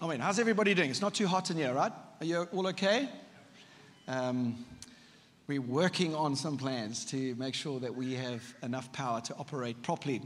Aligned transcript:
I 0.00 0.06
mean, 0.06 0.20
how's 0.20 0.38
everybody 0.38 0.74
doing? 0.74 0.90
It's 0.90 1.00
not 1.00 1.14
too 1.14 1.26
hot 1.26 1.50
in 1.50 1.56
here, 1.56 1.74
right? 1.74 1.90
Are 2.20 2.24
you 2.24 2.42
all 2.52 2.68
okay? 2.68 3.08
Um, 4.06 4.64
we're 5.48 5.60
working 5.60 6.14
on 6.14 6.36
some 6.36 6.56
plans 6.56 7.04
to 7.06 7.34
make 7.34 7.52
sure 7.52 7.80
that 7.80 7.92
we 7.92 8.14
have 8.14 8.44
enough 8.62 8.92
power 8.92 9.20
to 9.22 9.34
operate 9.34 9.82
properly. 9.82 10.22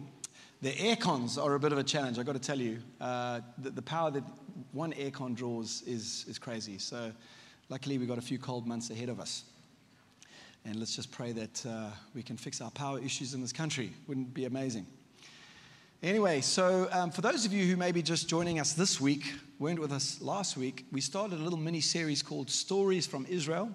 The 0.61 0.79
air 0.79 0.95
cons 0.95 1.39
are 1.39 1.55
a 1.55 1.59
bit 1.59 1.73
of 1.73 1.79
a 1.79 1.83
challenge, 1.83 2.19
I've 2.19 2.27
got 2.27 2.35
to 2.35 2.39
tell 2.39 2.61
you. 2.61 2.81
Uh, 3.01 3.41
the, 3.57 3.71
the, 3.71 3.81
power 3.81 4.11
that 4.11 4.25
one 4.73 4.93
aircon 4.93 5.35
draws 5.35 5.83
is, 5.87 6.27
is 6.29 6.39
crazy. 6.39 6.77
So, 6.77 7.11
luckily, 7.71 7.97
we've 7.97 8.09
got 8.09 8.19
a 8.19 8.23
few 8.23 8.39
cold 8.39 8.67
months 8.67 8.91
ahead 8.91 9.09
of 9.09 9.21
us. 9.21 9.45
And 10.67 10.77
let's 10.77 10.95
just 10.95 11.11
pray 11.11 11.33
that 11.33 11.65
uh, 11.65 11.89
we 12.15 12.23
can 12.23 12.37
fix 12.37 12.61
our 12.61 12.71
power 12.73 12.99
issues 12.99 13.33
in 13.33 13.41
this 13.41 13.53
country. 13.55 13.91
Wouldn't 14.07 14.29
it 14.29 14.35
be 14.35 14.45
amazing? 14.45 14.87
Anyway, 16.03 16.41
so 16.41 16.89
um, 16.91 17.13
for 17.13 17.21
those 17.21 17.47
of 17.47 17.53
you 17.53 17.65
who 17.65 17.77
may 17.77 17.93
be 17.93 18.03
just 18.03 18.29
joining 18.29 18.59
us 18.59 18.73
this 18.73 19.01
week, 19.01 19.35
weren't 19.61 19.79
with 19.79 19.93
us 19.93 20.21
last 20.21 20.57
week, 20.57 20.85
we 20.91 21.01
started 21.01 21.39
a 21.39 21.43
little 21.45 21.59
mini 21.59 21.81
series 21.81 22.25
called 22.25 22.51
Stories 22.51 23.07
from 23.07 23.25
Israel. 23.27 23.71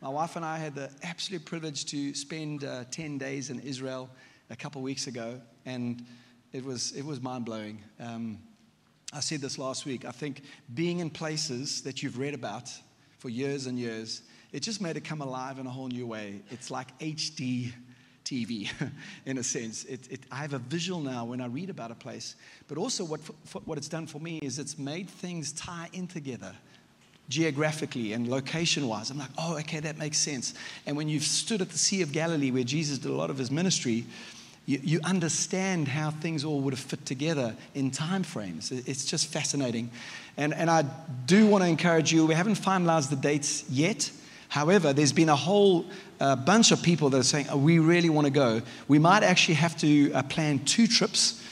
My 0.00 0.08
wife 0.08 0.34
and 0.34 0.44
I 0.44 0.58
had 0.58 0.74
the 0.74 0.90
absolute 1.04 1.44
privilege 1.44 1.84
to 1.84 2.14
spend 2.14 2.64
uh, 2.64 2.82
10 2.90 3.16
days 3.16 3.48
in 3.48 3.60
Israel 3.60 4.10
a 4.50 4.56
couple 4.56 4.82
weeks 4.82 5.06
ago, 5.06 5.40
and 5.64 6.04
it 6.52 6.64
was, 6.64 6.90
it 6.96 7.04
was 7.04 7.20
mind 7.20 7.44
blowing. 7.44 7.80
Um, 8.00 8.40
I 9.12 9.20
said 9.20 9.40
this 9.40 9.56
last 9.56 9.86
week. 9.86 10.04
I 10.04 10.10
think 10.10 10.42
being 10.74 10.98
in 10.98 11.10
places 11.10 11.80
that 11.82 12.02
you've 12.02 12.18
read 12.18 12.34
about 12.34 12.70
for 13.18 13.28
years 13.28 13.66
and 13.66 13.78
years, 13.78 14.22
it 14.50 14.64
just 14.64 14.80
made 14.80 14.96
it 14.96 15.04
come 15.04 15.20
alive 15.20 15.60
in 15.60 15.68
a 15.68 15.70
whole 15.70 15.86
new 15.86 16.08
way. 16.08 16.42
It's 16.50 16.72
like 16.72 16.98
HD 16.98 17.72
TV, 18.24 18.70
in 19.26 19.38
a 19.38 19.42
sense. 19.42 19.84
It, 19.84 20.00
it, 20.10 20.20
I 20.30 20.36
have 20.36 20.52
a 20.52 20.58
visual 20.58 21.00
now 21.00 21.24
when 21.24 21.40
I 21.40 21.46
read 21.46 21.70
about 21.70 21.90
a 21.90 21.94
place. 21.94 22.36
But 22.68 22.78
also, 22.78 23.04
what, 23.04 23.20
what 23.64 23.78
it's 23.78 23.88
done 23.88 24.06
for 24.06 24.18
me 24.20 24.38
is 24.38 24.58
it's 24.58 24.78
made 24.78 25.08
things 25.08 25.52
tie 25.52 25.88
in 25.92 26.06
together 26.06 26.54
geographically 27.28 28.12
and 28.12 28.28
location 28.28 28.88
wise. 28.88 29.10
I'm 29.10 29.18
like, 29.18 29.30
oh, 29.38 29.56
okay, 29.58 29.80
that 29.80 29.96
makes 29.96 30.18
sense. 30.18 30.54
And 30.86 30.96
when 30.96 31.08
you've 31.08 31.22
stood 31.22 31.62
at 31.62 31.70
the 31.70 31.78
Sea 31.78 32.02
of 32.02 32.12
Galilee 32.12 32.50
where 32.50 32.64
Jesus 32.64 32.98
did 32.98 33.10
a 33.10 33.14
lot 33.14 33.30
of 33.30 33.38
his 33.38 33.50
ministry, 33.50 34.04
you, 34.66 34.80
you, 34.82 35.00
understand 35.02 35.88
how 35.88 36.10
things 36.10 36.44
all 36.44 36.60
would 36.60 36.72
have 36.72 36.80
fit 36.80 37.04
together 37.04 37.56
in 37.74 37.90
time 37.90 38.22
frames. 38.22 38.70
It's 38.70 39.04
just 39.04 39.26
fascinating. 39.26 39.90
And, 40.36 40.54
and 40.54 40.70
I 40.70 40.82
do 41.26 41.46
want 41.46 41.64
to 41.64 41.68
encourage 41.68 42.12
you, 42.12 42.26
we 42.26 42.34
haven't 42.34 42.54
finalized 42.54 43.10
the 43.10 43.16
dates 43.16 43.64
yet. 43.68 44.10
However, 44.52 44.92
there's 44.92 45.14
been 45.14 45.30
a 45.30 45.34
whole 45.34 45.86
uh, 46.20 46.36
bunch 46.36 46.72
of 46.72 46.82
people 46.82 47.08
that 47.08 47.18
are 47.18 47.22
saying, 47.22 47.46
oh, 47.48 47.56
we 47.56 47.78
really 47.78 48.10
want 48.10 48.26
to 48.26 48.30
go. 48.30 48.60
We 48.86 48.98
might 48.98 49.22
actually 49.22 49.54
have 49.54 49.78
to 49.78 50.12
uh, 50.12 50.22
plan 50.24 50.58
two 50.66 50.86
trips. 50.86 51.42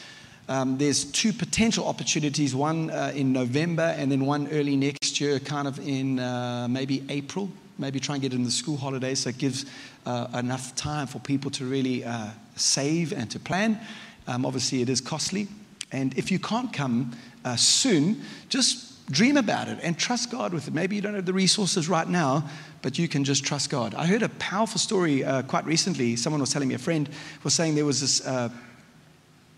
Um, 0.51 0.77
there's 0.77 1.05
two 1.05 1.33
potential 1.33 1.89
opportunities 1.89 2.55
one 2.55 2.91
uh, 2.91 3.11
in 3.15 3.33
November 3.33 3.95
and 3.97 4.13
then 4.13 4.27
one 4.27 4.49
early 4.49 4.77
next 4.77 5.19
year, 5.19 5.41
kind 5.41 5.67
of 5.67 5.79
in 5.79 6.19
uh, 6.19 6.69
maybe 6.69 7.03
April. 7.09 7.51
Maybe 7.79 8.01
try 8.01 8.17
and 8.17 8.23
get 8.23 8.35
in 8.35 8.45
the 8.45 8.51
school 8.51 8.77
holidays 8.77 9.21
so 9.21 9.31
it 9.31 9.39
gives 9.39 9.65
uh, 10.05 10.27
enough 10.35 10.77
time 10.77 11.07
for 11.07 11.21
people 11.21 11.51
to 11.53 11.65
really 11.65 12.05
uh, 12.05 12.27
save 12.55 13.15
and 13.15 13.31
to 13.31 13.41
plan. 13.41 13.81
Um, 14.27 14.45
obviously, 14.45 14.83
it 14.83 14.91
is 14.91 15.01
costly. 15.01 15.49
And 15.91 16.13
if 16.19 16.31
you 16.31 16.39
can't 16.39 16.71
come 16.71 17.17
soon, 17.57 18.21
just 18.51 18.90
dream 19.11 19.37
about 19.37 19.69
it 19.69 19.79
and 19.83 19.99
trust 19.99 20.31
God 20.31 20.53
with 20.53 20.69
it. 20.69 20.75
Maybe 20.75 20.97
you 20.97 21.03
don't 21.03 21.15
have 21.15 21.27
the 21.27 21.33
resources 21.33 21.89
right 21.89 22.09
now, 22.09 22.49
but 22.83 22.99
you 22.99 23.09
can 23.09 23.25
just 23.25 23.45
trust 23.45 23.71
God. 23.71 23.95
I 23.95 24.07
heard 24.07 24.23
a 24.23 24.29
powerful 24.29 24.79
story 24.79 25.25
uh, 25.25 25.43
quite 25.43 25.65
recently. 25.65 26.17
Someone 26.17 26.41
was 26.41 26.51
telling 26.51 26.69
me, 26.69 26.75
a 26.75 26.79
friend 26.79 27.09
was 27.43 27.55
saying 27.55 27.75
there 27.75 27.85
was 27.85 28.01
this. 28.01 28.27
Uh, 28.27 28.51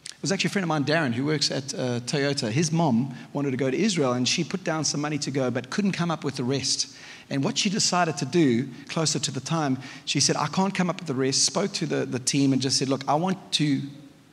it 0.05 0.23
was 0.23 0.31
actually 0.31 0.49
a 0.49 0.53
friend 0.53 0.63
of 0.63 0.69
mine, 0.69 0.85
Darren, 0.85 1.13
who 1.13 1.25
works 1.27 1.51
at 1.51 1.75
uh, 1.75 1.99
Toyota. 2.01 2.49
His 2.49 2.71
mom 2.71 3.13
wanted 3.33 3.51
to 3.51 3.57
go 3.57 3.69
to 3.73 3.77
Israel, 3.77 4.13
and 4.13 4.29
she 4.29 4.45
put 4.45 4.63
down 4.63 4.85
some 4.85 5.01
money 5.01 5.19
to 5.19 5.33
go, 5.33 5.51
but 5.51 5.69
couldn't 5.69 5.93
come 5.93 6.13
up 6.13 6.23
with 6.23 6.37
the 6.37 6.45
rest. 6.45 6.97
And 7.29 7.43
what 7.43 7.59
she 7.59 7.69
decided 7.69 8.17
to 8.19 8.25
do 8.25 8.69
closer 8.89 9.19
to 9.19 9.33
the 9.33 9.41
time, 9.41 9.79
she 10.05 10.21
said, 10.21 10.37
I 10.37 10.47
can't 10.47 10.73
come 10.73 10.89
up 10.89 11.01
with 11.01 11.09
the 11.09 11.15
rest, 11.15 11.45
spoke 11.45 11.73
to 11.73 11.87
the, 11.87 12.07
the 12.07 12.21
team, 12.21 12.53
and 12.53 12.63
just 12.63 12.79
said, 12.79 12.89
Look, 12.89 13.03
I 13.09 13.17
want 13.17 13.53
to 13.55 13.83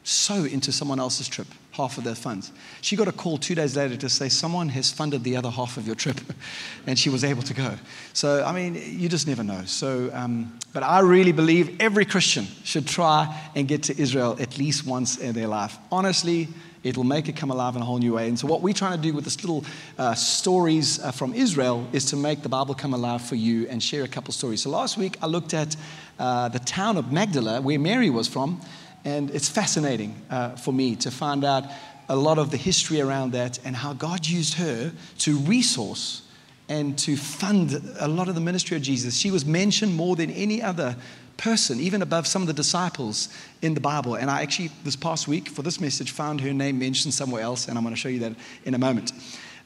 sow 0.10 0.44
into 0.46 0.72
someone 0.72 1.00
else's 1.00 1.28
trip 1.28 1.48
half 1.72 1.98
of 1.98 2.04
their 2.04 2.16
funds. 2.16 2.52
She 2.82 2.96
got 2.96 3.08
a 3.08 3.12
call 3.12 3.38
two 3.38 3.56
days 3.56 3.78
later 3.78 3.96
to 3.98 4.10
say, 4.10 4.28
Someone 4.28 4.70
has 4.70 4.92
funded 4.92 5.24
the 5.24 5.38
other 5.38 5.50
half 5.50 5.78
of 5.78 5.86
your 5.86 5.96
trip. 5.96 6.20
and 6.88 6.98
she 6.98 7.10
was 7.10 7.24
able 7.24 7.44
to 7.44 7.54
go. 7.54 7.76
So, 8.14 8.44
I 8.44 8.52
mean, 8.52 8.76
you 8.76 9.08
just 9.08 9.28
never 9.28 9.44
know. 9.44 9.64
So, 9.66 10.10
um, 10.14 10.58
but 10.74 10.84
I 10.84 11.00
really 11.00 11.32
believe 11.32 11.80
every 11.80 12.06
Christian 12.06 12.48
should 12.64 12.88
try 12.88 13.34
and 13.56 13.68
get 13.68 13.84
to 13.84 14.02
Israel 14.02 14.36
at 14.40 14.58
least 14.58 14.86
once 14.86 15.18
in 15.18 15.34
their 15.34 15.48
life. 15.48 15.78
Honestly, 15.92 16.48
it'll 16.84 17.04
make 17.04 17.30
it 17.30 17.36
come 17.36 17.52
alive 17.52 17.76
in 17.76 17.82
a 17.82 17.86
whole 17.86 18.00
new 18.00 18.16
way. 18.16 18.28
And 18.28 18.38
so, 18.38 18.48
what 18.48 18.62
we're 18.62 18.74
trying 18.74 18.98
to 18.98 19.02
do 19.02 19.14
with 19.14 19.24
this 19.24 19.42
little 19.44 19.64
uh, 19.98 20.16
stories 20.16 21.00
uh, 21.00 21.12
from 21.12 21.34
Israel 21.34 21.88
is 21.94 22.06
to 22.06 22.16
make 22.16 22.42
the 22.42 22.50
Bible 22.50 22.76
come 22.76 22.94
alive 22.94 23.22
for 23.22 23.36
you 23.36 23.68
and 23.70 23.82
share 23.82 24.04
a 24.04 24.08
couple 24.08 24.34
stories. 24.34 24.64
So, 24.64 24.70
last 24.70 24.98
week 24.98 25.18
I 25.22 25.28
looked 25.28 25.54
at 25.54 25.76
uh, 26.18 26.50
the 26.50 26.60
town 26.60 26.98
of 26.98 27.12
Magdala, 27.12 27.62
where 27.62 27.80
Mary 27.80 28.10
was 28.10 28.28
from. 28.28 28.60
And 29.06 29.32
it's 29.32 29.50
fascinating 29.50 30.16
uh, 30.30 30.52
for 30.52 30.74
me 30.74 30.96
to 30.98 31.12
find 31.12 31.44
out 31.44 31.66
a 32.10 32.16
lot 32.16 32.38
of 32.38 32.52
the 32.52 32.58
history 32.58 33.00
around 33.00 33.32
that 33.34 33.60
and 33.64 33.76
how 33.76 33.94
God 33.94 34.28
used 34.28 34.56
her 34.56 34.92
to 35.20 35.38
resource 35.38 36.24
and 36.68 36.98
to 37.00 37.16
fund 37.16 37.82
a 38.00 38.08
lot 38.08 38.28
of 38.30 38.36
the 38.36 38.42
ministry 38.42 38.78
of 38.78 38.84
Jesus. 38.84 39.18
She 39.18 39.32
was 39.32 39.46
mentioned 39.46 39.96
more 39.96 40.16
than 40.16 40.30
any 40.32 40.62
other 40.62 40.96
person, 41.38 41.80
even 41.80 42.02
above 42.02 42.28
some 42.28 42.42
of 42.42 42.48
the 42.48 42.54
disciples 42.54 43.30
in 43.62 43.74
the 43.74 43.80
Bible. 43.80 44.16
And 44.16 44.30
I 44.30 44.42
actually, 44.42 44.72
this 44.84 44.96
past 44.96 45.28
week, 45.28 45.48
for 45.48 45.62
this 45.62 45.80
message, 45.80 46.12
found 46.12 46.42
her 46.42 46.54
name 46.54 46.78
mentioned 46.78 47.14
somewhere 47.14 47.42
else, 47.42 47.68
and 47.68 47.78
I'm 47.78 47.84
going 47.84 47.96
to 47.96 48.00
show 48.00 48.10
you 48.10 48.20
that 48.20 48.36
in 48.66 48.76
a 48.76 48.78
moment. 48.78 49.14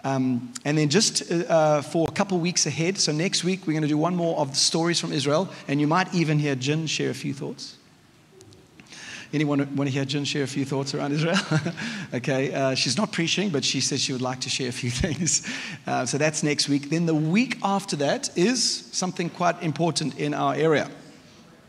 Um, 0.05 0.53
and 0.65 0.77
then 0.77 0.89
just 0.89 1.31
uh, 1.31 1.81
for 1.81 2.07
a 2.07 2.11
couple 2.11 2.37
weeks 2.39 2.65
ahead, 2.65 2.97
so 2.97 3.11
next 3.11 3.43
week, 3.43 3.65
we're 3.65 3.73
going 3.73 3.83
to 3.83 3.87
do 3.87 3.97
one 3.97 4.15
more 4.15 4.37
of 4.37 4.51
the 4.51 4.55
stories 4.55 4.99
from 4.99 5.11
Israel, 5.11 5.49
and 5.67 5.81
you 5.81 5.87
might 5.87 6.13
even 6.13 6.39
hear 6.39 6.55
Jen 6.55 6.87
share 6.87 7.09
a 7.09 7.13
few 7.13 7.33
thoughts. 7.33 7.77
Anyone 9.33 9.75
want 9.75 9.89
to 9.89 9.91
hear 9.91 10.05
Jen 10.05 10.25
share 10.25 10.43
a 10.43 10.47
few 10.47 10.63
thoughts 10.63 10.93
around 10.93 11.11
Israel? 11.11 11.37
okay, 12.13 12.53
uh, 12.53 12.75
she's 12.75 12.97
not 12.97 13.11
preaching, 13.11 13.49
but 13.49 13.65
she 13.65 13.81
says 13.81 13.99
she 13.99 14.13
would 14.13 14.21
like 14.21 14.39
to 14.41 14.49
share 14.49 14.69
a 14.69 14.71
few 14.71 14.91
things. 15.03 15.51
Uh, 15.87 16.05
so 16.05 16.19
that's 16.19 16.43
next 16.43 16.69
week. 16.69 16.91
Then 16.91 17.07
the 17.07 17.15
week 17.15 17.57
after 17.63 17.95
that 17.95 18.29
is 18.37 18.63
something 18.91 19.31
quite 19.31 19.59
important 19.63 20.19
in 20.19 20.35
our 20.35 20.53
area. 20.53 20.87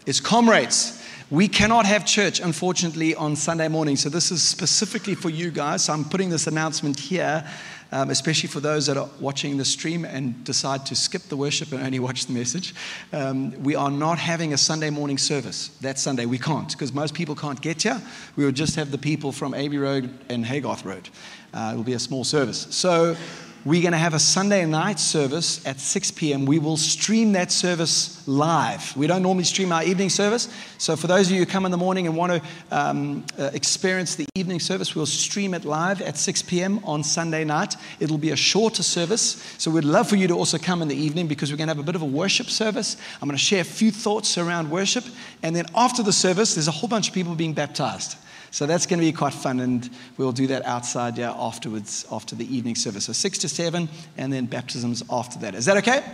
It's 0.05 0.21
Comrades. 0.21 1.03
We 1.31 1.49
cannot 1.49 1.87
have 1.87 2.05
church, 2.05 2.39
unfortunately, 2.39 3.15
on 3.15 3.35
Sunday 3.35 3.69
morning. 3.69 3.97
So 3.97 4.11
this 4.11 4.31
is 4.31 4.43
specifically 4.43 5.15
for 5.15 5.31
you 5.31 5.51
guys. 5.51 5.85
So 5.85 5.95
I'm 5.95 6.05
putting 6.05 6.29
this 6.29 6.47
announcement 6.47 7.01
here 7.01 7.49
um, 7.95 8.11
especially 8.11 8.49
for 8.49 8.59
those 8.59 8.87
that 8.87 8.97
are 8.97 9.09
watching 9.21 9.57
the 9.57 9.65
stream 9.65 10.05
and 10.05 10.43
decide 10.43 10.85
to 10.87 10.97
skip 10.97 11.23
the 11.23 11.37
worship 11.37 11.71
and 11.71 11.81
only 11.81 12.01
watch 12.01 12.27
the 12.27 12.33
message. 12.33 12.75
Um, 13.13 13.63
we 13.63 13.77
are 13.77 13.91
not 13.91 14.19
having 14.19 14.53
a 14.53 14.59
Sunday 14.59 14.91
morning 14.91 15.17
service 15.17 15.69
that 15.81 16.01
Sunday. 16.01 16.27
We 16.27 16.39
can't 16.39 16.69
because 16.73 16.93
most 16.93 17.15
people 17.15 17.37
can't 17.37 17.61
get 17.61 17.83
here. 17.83 18.03
We 18.35 18.45
will 18.45 18.53
just 18.53 18.75
have 18.75 18.91
the 18.91 18.99
people 18.99 19.31
from 19.31 19.55
Abbey 19.55 19.79
Road 19.79 20.11
and 20.29 20.45
Haygarth 20.45 20.85
Road. 20.85 21.09
Uh, 21.55 21.71
it 21.73 21.77
will 21.77 21.85
be 21.85 21.93
a 21.93 22.01
small 22.01 22.25
service. 22.25 22.67
So 22.71 23.17
we're 23.65 23.81
going 23.81 23.93
to 23.93 23.99
have 23.99 24.13
a 24.13 24.19
Sunday 24.19 24.67
night 24.67 25.01
service 25.01 25.67
at 25.67 25.81
6 25.81 26.11
p.m. 26.13 26.45
We 26.45 26.59
will 26.59 26.77
stream 26.77 27.33
that 27.33 27.51
service 27.51 28.27
live. 28.29 28.95
We 28.95 29.07
don't 29.07 29.23
normally 29.23 29.45
stream 29.45 29.73
our 29.73 29.83
evening 29.83 30.11
service. 30.11 30.49
So, 30.77 30.97
for 30.97 31.07
those 31.07 31.29
of 31.29 31.33
you 31.33 31.39
who 31.39 31.47
come 31.47 31.65
in 31.65 31.71
the 31.71 31.79
morning 31.79 32.07
and 32.07 32.15
want 32.15 32.33
to 32.33 32.43
um, 32.71 33.25
uh, 33.39 33.51
experience 33.55 34.17
the 34.17 34.27
evening 34.35 34.61
service, 34.61 34.95
we'll 34.95 35.07
stream 35.07 35.55
it 35.55 35.65
live 35.65 36.03
at 36.03 36.19
6 36.19 36.43
p.m. 36.43 36.79
on 36.85 37.03
Sunday 37.03 37.43
night. 37.43 37.77
It'll 38.01 38.19
be 38.19 38.33
a 38.33 38.37
shorter 38.37 38.83
service. 38.83 39.43
So, 39.57 39.71
we'd 39.71 39.85
love 39.85 40.11
for 40.11 40.17
you 40.17 40.29
to 40.29 40.35
also 40.35 40.59
come 40.59 40.83
in 40.83 40.89
the 40.89 40.97
evening 40.97 41.27
because 41.27 41.51
we're 41.51 41.57
going 41.57 41.69
to 41.69 41.75
have 41.75 41.83
a 41.83 41.87
bit 41.87 41.95
of 41.95 42.03
a 42.03 42.07
worship 42.07 42.49
service. 42.49 42.99
I'm 43.23 43.29
going 43.29 43.39
to 43.39 43.43
share 43.43 43.63
a 43.63 43.65
few 43.65 43.91
thoughts 43.91 44.37
around 44.37 44.71
worship. 44.71 45.05
And 45.43 45.57
then 45.57 45.65
after 45.75 46.03
the 46.03 46.13
service, 46.13 46.55
there's 46.55 46.69
a 46.69 46.73
whole 46.73 46.89
bunch 46.89 47.09
of 47.09 47.15
people 47.15 47.35
being 47.35 47.55
baptized. 47.55 48.17
So 48.55 48.67
that's 48.67 48.87
going 48.87 49.01
to 49.01 49.05
be 49.05 49.11
quite 49.11 49.35
fun, 49.35 49.59
and 49.59 49.91
we'll 50.17 50.31
do 50.31 50.47
that 50.47 50.65
outside 50.65 51.19
yeah, 51.19 51.33
afterwards, 51.33 52.07
after 52.13 52.37
the 52.37 52.57
evening 52.57 52.77
service. 52.77 53.07
So 53.07 53.13
6 53.13 53.39
to 53.39 53.49
7, 53.49 53.89
and 54.17 54.33
then 54.33 54.47
baptisms 54.47 55.03
after 55.11 55.41
that. 55.41 55.57
Is 55.57 55.65
that 55.65 55.77
okay? 55.79 56.05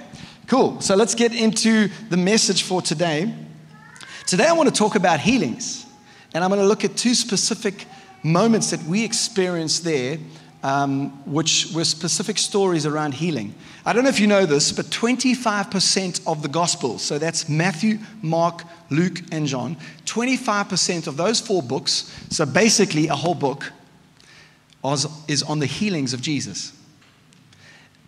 Cool. 0.46 0.80
So 0.80 0.96
let's 0.96 1.14
get 1.14 1.34
into 1.34 1.90
the 2.08 2.16
message 2.16 2.62
for 2.62 2.80
today. 2.80 3.34
Today 4.26 4.46
I 4.46 4.54
want 4.54 4.70
to 4.70 4.74
talk 4.74 4.94
about 4.94 5.20
healings, 5.20 5.84
and 6.32 6.42
I'm 6.42 6.48
going 6.48 6.62
to 6.62 6.66
look 6.66 6.82
at 6.82 6.96
two 6.96 7.14
specific 7.14 7.84
moments 8.22 8.70
that 8.70 8.82
we 8.84 9.04
experienced 9.04 9.84
there 9.84 10.16
um, 10.62 11.10
which 11.30 11.72
were 11.74 11.84
specific 11.84 12.38
stories 12.38 12.84
around 12.86 13.14
healing. 13.14 13.54
I 13.84 13.92
don't 13.92 14.04
know 14.04 14.10
if 14.10 14.20
you 14.20 14.26
know 14.26 14.46
this, 14.46 14.72
but 14.72 14.86
25% 14.86 16.26
of 16.26 16.42
the 16.42 16.48
Gospels, 16.48 17.02
so 17.02 17.18
that's 17.18 17.48
Matthew, 17.48 17.98
Mark, 18.22 18.64
Luke, 18.90 19.20
and 19.32 19.46
John, 19.46 19.76
25% 20.04 21.06
of 21.06 21.16
those 21.16 21.40
four 21.40 21.62
books, 21.62 22.14
so 22.30 22.44
basically 22.44 23.08
a 23.08 23.14
whole 23.14 23.34
book, 23.34 23.72
is 25.28 25.42
on 25.42 25.58
the 25.58 25.66
healings 25.66 26.12
of 26.12 26.20
Jesus. 26.20 26.72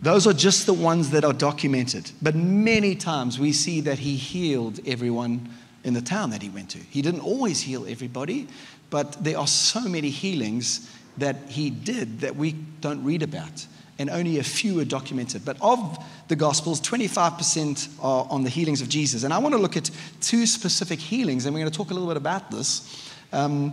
Those 0.01 0.27
are 0.27 0.33
just 0.33 0.67
the 0.67 0.75
ones 0.75 1.11
that 1.11 1.25
are 1.25 1.33
documented. 1.33 2.11
But 2.21 2.35
many 2.35 2.97
times 2.97 3.39
we 3.39 3.53
see 3.53 3.81
that 3.83 4.01
he 4.01 4.17
healed 4.17 4.81
everyone 4.85 5.49
in 5.85 5.95
the 5.95 6.03
town 6.03 6.31
that 6.31 6.43
he 6.43 6.49
went 6.49 6.71
to. 6.71 6.79
He 6.79 7.03
didn't 7.03 7.21
always 7.21 7.61
heal 7.61 7.87
everybody, 7.87 8.49
but 8.91 9.23
there 9.23 9.39
are 9.39 9.47
so 9.47 9.81
many 9.81 10.11
healings 10.11 10.91
that 11.19 11.37
he 11.49 11.71
did 11.71 12.21
that 12.21 12.37
we 12.37 12.53
don't 12.81 13.05
read 13.05 13.23
about. 13.23 13.67
and 13.99 14.11
only 14.11 14.39
a 14.39 14.43
few 14.43 14.81
are 14.81 14.85
documented. 14.85 15.45
But 15.45 15.57
of 15.61 16.03
the 16.27 16.35
Gospels, 16.35 16.81
25% 16.81 17.89
are 18.01 18.27
on 18.31 18.43
the 18.43 18.51
healings 18.51 18.81
of 18.81 18.89
Jesus. 18.89 19.23
And 19.23 19.33
I 19.33 19.39
want 19.39 19.55
to 19.55 19.61
look 19.61 19.77
at 19.77 19.91
two 20.21 20.47
specific 20.47 20.99
healings, 20.99 21.47
and 21.47 21.55
we're 21.55 21.61
going 21.61 21.71
to 21.71 21.77
talk 21.77 21.91
a 21.91 21.95
little 21.95 22.09
bit 22.09 22.17
about 22.17 22.51
this 22.51 23.13
um, 23.33 23.73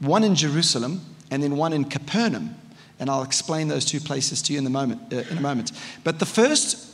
one 0.00 0.24
in 0.24 0.34
Jerusalem, 0.34 1.00
and 1.30 1.42
then 1.42 1.56
one 1.56 1.72
in 1.72 1.84
Capernaum. 1.84 2.54
And 2.98 3.08
I'll 3.08 3.22
explain 3.22 3.68
those 3.68 3.84
two 3.84 4.00
places 4.00 4.42
to 4.42 4.52
you 4.52 4.58
in, 4.58 4.64
the 4.64 4.70
moment, 4.70 5.12
uh, 5.12 5.18
in 5.30 5.38
a 5.38 5.40
moment. 5.40 5.72
But 6.04 6.18
the 6.18 6.26
first 6.26 6.86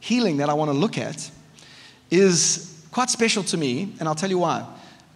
healing 0.00 0.36
that 0.36 0.48
I 0.48 0.54
want 0.54 0.70
to 0.70 0.76
look 0.76 0.98
at 0.98 1.30
is 2.10 2.86
quite 2.92 3.10
special 3.10 3.42
to 3.44 3.56
me, 3.56 3.94
and 3.98 4.08
I'll 4.08 4.14
tell 4.14 4.30
you 4.30 4.38
why. 4.38 4.66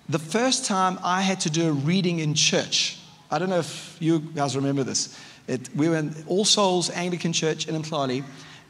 The 0.09 0.19
first 0.19 0.65
time 0.65 0.99
I 1.03 1.23
had 1.23 1.41
to 1.41 1.51
do 1.51 1.69
a 1.69 1.73
reading 1.73 2.19
in 2.19 2.35
church, 2.35 2.99
I 3.33 3.39
don't 3.39 3.49
know 3.49 3.61
if 3.61 3.97
you 3.99 4.21
guys 4.21 4.55
remember 4.55 4.85
this. 4.85 5.19
It, 5.49 5.75
we 5.75 5.89
were 5.89 5.97
in 5.97 6.15
All 6.27 6.45
Souls 6.45 6.91
Anglican 6.91 7.33
Church 7.33 7.67
in 7.67 7.75
Mhlali, 7.83 8.23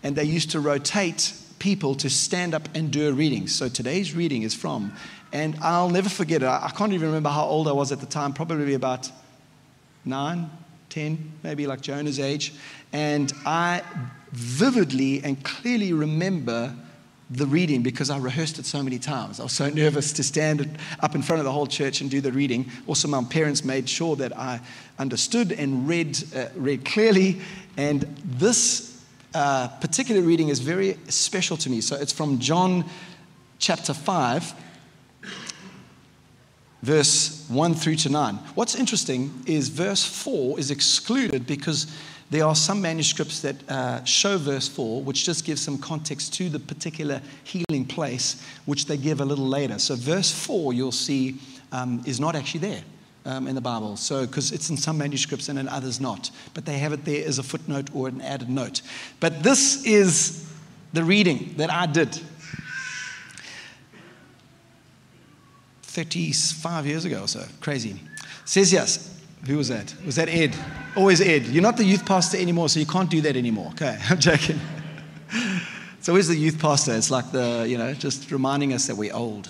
and 0.04 0.14
they 0.14 0.22
used 0.22 0.52
to 0.52 0.60
rotate 0.60 1.34
people 1.58 1.96
to 1.96 2.08
stand 2.08 2.54
up 2.54 2.68
and 2.72 2.92
do 2.92 3.08
a 3.08 3.12
reading. 3.12 3.48
So 3.48 3.68
today's 3.68 4.14
reading 4.14 4.42
is 4.42 4.54
from, 4.54 4.92
and 5.32 5.56
I'll 5.60 5.90
never 5.90 6.08
forget 6.08 6.44
it. 6.44 6.46
I, 6.46 6.66
I 6.66 6.70
can't 6.70 6.92
even 6.92 7.08
remember 7.08 7.30
how 7.30 7.44
old 7.44 7.66
I 7.66 7.72
was 7.72 7.90
at 7.90 7.98
the 7.98 8.06
time, 8.06 8.32
probably 8.32 8.74
about 8.74 9.10
nine, 10.04 10.48
ten, 10.88 11.32
maybe 11.42 11.66
like 11.66 11.80
Jonah's 11.80 12.20
age. 12.20 12.54
And 12.92 13.32
I 13.44 13.82
vividly 14.30 15.24
and 15.24 15.42
clearly 15.42 15.92
remember 15.92 16.72
the 17.32 17.46
reading 17.46 17.82
because 17.82 18.10
I 18.10 18.18
rehearsed 18.18 18.58
it 18.58 18.66
so 18.66 18.82
many 18.82 18.98
times. 18.98 19.40
I 19.40 19.44
was 19.44 19.52
so 19.52 19.70
nervous 19.70 20.12
to 20.14 20.22
stand 20.22 20.78
up 21.00 21.14
in 21.14 21.22
front 21.22 21.40
of 21.40 21.44
the 21.44 21.52
whole 21.52 21.66
church 21.66 22.00
and 22.00 22.10
do 22.10 22.20
the 22.20 22.32
reading. 22.32 22.70
Also, 22.86 23.08
my 23.08 23.24
parents 23.24 23.64
made 23.64 23.88
sure 23.88 24.16
that 24.16 24.36
I 24.36 24.60
understood 24.98 25.52
and 25.52 25.88
read, 25.88 26.22
uh, 26.36 26.46
read 26.54 26.84
clearly. 26.84 27.40
And 27.76 28.02
this 28.24 29.02
uh, 29.34 29.68
particular 29.80 30.20
reading 30.20 30.48
is 30.48 30.60
very 30.60 30.98
special 31.08 31.56
to 31.58 31.70
me. 31.70 31.80
So 31.80 31.96
it's 31.96 32.12
from 32.12 32.38
John 32.38 32.84
chapter 33.58 33.94
5, 33.94 34.54
verse 36.82 37.46
1 37.48 37.74
through 37.74 37.96
to 37.96 38.10
9. 38.10 38.34
What's 38.54 38.74
interesting 38.74 39.42
is 39.46 39.70
verse 39.70 40.04
4 40.04 40.58
is 40.58 40.70
excluded 40.70 41.46
because 41.46 41.86
there 42.32 42.46
are 42.46 42.54
some 42.54 42.80
manuscripts 42.80 43.40
that 43.40 43.56
uh, 43.68 44.02
show 44.04 44.38
verse 44.38 44.66
4, 44.66 45.02
which 45.02 45.24
just 45.24 45.44
gives 45.44 45.60
some 45.60 45.76
context 45.76 46.32
to 46.34 46.48
the 46.48 46.58
particular 46.58 47.20
healing 47.44 47.84
place, 47.84 48.42
which 48.64 48.86
they 48.86 48.96
give 48.96 49.20
a 49.20 49.24
little 49.24 49.46
later. 49.46 49.78
So, 49.78 49.96
verse 49.96 50.32
4, 50.32 50.72
you'll 50.72 50.92
see, 50.92 51.36
um, 51.72 52.02
is 52.06 52.18
not 52.18 52.34
actually 52.34 52.60
there. 52.60 52.82
Um, 53.24 53.46
in 53.46 53.54
the 53.54 53.60
Bible. 53.60 53.96
So, 53.96 54.26
because 54.26 54.50
it's 54.50 54.68
in 54.68 54.76
some 54.76 54.98
manuscripts 54.98 55.48
and 55.48 55.56
in 55.56 55.68
others 55.68 56.00
not. 56.00 56.32
But 56.54 56.64
they 56.64 56.78
have 56.78 56.92
it 56.92 57.04
there 57.04 57.24
as 57.24 57.38
a 57.38 57.44
footnote 57.44 57.88
or 57.94 58.08
an 58.08 58.20
added 58.20 58.48
note. 58.48 58.82
But 59.20 59.44
this 59.44 59.86
is 59.86 60.50
the 60.92 61.04
reading 61.04 61.54
that 61.58 61.70
I 61.70 61.86
did 61.86 62.18
35 65.82 66.84
years 66.84 67.04
ago 67.04 67.22
or 67.22 67.28
so. 67.28 67.44
Crazy. 67.60 67.90
It 67.90 67.98
says 68.44 68.72
yes. 68.72 69.11
Who 69.46 69.56
was 69.56 69.68
that? 69.68 69.94
Was 70.06 70.16
that 70.16 70.28
Ed? 70.28 70.54
Oh, 70.94 71.00
always 71.00 71.20
Ed. 71.20 71.46
You're 71.46 71.62
not 71.62 71.76
the 71.76 71.84
youth 71.84 72.06
pastor 72.06 72.38
anymore, 72.38 72.68
so 72.68 72.78
you 72.78 72.86
can't 72.86 73.10
do 73.10 73.20
that 73.22 73.36
anymore. 73.36 73.70
Okay, 73.72 73.98
I'm 74.08 74.18
joking. 74.18 74.60
it's 75.98 76.08
always 76.08 76.28
the 76.28 76.36
youth 76.36 76.60
pastor. 76.60 76.94
It's 76.94 77.10
like 77.10 77.32
the, 77.32 77.66
you 77.68 77.76
know, 77.76 77.92
just 77.94 78.30
reminding 78.30 78.72
us 78.72 78.86
that 78.86 78.96
we're 78.96 79.14
old. 79.14 79.48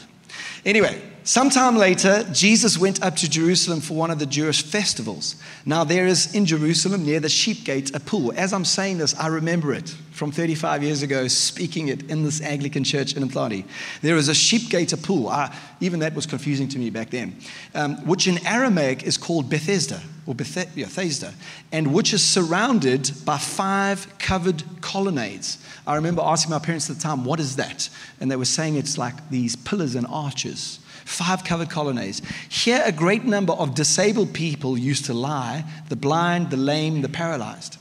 Anyway, 0.65 1.01
sometime 1.25 1.77
later, 1.77 2.25
Jesus 2.33 2.79
went 2.79 3.03
up 3.03 3.17
to 3.17 3.29
Jerusalem 3.29 3.81
for 3.81 3.95
one 3.95 4.11
of 4.11 4.19
the 4.19 4.27
Jewish 4.27 4.63
festivals. 4.63 5.37
Now, 5.65 5.85
there 5.85 6.07
is 6.07 6.35
in 6.35 6.47
Jerusalem 6.47 7.05
near 7.05 7.21
the 7.21 7.29
sheep 7.29 7.65
gate 7.65 7.95
a 7.95 8.01
pool. 8.01 8.33
As 8.37 8.53
I'm 8.53 8.65
saying 8.65 8.99
this, 8.99 9.15
I 9.19 9.29
remember 9.29 9.73
it 9.73 9.89
from 10.13 10.31
35 10.31 10.83
years 10.83 11.03
ago, 11.03 11.27
speaking 11.29 11.89
it 11.89 12.11
in 12.11 12.23
this 12.23 12.41
Anglican 12.41 12.85
church 12.85 13.17
in 13.17 13.29
Mhlali. 13.29 13.65
There 14.03 14.17
is 14.17 14.29
a 14.29 14.35
sheep 14.35 14.71
gate, 14.71 14.93
a 14.93 14.97
pool. 14.97 15.29
I, 15.29 15.55
even 15.81 16.01
that 16.01 16.15
was 16.15 16.27
confusing 16.27 16.69
to 16.69 16.79
me 16.79 16.91
back 16.91 17.11
then, 17.11 17.37
um, 17.75 17.97
which 18.07 18.29
in 18.29 18.45
Aramaic 18.47 19.03
is 19.03 19.17
called 19.17 19.49
Bethesda, 19.49 20.01
or 20.27 20.35
Bethesda, 20.35 21.35
and 21.73 21.93
which 21.93 22.13
is 22.13 22.23
surrounded 22.23 23.11
by 23.25 23.39
five 23.39 24.07
covered 24.19 24.63
colonnades. 24.81 25.59
I 25.87 25.97
remember 25.97 26.23
asking 26.23 26.51
my 26.51 26.59
parents 26.59 26.89
at 26.89 26.97
the 26.97 27.03
time, 27.03 27.25
what 27.25 27.41
is 27.41 27.57
that? 27.57 27.89
And 28.21 28.31
they 28.31 28.37
were 28.37 28.45
saying 28.45 28.77
it's 28.77 28.99
like 28.99 29.31
these 29.31 29.57
pillars 29.57 29.95
and 29.95 30.07
arches, 30.07 30.79
five 31.05 31.45
covered 31.45 31.71
colonnades. 31.71 32.23
Here, 32.49 32.83
a 32.85 32.93
great 32.93 33.25
number 33.25 33.53
of 33.53 33.75
disabled 33.75 34.33
people 34.33 34.79
used 34.79 35.05
to 35.07 35.15
lie 35.15 35.65
the 35.89 35.97
blind, 35.97 36.51
the 36.51 36.57
lame, 36.57 37.03
the 37.03 37.09
paralyzed. 37.09 37.79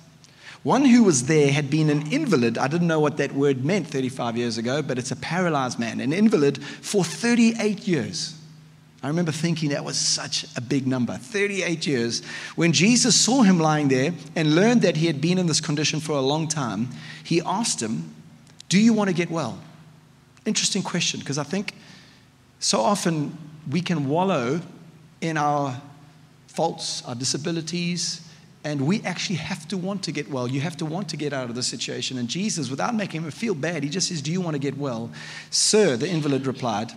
One 0.64 0.86
who 0.86 1.04
was 1.04 1.26
there 1.26 1.52
had 1.52 1.70
been 1.70 1.90
an 1.90 2.12
invalid. 2.12 2.58
I 2.58 2.68
didn't 2.68 2.88
know 2.88 3.00
what 3.00 3.18
that 3.18 3.34
word 3.34 3.66
meant 3.66 3.88
35 3.88 4.38
years 4.38 4.58
ago, 4.58 4.84
but 4.84 5.00
it's 5.00 5.12
a 5.12 5.16
paralyzed 5.16 5.80
man, 5.80 6.00
an 6.00 6.14
invalid 6.14 6.64
for 6.64 7.04
38 7.04 7.88
years. 7.88 8.36
I 9.04 9.08
remember 9.08 9.32
thinking 9.32 9.70
that 9.70 9.84
was 9.84 9.98
such 9.98 10.46
a 10.56 10.62
big 10.62 10.86
number 10.86 11.18
38 11.18 11.88
years. 11.88 12.24
When 12.56 12.72
Jesus 12.72 13.20
saw 13.20 13.42
him 13.42 13.60
lying 13.60 13.88
there 13.88 14.14
and 14.36 14.54
learned 14.54 14.84
that 14.84 14.98
he 14.98 15.08
had 15.08 15.20
been 15.20 15.40
in 15.40 15.48
this 15.48 15.60
condition 15.60 16.00
for 16.00 16.12
a 16.12 16.22
long 16.22 16.48
time, 16.48 16.90
he 17.24 17.42
asked 17.42 17.82
him, 17.82 18.14
Do 18.70 18.80
you 18.80 18.94
want 18.94 19.10
to 19.10 19.16
get 19.16 19.32
well? 19.32 19.60
Interesting 20.46 20.84
question, 20.84 21.20
because 21.20 21.40
I 21.40 21.44
think 21.44 21.74
so 22.62 22.80
often 22.80 23.36
we 23.70 23.82
can 23.82 24.08
wallow 24.08 24.62
in 25.20 25.36
our 25.36 25.82
faults, 26.48 27.04
our 27.06 27.16
disabilities, 27.16 28.22
and 28.64 28.86
we 28.86 29.02
actually 29.02 29.38
have 29.38 29.68
to 29.70 29.78
want 29.78 30.04
to 30.04 30.12
get 30.12 30.30
well. 30.30 30.48
You 30.48 30.62
have 30.62 30.78
to 30.78 30.86
want 30.86 31.10
to 31.10 31.18
get 31.18 31.34
out 31.34 31.50
of 31.50 31.56
the 31.56 31.64
situation. 31.64 32.20
And 32.20 32.30
Jesus, 32.30 32.70
without 32.70 32.94
making 32.94 33.24
him 33.24 33.32
feel 33.32 33.56
bad, 33.56 33.84
he 33.84 33.90
just 33.90 34.10
says, 34.10 34.22
Do 34.22 34.32
you 34.32 34.40
want 34.40 34.54
to 34.54 34.60
get 34.60 34.78
well? 34.78 35.10
Sir, 35.50 35.98
the 35.98 36.08
invalid 36.08 36.46
replied, 36.46 36.92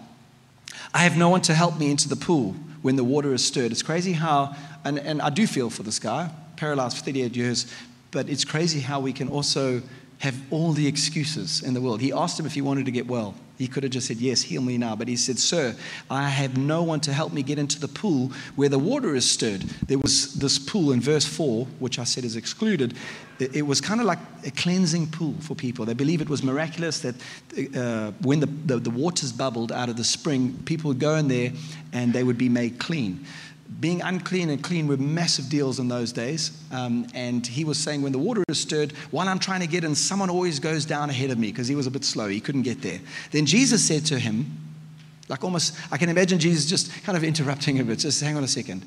I 0.93 0.99
have 0.99 1.17
no 1.17 1.31
one 1.31 1.41
to 1.43 1.55
help 1.55 1.79
me 1.79 1.91
into 1.91 2.11
the 2.11 2.17
pool 2.17 2.55
when 2.83 2.97
the 2.97 3.05
water 3.05 3.33
is 3.33 3.43
stirred. 3.43 3.73
It's 3.73 3.83
crazy 3.83 4.13
how, 4.13 4.55
and, 4.85 4.99
and 4.99 5.23
I 5.23 5.31
do 5.31 5.47
feel 5.47 5.71
for 5.71 5.83
this 5.83 5.99
guy, 5.99 6.31
paralyzed 6.57 6.99
for 6.99 7.05
38 7.05 7.35
years, 7.35 7.73
but 8.11 8.29
it's 8.29 8.45
crazy 8.45 8.81
how 8.81 9.01
we 9.01 9.15
can 9.15 9.29
also 9.29 9.81
have 10.19 10.39
all 10.51 10.73
the 10.73 10.87
excuses 10.87 11.63
in 11.63 11.73
the 11.73 11.81
world. 11.81 12.03
He 12.03 12.13
asked 12.13 12.39
him 12.39 12.45
if 12.45 12.53
he 12.53 12.61
wanted 12.61 12.85
to 12.85 12.91
get 12.91 13.07
well. 13.07 13.35
He 13.59 13.69
could 13.69 13.85
have 13.85 13.93
just 13.93 14.09
said, 14.09 14.19
Yes, 14.19 14.43
heal 14.43 14.63
me 14.63 14.79
now. 14.79 14.97
But 14.97 15.09
he 15.09 15.17
said, 15.17 15.39
Sir, 15.39 15.77
I 16.11 16.29
have 16.29 16.57
no 16.57 16.83
one 16.83 17.01
to 17.01 17.13
help 17.13 17.33
me 17.33 17.43
get 17.43 17.59
into 17.59 17.79
the 17.79 17.89
pool 17.89 18.33
where 18.57 18.69
the 18.69 18.79
water 18.79 19.15
is 19.15 19.29
stirred. 19.29 19.63
There 19.87 19.99
was 19.99 20.35
this 20.35 20.59
pool 20.59 20.93
in 20.93 21.01
verse 21.01 21.25
4, 21.25 21.67
which 21.79 21.99
I 21.99 22.05
said 22.05 22.25
is 22.25 22.37
excluded. 22.37 22.95
It 23.39 23.67
was 23.67 23.81
kind 23.81 24.01
of 24.01 24.07
like 24.07 24.21
a 24.47 24.51
cleansing 24.51 25.11
pool 25.11 25.35
for 25.41 25.55
people. 25.55 25.85
They 25.85 25.95
believe 25.95 26.21
it 26.21 26.29
was 26.29 26.43
miraculous 26.43 27.01
that 27.01 27.15
uh, 27.77 28.13
when 28.23 28.41
the, 28.41 28.47
the, 28.47 28.79
the 28.79 28.91
waters 28.91 29.33
bubbled 29.33 29.73
out 29.73 29.89
of 29.89 29.97
the 29.97 30.05
spring, 30.05 30.57
people 30.65 30.89
would 30.89 31.01
go 31.01 31.17
in 31.17 31.29
there 31.29 31.53
and 31.93 32.13
they 32.13 32.23
would 32.23 32.39
be 32.39 32.49
made 32.49 32.79
clean 32.79 33.27
being 33.81 34.03
unclean 34.03 34.51
and 34.51 34.63
clean 34.63 34.87
were 34.87 34.97
massive 34.97 35.49
deals 35.49 35.79
in 35.79 35.89
those 35.89 36.13
days. 36.13 36.53
Um, 36.71 37.07
and 37.15 37.47
he 37.47 37.65
was 37.65 37.79
saying, 37.79 38.03
when 38.03 38.13
the 38.13 38.19
water 38.19 38.43
is 38.49 38.61
stirred, 38.61 38.93
while 39.11 39.29
I'm 39.29 39.39
trying 39.39 39.61
to 39.61 39.67
get 39.67 39.85
in, 39.85 39.95
someone 39.95 40.31
always 40.31 40.61
goes 40.61 40.85
down 40.85 41.11
ahead 41.11 41.31
of 41.31 41.39
me 41.39 41.51
because 41.51 41.69
he 41.69 41.75
was 41.75 41.87
a 41.87 41.91
bit 41.91 42.05
slow. 42.05 42.29
He 42.29 42.41
couldn't 42.41 42.63
get 42.63 42.83
there. 42.83 43.01
Then 43.31 43.47
Jesus 43.47 43.87
said 43.87 44.05
to 44.07 44.19
him, 44.19 44.59
like 45.29 45.43
almost, 45.43 45.77
I 45.91 45.97
can 45.97 46.09
imagine 46.09 46.39
Jesus 46.39 46.67
just 46.67 46.93
kind 47.05 47.17
of 47.17 47.25
interrupting 47.25 47.77
him, 47.77 47.87
but 47.87 47.99
just 47.99 48.23
hang 48.23 48.37
on 48.37 48.45
a 48.45 48.49
second. 48.49 48.85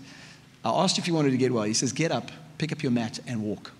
I 0.64 0.70
asked 0.70 0.98
if 0.98 1.08
you 1.08 1.14
wanted 1.14 1.32
to 1.32 1.38
get 1.38 1.52
well. 1.52 1.64
He 1.64 1.74
says, 1.74 1.92
get 1.92 2.12
up, 2.12 2.32
pick 2.58 2.72
up 2.72 2.84
your 2.84 2.92
mat, 2.92 3.20
and 3.26 3.42
walk. 3.42 3.72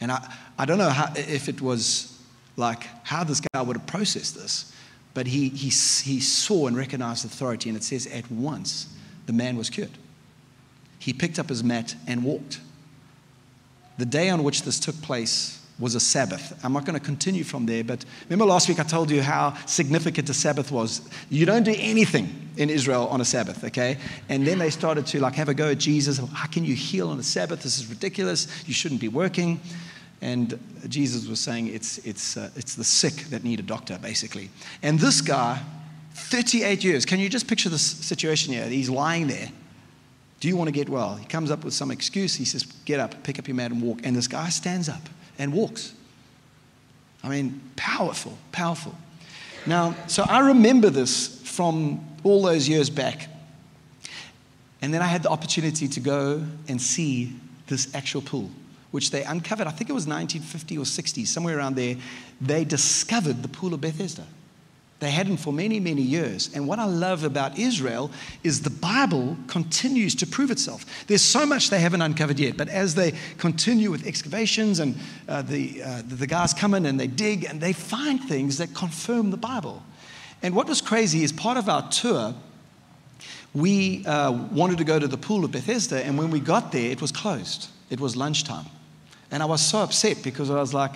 And 0.00 0.10
I, 0.10 0.34
I 0.58 0.64
don't 0.66 0.78
know 0.78 0.90
how, 0.90 1.12
if 1.16 1.48
it 1.48 1.60
was 1.60 2.20
like 2.56 2.84
how 3.04 3.22
this 3.24 3.40
guy 3.40 3.62
would 3.62 3.76
have 3.76 3.86
processed 3.86 4.34
this, 4.34 4.72
but 5.14 5.26
he, 5.26 5.48
he, 5.48 5.68
he 5.68 6.20
saw 6.20 6.66
and 6.66 6.76
recognized 6.76 7.24
authority, 7.24 7.70
and 7.70 7.76
it 7.78 7.84
says 7.84 8.06
at 8.08 8.30
once 8.30 8.88
the 9.26 9.32
man 9.32 9.56
was 9.56 9.70
cured. 9.70 9.90
He 10.98 11.12
picked 11.12 11.38
up 11.38 11.48
his 11.48 11.62
mat 11.62 11.94
and 12.06 12.24
walked. 12.24 12.60
The 13.98 14.06
day 14.06 14.28
on 14.30 14.42
which 14.42 14.62
this 14.62 14.78
took 14.80 15.00
place 15.02 15.62
was 15.78 15.94
a 15.94 16.00
Sabbath. 16.00 16.58
I'm 16.64 16.72
not 16.72 16.86
going 16.86 16.98
to 16.98 17.04
continue 17.04 17.44
from 17.44 17.66
there, 17.66 17.84
but 17.84 18.04
remember 18.24 18.46
last 18.46 18.68
week 18.68 18.80
I 18.80 18.82
told 18.82 19.10
you 19.10 19.20
how 19.20 19.54
significant 19.66 20.30
a 20.30 20.34
Sabbath 20.34 20.72
was. 20.72 21.02
You 21.28 21.44
don't 21.44 21.64
do 21.64 21.74
anything 21.76 22.50
in 22.56 22.70
Israel 22.70 23.08
on 23.08 23.20
a 23.20 23.24
Sabbath, 23.24 23.62
okay? 23.64 23.98
And 24.30 24.46
then 24.46 24.58
they 24.58 24.70
started 24.70 25.06
to 25.08 25.20
like 25.20 25.34
have 25.34 25.50
a 25.50 25.54
go 25.54 25.70
at 25.70 25.78
Jesus. 25.78 26.18
How 26.18 26.46
can 26.46 26.64
you 26.64 26.74
heal 26.74 27.10
on 27.10 27.18
a 27.18 27.22
Sabbath? 27.22 27.62
This 27.62 27.78
is 27.78 27.88
ridiculous. 27.88 28.48
You 28.66 28.72
shouldn't 28.72 29.02
be 29.02 29.08
working. 29.08 29.60
And 30.22 30.58
Jesus 30.88 31.28
was 31.28 31.40
saying 31.40 31.68
it's, 31.68 31.98
it's, 31.98 32.38
uh, 32.38 32.48
it's 32.56 32.74
the 32.74 32.84
sick 32.84 33.12
that 33.30 33.44
need 33.44 33.60
a 33.60 33.62
doctor, 33.62 33.98
basically. 34.00 34.48
And 34.82 34.98
this 34.98 35.20
guy 35.20 35.60
38 36.16 36.82
years. 36.82 37.04
Can 37.04 37.18
you 37.18 37.28
just 37.28 37.46
picture 37.46 37.68
this 37.68 37.82
situation 37.82 38.52
here? 38.52 38.66
He's 38.66 38.90
lying 38.90 39.26
there. 39.26 39.48
Do 40.40 40.48
you 40.48 40.56
want 40.56 40.68
to 40.68 40.72
get 40.72 40.88
well? 40.88 41.16
He 41.16 41.26
comes 41.26 41.50
up 41.50 41.64
with 41.64 41.74
some 41.74 41.90
excuse. 41.90 42.34
He 42.34 42.44
says, 42.44 42.64
Get 42.84 43.00
up, 43.00 43.22
pick 43.22 43.38
up 43.38 43.48
your 43.48 43.54
mat, 43.54 43.70
and 43.70 43.82
walk. 43.82 44.00
And 44.04 44.14
this 44.14 44.28
guy 44.28 44.48
stands 44.48 44.88
up 44.88 45.08
and 45.38 45.52
walks. 45.52 45.92
I 47.22 47.28
mean, 47.28 47.60
powerful, 47.76 48.36
powerful. 48.52 48.94
Now, 49.66 49.96
so 50.06 50.24
I 50.28 50.40
remember 50.40 50.90
this 50.90 51.40
from 51.44 52.04
all 52.22 52.42
those 52.42 52.68
years 52.68 52.90
back. 52.90 53.28
And 54.82 54.92
then 54.92 55.02
I 55.02 55.06
had 55.06 55.22
the 55.22 55.30
opportunity 55.30 55.88
to 55.88 56.00
go 56.00 56.44
and 56.68 56.80
see 56.80 57.34
this 57.66 57.94
actual 57.94 58.22
pool 58.22 58.50
which 58.96 59.10
they 59.10 59.24
uncovered, 59.24 59.66
I 59.66 59.72
think 59.72 59.90
it 59.90 59.92
was 59.92 60.06
1950 60.06 60.78
or 60.78 60.86
60, 60.86 61.26
somewhere 61.26 61.58
around 61.58 61.76
there, 61.76 61.96
they 62.40 62.64
discovered 62.64 63.42
the 63.42 63.48
Pool 63.48 63.74
of 63.74 63.82
Bethesda. 63.82 64.24
They 64.98 65.10
hadn't 65.10 65.36
for 65.36 65.52
many, 65.52 65.78
many 65.78 66.00
years. 66.00 66.50
And 66.54 66.66
what 66.66 66.78
I 66.78 66.86
love 66.86 67.22
about 67.22 67.58
Israel 67.58 68.10
is 68.42 68.62
the 68.62 68.70
Bible 68.70 69.36
continues 69.46 70.14
to 70.14 70.26
prove 70.26 70.50
itself. 70.50 70.86
There's 71.06 71.20
so 71.20 71.44
much 71.44 71.68
they 71.68 71.80
haven't 71.80 72.00
uncovered 72.00 72.38
yet, 72.38 72.56
but 72.56 72.68
as 72.68 72.94
they 72.94 73.12
continue 73.36 73.90
with 73.90 74.06
excavations 74.06 74.78
and 74.78 74.96
uh, 75.28 75.42
the, 75.42 75.82
uh, 75.82 76.02
the 76.06 76.26
guys 76.26 76.54
come 76.54 76.72
in 76.72 76.86
and 76.86 76.98
they 76.98 77.08
dig 77.08 77.44
and 77.44 77.60
they 77.60 77.74
find 77.74 78.24
things 78.24 78.56
that 78.56 78.72
confirm 78.72 79.30
the 79.30 79.36
Bible. 79.36 79.82
And 80.42 80.54
what 80.54 80.66
was 80.66 80.80
crazy 80.80 81.24
is 81.24 81.32
part 81.32 81.58
of 81.58 81.68
our 81.68 81.86
tour, 81.90 82.34
we 83.52 84.04
uh, 84.06 84.32
wanted 84.50 84.78
to 84.78 84.84
go 84.84 84.98
to 84.98 85.08
the 85.08 85.18
pool 85.18 85.44
of 85.44 85.52
Bethesda, 85.52 86.04
and 86.04 86.16
when 86.16 86.30
we 86.30 86.40
got 86.40 86.72
there, 86.72 86.90
it 86.90 87.02
was 87.02 87.12
closed. 87.12 87.68
It 87.90 88.00
was 88.00 88.16
lunchtime. 88.16 88.66
And 89.30 89.42
I 89.42 89.46
was 89.46 89.60
so 89.60 89.78
upset 89.78 90.22
because 90.22 90.50
I 90.50 90.54
was 90.54 90.72
like, 90.72 90.92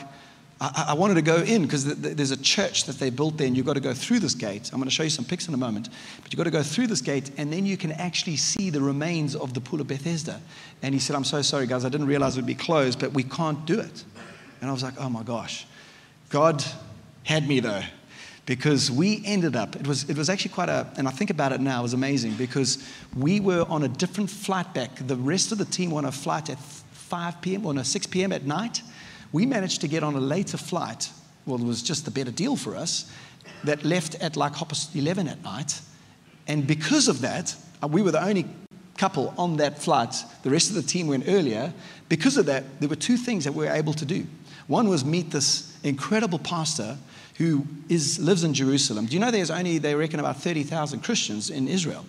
I, 0.61 0.87
I 0.89 0.95
wanted 0.95 1.15
to 1.15 1.23
go 1.23 1.37
in 1.37 1.63
because 1.63 1.85
there's 1.85 2.31
a 2.31 2.37
church 2.37 2.85
that 2.85 2.99
they 2.99 3.11
built 3.11 3.39
there, 3.39 3.47
and 3.47 3.57
you've 3.57 3.67
got 3.67 3.75
to 3.75 3.81
go 3.81 3.95
through 3.95 4.21
this 4.21 4.35
gate. 4.35 4.71
I'm 4.73 4.79
going 4.79 4.89
to 4.89 4.95
show 4.95 5.03
you 5.03 5.11
some 5.11 5.25
pics 5.25 5.49
in 5.49 5.55
a 5.55 5.57
moment. 5.57 5.89
But 6.23 6.33
you've 6.33 6.39
got 6.39 6.45
to 6.45 6.51
go 6.51 6.63
through 6.63 6.89
this 6.89 7.01
gate, 7.01 7.31
and 7.37 7.53
then 7.53 7.65
you 7.65 7.77
can 7.77 7.93
actually 7.93 8.37
see 8.37 8.71
the 8.71 8.81
remains 8.81 9.35
of 9.35 9.55
the 9.55 9.61
pool 9.61 9.81
of 9.81 9.87
Bethesda. 9.87 10.41
And 10.83 10.95
he 10.95 11.01
said, 11.01 11.17
I'm 11.17 11.25
so 11.25 11.41
sorry, 11.43 11.67
guys. 11.67 11.85
I 11.85 11.89
didn't 11.89 12.09
realize 12.09 12.37
it 12.37 12.41
would 12.41 12.47
be 12.47 12.55
closed, 12.55 13.01
but 13.01 13.13
we 13.13 13.23
can't 13.23 13.65
do 13.65 13.81
it. 13.81 14.05
And 14.61 14.69
I 14.69 14.73
was 14.73 14.83
like, 14.83 14.95
oh 14.99 15.09
my 15.09 15.23
gosh. 15.23 15.67
God 16.29 16.65
had 17.25 17.49
me 17.49 17.61
though 17.61 17.83
because 18.47 18.91
we 18.91 19.23
ended 19.25 19.55
up, 19.55 19.77
it 19.77 19.87
was, 19.87 20.09
it 20.11 20.17
was 20.17 20.29
actually 20.29 20.53
quite 20.53 20.69
a, 20.69 20.87
and 20.97 21.07
I 21.07 21.13
think 21.13 21.31
about 21.31 21.53
it 21.53 21.61
now, 21.61 21.81
it 21.81 21.83
was 21.83 21.93
amazing 21.93 22.35
because 22.35 22.85
we 23.17 23.39
were 23.39 23.65
on 23.69 23.85
a 23.85 23.89
different 23.89 24.29
flight 24.29 24.75
back. 24.75 25.07
The 25.07 25.17
rest 25.17 25.53
of 25.53 25.59
the 25.59 25.65
team 25.65 25.93
were 25.93 25.99
on 25.99 26.05
a 26.05 26.13
flight 26.13 26.51
at 26.51 26.59
5 26.59 27.41
p.m. 27.43 27.67
or 27.67 27.75
no, 27.75 27.83
6 27.83 28.07
p.m. 28.09 28.33
at 28.33 28.45
night. 28.45 28.83
We 29.33 29.47
managed 29.47 29.81
to 29.83 29.89
get 29.89 30.03
on 30.03 30.15
a 30.15 30.21
later 30.21 30.57
flight. 30.57 31.11
Well, 31.47 31.61
it 31.61 31.65
was 31.65 31.83
just 31.83 32.07
a 32.09 32.11
better 32.11 32.31
deal 32.31 32.57
for 32.57 32.77
us 32.77 33.11
that 33.65 33.85
left 33.85 34.15
at 34.17 34.37
like 34.37 34.55
half 34.55 34.69
past 34.69 34.95
11 34.95 35.29
at 35.29 35.43
night. 35.43 35.81
And 36.47 36.67
because 36.67 37.09
of 37.09 37.21
that, 37.21 37.55
uh, 37.83 37.89
we 37.89 38.03
were 38.03 38.11
the 38.11 38.25
only 38.25 38.47
couple 38.97 39.33
on 39.39 39.57
that 39.59 39.79
flight. 39.79 40.15
The 40.43 40.51
rest 40.51 40.69
of 40.69 40.77
the 40.77 40.83
team 40.83 41.07
went 41.07 41.25
earlier. 41.27 41.73
Because 42.09 42.37
of 42.37 42.47
that, 42.47 42.81
there 42.81 42.89
were 42.89 42.97
two 42.97 43.17
things 43.17 43.45
that 43.45 43.53
we 43.53 43.67
were 43.67 43.73
able 43.73 43.95
to 43.95 44.05
do. 44.05 44.27
One 44.67 44.89
was 44.89 45.05
meet 45.05 45.31
this 45.31 45.77
incredible 45.83 46.39
pastor 46.39 46.99
who 47.37 47.67
is, 47.89 48.19
lives 48.19 48.45
in 48.45 48.53
Jerusalem. 48.53 49.07
Do 49.07 49.15
you 49.15 49.21
know 49.21 49.31
there's 49.31 49.51
only, 49.51 49.79
they 49.79 49.95
reckon, 49.95 50.21
about 50.21 50.37
30,000 50.37 51.01
Christians 51.01 51.49
in 51.51 51.69
Israel? 51.69 52.05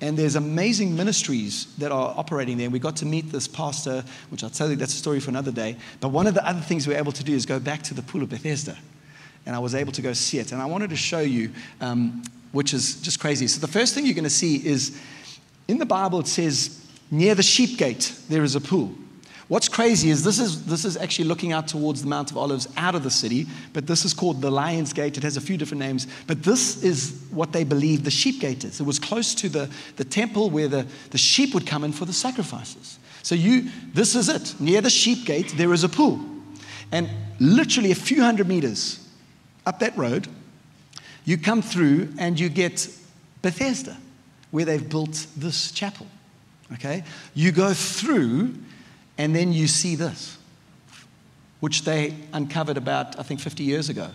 And 0.00 0.18
there's 0.18 0.36
amazing 0.36 0.96
ministries 0.96 1.74
that 1.78 1.92
are 1.92 2.14
operating 2.16 2.58
there. 2.58 2.68
We 2.68 2.78
got 2.78 2.96
to 2.96 3.06
meet 3.06 3.30
this 3.30 3.48
pastor, 3.48 4.04
which 4.30 4.42
I'll 4.42 4.50
tell 4.50 4.68
you 4.68 4.76
that's 4.76 4.92
a 4.92 4.98
story 4.98 5.20
for 5.20 5.30
another 5.30 5.52
day. 5.52 5.76
But 6.00 6.08
one 6.08 6.26
of 6.26 6.34
the 6.34 6.46
other 6.46 6.60
things 6.60 6.86
we 6.86 6.94
were 6.94 6.98
able 6.98 7.12
to 7.12 7.24
do 7.24 7.32
is 7.32 7.46
go 7.46 7.58
back 7.58 7.82
to 7.84 7.94
the 7.94 8.02
Pool 8.02 8.22
of 8.22 8.28
Bethesda. 8.28 8.76
And 9.46 9.54
I 9.54 9.58
was 9.58 9.74
able 9.74 9.92
to 9.92 10.02
go 10.02 10.12
see 10.12 10.38
it. 10.38 10.52
And 10.52 10.60
I 10.60 10.66
wanted 10.66 10.90
to 10.90 10.96
show 10.96 11.20
you, 11.20 11.52
um, 11.80 12.22
which 12.52 12.74
is 12.74 13.00
just 13.00 13.20
crazy. 13.20 13.46
So 13.46 13.60
the 13.60 13.72
first 13.72 13.94
thing 13.94 14.04
you're 14.04 14.14
going 14.14 14.24
to 14.24 14.30
see 14.30 14.56
is 14.56 15.00
in 15.68 15.78
the 15.78 15.86
Bible, 15.86 16.20
it 16.20 16.26
says, 16.26 16.84
near 17.10 17.34
the 17.34 17.42
sheep 17.42 17.78
gate, 17.78 18.14
there 18.28 18.42
is 18.42 18.56
a 18.56 18.60
pool. 18.60 18.94
What's 19.48 19.68
crazy 19.68 20.08
is 20.08 20.24
this 20.24 20.38
is 20.38 20.64
this 20.64 20.86
is 20.86 20.96
actually 20.96 21.26
looking 21.26 21.52
out 21.52 21.68
towards 21.68 22.00
the 22.00 22.08
Mount 22.08 22.30
of 22.30 22.38
Olives 22.38 22.66
out 22.78 22.94
of 22.94 23.02
the 23.02 23.10
city, 23.10 23.46
but 23.74 23.86
this 23.86 24.04
is 24.04 24.14
called 24.14 24.40
the 24.40 24.50
Lion's 24.50 24.94
Gate. 24.94 25.18
It 25.18 25.22
has 25.22 25.36
a 25.36 25.40
few 25.40 25.58
different 25.58 25.80
names, 25.80 26.06
but 26.26 26.42
this 26.42 26.82
is 26.82 27.22
what 27.30 27.52
they 27.52 27.62
believe 27.62 28.04
the 28.04 28.10
sheep 28.10 28.40
gate 28.40 28.64
is. 28.64 28.80
It 28.80 28.86
was 28.86 28.98
close 28.98 29.34
to 29.36 29.50
the, 29.50 29.68
the 29.96 30.04
temple 30.04 30.48
where 30.48 30.68
the, 30.68 30.86
the 31.10 31.18
sheep 31.18 31.52
would 31.52 31.66
come 31.66 31.84
in 31.84 31.92
for 31.92 32.06
the 32.06 32.12
sacrifices. 32.12 32.98
So 33.22 33.34
you 33.34 33.70
this 33.92 34.14
is 34.14 34.30
it. 34.30 34.54
Near 34.60 34.80
the 34.80 34.90
sheep 34.90 35.26
gate, 35.26 35.52
there 35.56 35.72
is 35.74 35.84
a 35.84 35.90
pool. 35.90 36.20
And 36.90 37.10
literally 37.38 37.90
a 37.90 37.96
few 37.96 38.22
hundred 38.22 38.48
meters 38.48 39.06
up 39.66 39.78
that 39.80 39.96
road, 39.96 40.26
you 41.26 41.36
come 41.36 41.60
through 41.60 42.08
and 42.18 42.40
you 42.40 42.48
get 42.48 42.88
Bethesda, 43.42 43.96
where 44.50 44.64
they've 44.64 44.88
built 44.88 45.26
this 45.36 45.70
chapel. 45.70 46.06
Okay? 46.72 47.04
You 47.34 47.52
go 47.52 47.74
through 47.74 48.54
and 49.18 49.34
then 49.34 49.52
you 49.52 49.68
see 49.68 49.94
this, 49.94 50.38
which 51.60 51.84
they 51.84 52.14
uncovered 52.32 52.76
about, 52.76 53.18
I 53.18 53.22
think, 53.22 53.40
50 53.40 53.62
years 53.62 53.88
ago. 53.88 54.10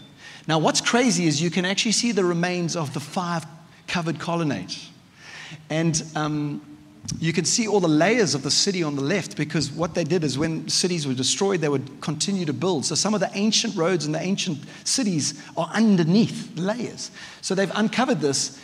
Now, 0.48 0.60
what's 0.60 0.82
crazy 0.82 1.27
is 1.27 1.41
you 1.41 1.51
can 1.51 1.65
actually 1.65 1.91
see 1.91 2.12
the 2.12 2.25
remains 2.25 2.75
of 2.75 2.94
the 2.94 3.00
five 3.00 3.46
covered 3.88 4.20
colonnades. 4.20 4.89
And 5.70 6.01
um, 6.15 6.62
you 7.18 7.34
can 7.34 7.46
see 7.46 7.68
all 7.68 7.79
the 7.79 7.88
layers 7.88 8.36
of 8.36 8.44
the 8.44 8.51
city 8.51 8.84
on 8.84 8.96
the 8.96 9.01
left 9.01 9.36
because 9.36 9.72
what 9.72 9.96
they 9.96 10.03
did 10.03 10.24
is 10.24 10.38
when 10.38 10.68
cities 10.70 11.08
were 11.08 11.13
destroyed, 11.13 11.62
they 11.62 11.70
would 11.70 12.01
continue 12.01 12.46
to 12.46 12.53
build. 12.53 12.86
So 12.86 12.96
some 12.96 13.13
of 13.13 13.20
the 13.20 13.29
ancient 13.34 13.75
roads 13.75 14.06
and 14.06 14.13
the 14.13 14.22
ancient 14.22 14.60
cities 14.84 15.41
are 15.58 15.70
underneath 15.74 16.58
layers. 16.58 17.12
So 17.41 17.56
they've 17.56 17.72
uncovered 17.74 18.20
this, 18.20 18.60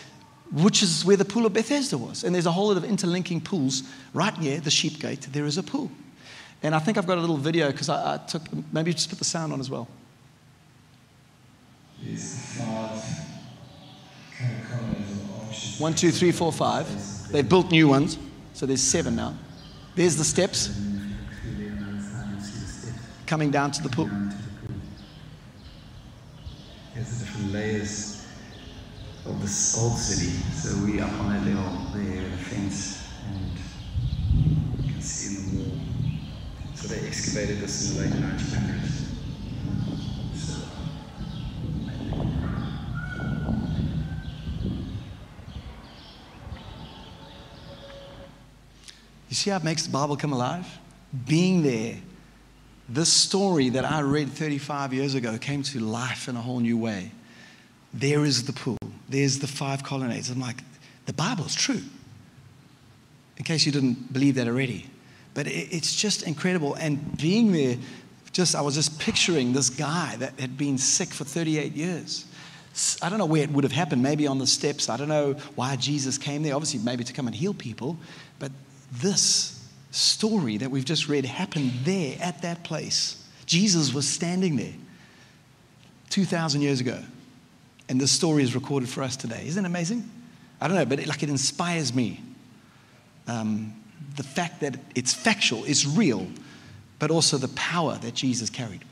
which 0.52 0.84
is 0.84 1.04
where 1.04 1.18
the 1.18 1.26
pool 1.26 1.46
of 1.46 1.54
Bethesda 1.54 1.98
was. 1.98 2.24
And 2.24 2.36
there's 2.36 2.46
a 2.46 2.52
whole 2.52 2.68
lot 2.68 2.78
of 2.78 2.84
interlinking 2.84 3.42
pools 3.42 3.84
right 4.14 4.40
near 4.40 4.60
the 4.60 4.72
sheep 4.72 5.00
gate. 5.00 5.22
There 5.32 5.46
is 5.46 5.58
a 5.58 5.64
pool. 5.64 5.90
And 6.66 6.74
I 6.74 6.80
think 6.80 6.98
I've 6.98 7.06
got 7.06 7.20
a 7.20 7.22
little 7.22 7.38
video 7.38 7.72
because 7.72 7.90
I, 7.90 8.16
I, 8.16 8.18
took, 8.18 8.42
maybe 8.74 8.92
just 8.92 9.08
put 9.08 9.20
the 9.20 9.26
sound 9.26 9.54
on 9.54 9.60
as 9.60 9.70
well. 9.70 9.88
One, 15.78 15.94
two, 15.94 16.10
three, 16.10 16.32
four, 16.32 16.52
five. 16.52 16.88
They've 17.32 17.48
built 17.48 17.70
new 17.70 17.88
ones, 17.88 18.18
so 18.54 18.66
there's 18.66 18.82
seven 18.82 19.16
now. 19.16 19.36
There's 19.94 20.16
the 20.16 20.24
steps 20.24 20.76
coming 23.28 23.52
down 23.52 23.70
to 23.70 23.84
the 23.84 23.90
pool. 23.90 24.10
There's 26.96 27.20
the 27.20 27.26
different 27.26 27.52
layers 27.52 28.26
of 29.28 29.40
this 29.40 29.78
old 29.78 30.00
city. 30.00 30.32
So 30.54 30.84
we 30.84 31.00
up 31.00 31.12
on 31.12 31.36
a 31.36 31.46
level 31.46 31.86
there, 31.94 32.28
the 32.28 32.38
fence, 32.38 33.08
and 33.28 34.84
you 34.84 34.94
can 34.94 35.02
see 35.04 35.36
in 35.36 35.60
the 35.60 35.64
wall. 35.64 35.95
So 36.86 36.94
they 36.94 37.08
excavated 37.08 37.60
this 37.62 37.90
in 37.90 37.98
the 37.98 38.02
late 38.04 38.14
1900s. 38.14 39.06
You 49.30 49.36
see 49.36 49.50
how 49.50 49.58
it 49.58 49.64
makes 49.64 49.82
the 49.84 49.90
Bible 49.90 50.16
come 50.16 50.32
alive? 50.32 50.68
Being 51.28 51.64
there, 51.64 51.96
this 52.88 53.12
story 53.12 53.70
that 53.70 53.84
I 53.84 54.02
read 54.02 54.30
35 54.30 54.94
years 54.94 55.16
ago 55.16 55.40
came 55.40 55.64
to 55.64 55.80
life 55.80 56.28
in 56.28 56.36
a 56.36 56.42
whole 56.42 56.60
new 56.60 56.78
way. 56.78 57.10
There 57.96 58.26
is 58.26 58.44
the 58.44 58.54
pool, 58.54 58.78
there's 59.10 59.40
the 59.40 59.48
five 59.48 59.82
colonnades. 59.82 60.30
I'm 60.30 60.40
like, 60.40 60.62
the 61.08 61.14
Bible's 61.14 61.56
true. 61.56 61.82
In 63.38 63.44
case 63.44 63.66
you 63.66 63.72
didn't 63.72 64.14
believe 64.14 64.36
that 64.36 64.48
already. 64.48 64.92
But 65.36 65.48
it's 65.48 65.94
just 65.94 66.24
incredible. 66.24 66.74
And 66.76 67.18
being 67.18 67.52
there, 67.52 67.78
just 68.32 68.56
I 68.56 68.62
was 68.62 68.74
just 68.74 69.00
picturing 69.00 69.54
this 69.54 69.70
guy 69.70 70.16
that 70.18 70.40
had 70.40 70.58
been 70.58 70.78
sick 70.80 71.10
for 71.10 71.26
38 71.26 71.74
years. 71.74 72.26
I 73.02 73.10
don't 73.10 73.20
know 73.20 73.26
where 73.26 73.44
it 73.44 73.52
would 73.52 73.64
have 73.64 73.72
happened, 73.72 74.02
maybe 74.02 74.28
on 74.28 74.40
the 74.40 74.48
steps. 74.48 74.90
I 74.90 74.98
don't 74.98 75.08
know 75.08 75.34
why 75.56 75.76
Jesus 75.76 76.18
came 76.18 76.42
there, 76.42 76.56
obviously, 76.56 76.80
maybe 76.80 77.04
to 77.04 77.14
come 77.14 77.28
and 77.28 77.36
heal 77.36 77.54
people. 77.54 77.98
But 78.40 78.52
this 78.92 79.70
story 79.92 80.58
that 80.58 80.72
we've 80.72 80.84
just 80.84 81.08
read 81.08 81.26
happened 81.26 81.72
there 81.84 82.18
at 82.20 82.42
that 82.42 82.64
place. 82.64 83.24
Jesus 83.46 83.94
was 83.94 84.08
standing 84.08 84.56
there 84.56 84.74
2,000 86.10 86.62
years 86.62 86.80
ago. 86.80 87.02
And 87.88 88.02
this 88.02 88.12
story 88.12 88.44
is 88.44 88.56
recorded 88.56 88.90
for 88.90 89.04
us 89.04 89.16
today. 89.16 89.44
Isn't 89.46 89.64
it 89.64 89.68
amazing? 89.68 90.10
I 90.60 90.68
don't 90.68 90.76
know, 90.76 90.86
but 90.86 91.00
it, 91.00 91.08
like 91.08 91.24
it 91.24 91.30
inspires 91.30 91.94
me. 91.94 92.22
Um, 93.28 93.74
the 94.16 94.24
fact 94.24 94.62
that 94.62 94.78
it's 94.96 95.14
factual, 95.14 95.64
it's 95.66 95.86
real, 95.86 96.28
but 97.00 97.12
also 97.12 97.38
the 97.38 97.50
power 97.50 97.96
that 97.98 98.14
Jesus 98.14 98.50
carried. 98.50 98.84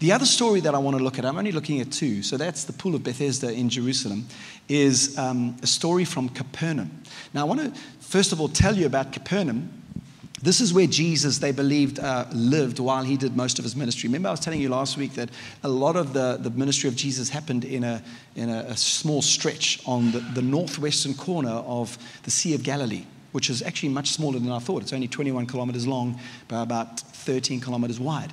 The 0.00 0.12
other 0.12 0.26
story 0.26 0.60
that 0.60 0.76
I 0.76 0.78
want 0.78 0.96
to 0.96 1.02
look 1.02 1.18
at, 1.18 1.24
I'm 1.24 1.36
only 1.36 1.50
looking 1.50 1.80
at 1.80 1.90
two, 1.90 2.22
so 2.22 2.36
that's 2.36 2.64
the 2.64 2.72
Pool 2.72 2.94
of 2.94 3.02
Bethesda 3.02 3.50
in 3.50 3.68
Jerusalem, 3.68 4.26
is 4.68 5.18
um, 5.18 5.56
a 5.60 5.66
story 5.66 6.04
from 6.04 6.28
Capernaum. 6.28 7.02
Now, 7.34 7.40
I 7.40 7.44
want 7.44 7.60
to 7.60 7.80
first 8.00 8.32
of 8.32 8.40
all 8.40 8.48
tell 8.48 8.76
you 8.76 8.86
about 8.86 9.12
Capernaum. 9.12 9.72
This 10.40 10.60
is 10.60 10.72
where 10.72 10.86
Jesus, 10.86 11.38
they 11.38 11.50
believed, 11.50 11.98
uh, 11.98 12.26
lived 12.32 12.78
while 12.78 13.02
he 13.02 13.16
did 13.16 13.36
most 13.36 13.58
of 13.58 13.64
his 13.64 13.74
ministry. 13.74 14.08
Remember, 14.08 14.28
I 14.28 14.30
was 14.30 14.38
telling 14.38 14.60
you 14.60 14.68
last 14.68 14.96
week 14.96 15.14
that 15.14 15.30
a 15.64 15.68
lot 15.68 15.96
of 15.96 16.12
the, 16.12 16.38
the 16.40 16.50
ministry 16.50 16.88
of 16.88 16.94
Jesus 16.94 17.28
happened 17.28 17.64
in 17.64 17.82
a, 17.82 18.00
in 18.36 18.48
a, 18.48 18.60
a 18.68 18.76
small 18.76 19.20
stretch 19.20 19.80
on 19.84 20.12
the, 20.12 20.20
the 20.20 20.42
northwestern 20.42 21.14
corner 21.14 21.50
of 21.50 21.98
the 22.22 22.30
Sea 22.30 22.54
of 22.54 22.62
Galilee 22.62 23.04
which 23.32 23.50
is 23.50 23.62
actually 23.62 23.90
much 23.90 24.10
smaller 24.10 24.38
than 24.38 24.50
I 24.50 24.58
thought. 24.58 24.82
It's 24.82 24.92
only 24.92 25.08
21 25.08 25.46
kilometers 25.46 25.86
long 25.86 26.18
by 26.48 26.62
about 26.62 27.00
13 27.00 27.60
kilometers 27.60 28.00
wide. 28.00 28.32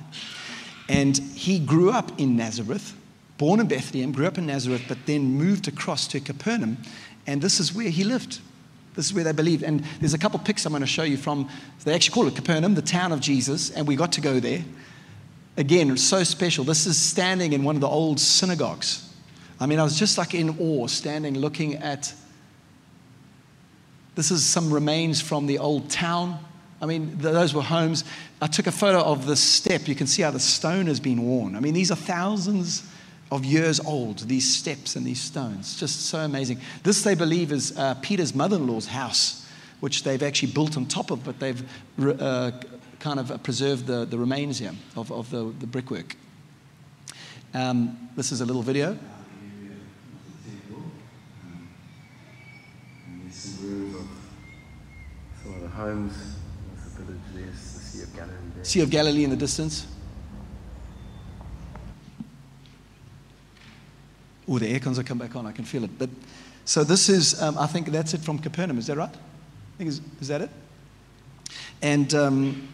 And 0.88 1.16
he 1.16 1.58
grew 1.58 1.90
up 1.90 2.18
in 2.18 2.36
Nazareth, 2.36 2.94
born 3.38 3.60
in 3.60 3.68
Bethlehem, 3.68 4.12
grew 4.12 4.26
up 4.26 4.38
in 4.38 4.46
Nazareth, 4.46 4.84
but 4.88 4.98
then 5.06 5.22
moved 5.22 5.68
across 5.68 6.06
to 6.08 6.20
Capernaum, 6.20 6.78
and 7.26 7.42
this 7.42 7.60
is 7.60 7.74
where 7.74 7.90
he 7.90 8.04
lived. 8.04 8.40
This 8.94 9.06
is 9.06 9.12
where 9.12 9.24
they 9.24 9.32
believed. 9.32 9.62
And 9.62 9.84
there's 10.00 10.14
a 10.14 10.18
couple 10.18 10.38
pics 10.38 10.64
I'm 10.64 10.72
going 10.72 10.80
to 10.80 10.86
show 10.86 11.02
you 11.02 11.16
from, 11.16 11.48
they 11.84 11.94
actually 11.94 12.14
call 12.14 12.26
it 12.28 12.34
Capernaum, 12.34 12.74
the 12.74 12.82
town 12.82 13.12
of 13.12 13.20
Jesus, 13.20 13.70
and 13.70 13.86
we 13.86 13.96
got 13.96 14.12
to 14.12 14.20
go 14.20 14.40
there. 14.40 14.64
Again, 15.58 15.90
it's 15.90 16.02
so 16.02 16.22
special. 16.22 16.64
This 16.64 16.86
is 16.86 16.96
standing 16.96 17.52
in 17.52 17.64
one 17.64 17.74
of 17.74 17.80
the 17.80 17.88
old 17.88 18.20
synagogues. 18.20 19.12
I 19.58 19.66
mean, 19.66 19.78
I 19.78 19.84
was 19.84 19.98
just 19.98 20.18
like 20.18 20.34
in 20.34 20.56
awe, 20.58 20.86
standing 20.86 21.36
looking 21.38 21.74
at. 21.76 22.12
This 24.16 24.30
is 24.30 24.44
some 24.44 24.72
remains 24.72 25.20
from 25.20 25.46
the 25.46 25.58
old 25.58 25.88
town. 25.90 26.38
I 26.80 26.86
mean, 26.86 27.16
those 27.18 27.54
were 27.54 27.62
homes. 27.62 28.04
I 28.40 28.46
took 28.48 28.66
a 28.66 28.72
photo 28.72 28.98
of 29.00 29.26
the 29.26 29.36
step. 29.36 29.86
You 29.86 29.94
can 29.94 30.06
see 30.06 30.22
how 30.22 30.30
the 30.30 30.40
stone 30.40 30.86
has 30.86 30.98
been 30.98 31.22
worn. 31.22 31.54
I 31.54 31.60
mean, 31.60 31.74
these 31.74 31.90
are 31.90 31.96
thousands 31.96 32.82
of 33.30 33.44
years 33.44 33.78
old, 33.80 34.20
these 34.20 34.56
steps 34.56 34.96
and 34.96 35.04
these 35.04 35.20
stones. 35.20 35.78
Just 35.78 36.06
so 36.06 36.18
amazing. 36.20 36.60
This, 36.82 37.02
they 37.02 37.14
believe, 37.14 37.52
is 37.52 37.76
uh, 37.76 37.94
Peter's 37.96 38.34
mother 38.34 38.56
in 38.56 38.66
law's 38.66 38.86
house, 38.86 39.46
which 39.80 40.02
they've 40.02 40.22
actually 40.22 40.52
built 40.52 40.76
on 40.76 40.86
top 40.86 41.10
of, 41.10 41.24
but 41.24 41.38
they've 41.38 41.62
uh, 41.98 42.52
kind 43.00 43.20
of 43.20 43.42
preserved 43.42 43.86
the, 43.86 44.04
the 44.04 44.18
remains 44.18 44.58
here 44.58 44.72
of, 44.96 45.12
of 45.12 45.30
the, 45.30 45.52
the 45.60 45.66
brickwork. 45.66 46.16
Um, 47.52 48.08
this 48.16 48.32
is 48.32 48.40
a 48.40 48.46
little 48.46 48.62
video. 48.62 48.96
Homes 55.76 56.36
Sea 58.62 58.80
of 58.80 58.90
Galilee 58.90 59.24
in 59.24 59.30
the 59.30 59.36
distance. 59.36 59.86
Oh, 64.48 64.58
the 64.58 64.68
air 64.68 64.80
cons 64.80 64.96
will 64.96 65.04
come 65.04 65.18
back 65.18 65.36
on. 65.36 65.46
I 65.46 65.52
can 65.52 65.64
feel 65.64 65.84
it. 65.84 65.90
But 65.98 66.08
so 66.64 66.82
this 66.82 67.08
is, 67.08 67.40
um, 67.40 67.58
I 67.58 67.66
think 67.66 67.88
that's 67.88 68.14
it 68.14 68.22
from 68.22 68.38
Capernaum. 68.38 68.78
Is 68.78 68.86
that 68.86 68.96
right? 68.96 69.10
I 69.10 69.78
think 69.78 69.88
is, 69.88 70.00
is 70.20 70.28
that 70.28 70.40
it? 70.40 70.50
And 71.82 72.12
um, 72.14 72.68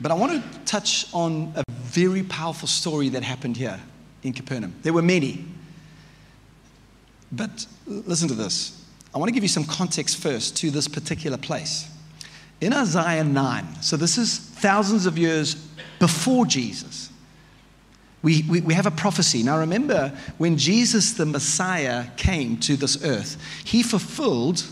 but 0.00 0.12
I 0.12 0.14
want 0.14 0.32
to 0.32 0.58
touch 0.60 1.06
on 1.12 1.52
a 1.56 1.64
very 1.70 2.22
powerful 2.22 2.68
story 2.68 3.08
that 3.10 3.22
happened 3.22 3.56
here 3.56 3.80
in 4.22 4.32
Capernaum. 4.32 4.74
There 4.82 4.92
were 4.92 5.02
many, 5.02 5.44
but 7.32 7.66
listen 7.86 8.28
to 8.28 8.34
this. 8.34 8.77
I 9.18 9.20
want 9.20 9.30
to 9.30 9.34
give 9.34 9.42
you 9.42 9.48
some 9.48 9.64
context 9.64 10.18
first 10.18 10.56
to 10.58 10.70
this 10.70 10.86
particular 10.86 11.36
place. 11.36 11.90
In 12.60 12.72
Isaiah 12.72 13.24
9, 13.24 13.82
so 13.82 13.96
this 13.96 14.16
is 14.16 14.38
thousands 14.38 15.06
of 15.06 15.18
years 15.18 15.56
before 15.98 16.46
Jesus, 16.46 17.10
we, 18.22 18.44
we, 18.48 18.60
we, 18.60 18.74
have 18.74 18.86
a 18.86 18.92
prophecy. 18.92 19.42
Now, 19.42 19.58
remember, 19.58 20.16
when 20.36 20.56
Jesus 20.56 21.14
the 21.14 21.26
Messiah 21.26 22.06
came 22.16 22.58
to 22.58 22.76
this 22.76 23.04
earth, 23.04 23.42
he 23.64 23.82
fulfilled 23.82 24.62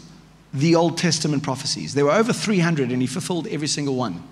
the 0.54 0.76
Old 0.76 0.96
Testament 0.96 1.42
prophecies. 1.42 1.94
There 1.94 2.04
were 2.04 2.12
over 2.12 2.32
300, 2.32 2.92
and 2.92 3.00
he 3.00 3.08
fulfilled 3.08 3.48
every 3.48 3.66
single 3.66 3.96
one. 3.96 4.22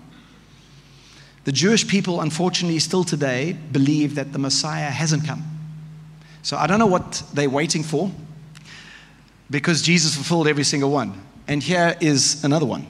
The 1.43 1.51
Jewish 1.51 1.89
people, 1.89 2.21
unfortunately, 2.21 2.79
still 2.79 3.03
today 3.03 3.59
believe 3.73 4.15
that 4.15 4.33
the 4.33 4.39
Messiah 4.39 4.91
hasn't 4.91 5.27
come. 5.27 5.43
So 6.43 6.57
I 6.57 6.69
don't 6.69 6.79
know 6.79 6.87
what 6.87 7.25
they're 7.33 7.51
waiting 7.51 7.83
for 7.83 8.13
because 9.51 9.83
Jesus 9.83 10.15
fulfilled 10.15 10.49
every 10.49 10.65
single 10.65 10.91
one. 10.91 11.21
And 11.47 11.63
here 11.63 11.97
is 12.01 12.43
another 12.45 12.67
one. 12.67 12.87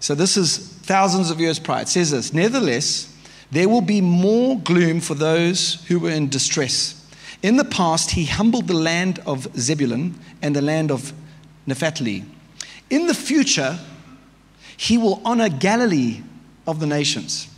So 0.00 0.14
this 0.14 0.36
is 0.36 0.58
thousands 0.58 1.30
of 1.30 1.40
years 1.40 1.58
prior. 1.58 1.82
It 1.82 1.88
says 1.88 2.10
this 2.10 2.32
Nevertheless, 2.32 3.14
there 3.50 3.68
will 3.68 3.80
be 3.80 4.00
more 4.00 4.58
gloom 4.58 5.00
for 5.00 5.14
those 5.14 5.84
who 5.86 6.00
were 6.00 6.10
in 6.10 6.28
distress. 6.28 7.00
In 7.42 7.56
the 7.56 7.64
past, 7.64 8.10
he 8.10 8.24
humbled 8.24 8.68
the 8.68 8.74
land 8.74 9.20
of 9.26 9.46
Zebulun 9.56 10.18
and 10.42 10.56
the 10.56 10.62
land 10.62 10.90
of 10.90 11.12
Naphtali. 11.66 12.24
In 12.90 13.06
the 13.06 13.14
future, 13.14 13.78
he 14.76 14.98
will 14.98 15.20
honor 15.24 15.48
Galilee 15.48 16.22
of 16.66 16.80
the 16.80 16.86
nations 16.86 17.48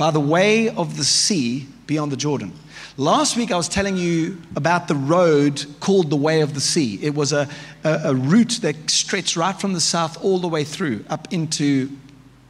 by 0.00 0.10
the 0.10 0.18
way 0.18 0.70
of 0.70 0.96
the 0.96 1.04
sea 1.04 1.66
beyond 1.86 2.10
the 2.10 2.16
Jordan. 2.16 2.54
Last 2.96 3.36
week, 3.36 3.52
I 3.52 3.56
was 3.58 3.68
telling 3.68 3.98
you 3.98 4.40
about 4.56 4.88
the 4.88 4.94
road 4.94 5.62
called 5.80 6.08
the 6.08 6.16
Way 6.16 6.40
of 6.40 6.54
the 6.54 6.60
Sea. 6.60 6.98
It 7.02 7.14
was 7.14 7.34
a, 7.34 7.46
a, 7.84 8.00
a, 8.04 8.14
route 8.14 8.60
that 8.62 8.76
stretched 8.88 9.36
right 9.36 9.54
from 9.60 9.74
the 9.74 9.80
south 9.80 10.24
all 10.24 10.38
the 10.38 10.48
way 10.48 10.64
through 10.64 11.04
up 11.10 11.30
into 11.34 11.90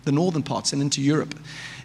the 0.05 0.13
northern 0.13 0.45
parts 0.45 0.73
and 0.73 0.81
into 0.81 1.03
Europe. 1.03 1.35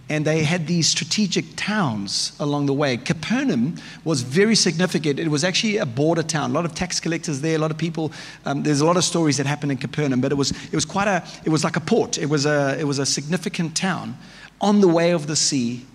And 0.08 0.24
they 0.24 0.44
had 0.44 0.68
these 0.68 0.88
strategic 0.88 1.46
towns 1.56 2.34
along 2.39 2.68
the 2.68 2.74
way. 2.74 2.98
Capernaum 2.98 3.78
was 4.04 4.22
very 4.22 4.54
significant. 4.54 5.20
It 5.20 5.30
was 5.30 5.44
actually 5.44 5.78
a 5.78 5.86
border 5.88 6.22
town. 6.22 6.52
A 6.52 6.54
lot 6.54 6.66
of 6.66 6.76
tax 6.76 7.00
collectors 7.00 7.42
there, 7.42 7.56
a 7.56 7.60
lot 7.60 7.72
of 7.72 7.78
people. 7.80 8.12
Um, 8.46 8.62
there's 8.62 8.82
a 8.82 8.86
lot 8.86 8.98
of 8.98 9.04
stories 9.04 9.38
that 9.38 9.48
happened 9.48 9.72
in 9.72 9.80
Capernaum, 9.80 10.22
but 10.22 10.32
it 10.32 10.36
was, 10.36 10.52
it 10.52 10.76
was 10.76 10.86
quite 10.86 11.08
a, 11.08 11.28
it 11.44 11.50
was 11.50 11.63
like 11.63 11.76
a 11.76 11.80
port. 11.80 12.20
It 12.20 12.28
was 12.28 12.46
a, 12.46 12.78
it 12.80 12.84
was 12.84 13.00
a 13.00 13.06
significant 13.06 13.76
town 13.76 14.16
on 14.65 14.82
the 14.82 14.88
way 14.88 15.12
of 15.12 15.28
the 15.28 15.36
sea 15.36 15.86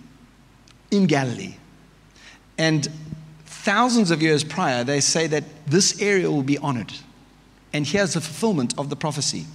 in 0.91 1.05
Galilee. 1.05 1.55
And 2.57 2.87
thousands 3.45 4.11
of 4.11 4.21
years 4.21 4.45
prior, 4.45 4.85
they 4.85 5.01
say 5.01 5.27
that 5.27 5.43
this 5.67 6.01
area 6.01 6.31
will 6.31 6.41
be 6.41 6.57
honored. 6.57 6.93
And 7.73 7.85
here's 7.85 8.13
the 8.13 8.21
fulfillment 8.21 8.73
of 8.77 8.89
the 8.89 8.95
prophecy. 8.95 9.45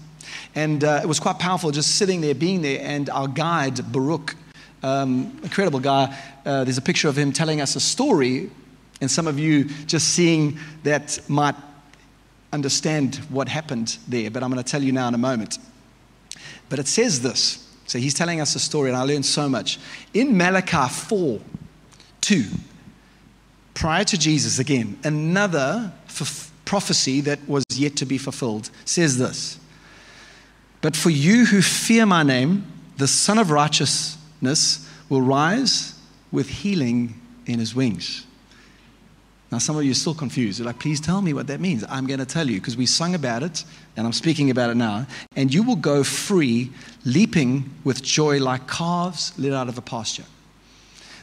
And 0.54 0.84
uh, 0.84 1.00
it 1.02 1.06
was 1.06 1.18
quite 1.18 1.38
powerful 1.38 1.70
just 1.70 1.96
sitting 1.96 2.20
there, 2.20 2.34
being 2.34 2.60
there, 2.60 2.78
and 2.82 3.08
our 3.08 3.26
guide, 3.26 3.90
Baruch, 3.90 4.36
um, 4.82 5.40
incredible 5.42 5.80
guy, 5.80 6.14
uh, 6.44 6.64
there's 6.64 6.78
a 6.78 6.82
picture 6.82 7.08
of 7.08 7.16
him 7.16 7.32
telling 7.32 7.62
us 7.62 7.74
a 7.74 7.80
story, 7.80 8.50
and 9.00 9.10
some 9.10 9.26
of 9.26 9.38
you 9.38 9.64
just 9.86 10.08
seeing 10.08 10.58
that 10.82 11.18
might 11.26 11.54
understand 12.52 13.16
what 13.30 13.48
happened 13.48 13.96
there, 14.08 14.30
but 14.30 14.42
I'm 14.42 14.52
going 14.52 14.62
to 14.62 14.70
tell 14.70 14.82
you 14.82 14.92
now 14.92 15.08
in 15.08 15.14
a 15.14 15.18
moment. 15.18 15.58
But 16.68 16.78
it 16.78 16.86
says 16.86 17.22
this. 17.22 17.65
So 17.86 17.98
he's 17.98 18.14
telling 18.14 18.40
us 18.40 18.54
a 18.54 18.58
story, 18.58 18.88
and 18.90 18.96
I 18.96 19.02
learned 19.02 19.26
so 19.26 19.48
much. 19.48 19.78
In 20.12 20.36
Malachi 20.36 20.88
4 20.88 21.40
2, 22.20 22.44
prior 23.74 24.04
to 24.04 24.18
Jesus, 24.18 24.58
again, 24.58 24.98
another 25.04 25.92
f- 26.08 26.50
prophecy 26.64 27.20
that 27.22 27.38
was 27.48 27.64
yet 27.74 27.96
to 27.96 28.04
be 28.04 28.18
fulfilled 28.18 28.70
says 28.84 29.18
this 29.18 29.58
But 30.80 30.96
for 30.96 31.10
you 31.10 31.46
who 31.46 31.62
fear 31.62 32.06
my 32.06 32.22
name, 32.22 32.66
the 32.96 33.08
Son 33.08 33.38
of 33.38 33.50
Righteousness 33.50 34.88
will 35.08 35.22
rise 35.22 35.94
with 36.32 36.48
healing 36.48 37.20
in 37.46 37.58
his 37.60 37.74
wings. 37.74 38.26
Now, 39.56 39.60
some 39.60 39.78
of 39.78 39.84
you 39.84 39.92
are 39.92 39.94
still 39.94 40.12
confused. 40.12 40.58
You're 40.58 40.66
like, 40.66 40.78
please 40.78 41.00
tell 41.00 41.22
me 41.22 41.32
what 41.32 41.46
that 41.46 41.60
means. 41.60 41.82
I'm 41.88 42.06
going 42.06 42.20
to 42.20 42.26
tell 42.26 42.46
you 42.46 42.60
because 42.60 42.76
we 42.76 42.84
sung 42.84 43.14
about 43.14 43.42
it 43.42 43.64
and 43.96 44.06
I'm 44.06 44.12
speaking 44.12 44.50
about 44.50 44.68
it 44.68 44.74
now. 44.74 45.06
And 45.34 45.54
you 45.54 45.62
will 45.62 45.76
go 45.76 46.04
free, 46.04 46.70
leaping 47.06 47.70
with 47.82 48.02
joy 48.02 48.38
like 48.38 48.68
calves 48.68 49.32
led 49.38 49.54
out 49.54 49.70
of 49.70 49.78
a 49.78 49.80
pasture. 49.80 50.26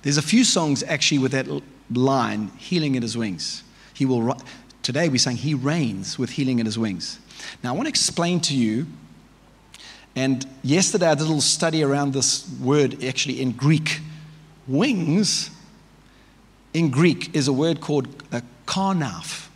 There's 0.01 0.17
a 0.17 0.23
few 0.23 0.43
songs 0.43 0.81
actually 0.81 1.19
with 1.19 1.33
that 1.33 1.45
line, 1.91 2.47
healing 2.57 2.95
in 2.95 3.03
his 3.03 3.15
wings. 3.15 3.63
He 3.93 4.03
will, 4.03 4.35
today 4.81 5.09
we 5.09 5.19
sang, 5.19 5.35
He 5.35 5.53
reigns 5.53 6.17
with 6.17 6.31
healing 6.31 6.57
in 6.57 6.65
his 6.65 6.79
wings. 6.79 7.19
Now, 7.63 7.69
I 7.69 7.73
want 7.73 7.85
to 7.85 7.89
explain 7.89 8.39
to 8.39 8.57
you, 8.57 8.87
and 10.15 10.43
yesterday 10.63 11.05
I 11.05 11.13
did 11.13 11.21
a 11.21 11.25
little 11.25 11.39
study 11.39 11.83
around 11.83 12.13
this 12.13 12.49
word 12.59 13.03
actually 13.03 13.43
in 13.43 13.51
Greek. 13.51 13.99
Wings 14.67 15.51
in 16.73 16.89
Greek 16.89 17.35
is 17.35 17.47
a 17.47 17.53
word 17.53 17.81
called 17.81 18.07
uh, 18.31 18.37
a 18.37 18.41
karnaf, 18.65 19.47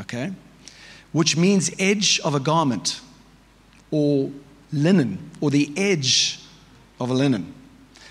okay, 0.00 0.32
which 1.12 1.36
means 1.36 1.70
edge 1.78 2.20
of 2.20 2.34
a 2.34 2.40
garment 2.40 3.00
or 3.90 4.30
linen 4.72 5.30
or 5.40 5.50
the 5.50 5.72
edge 5.76 6.40
of 7.00 7.10
a 7.10 7.14
linen, 7.14 7.52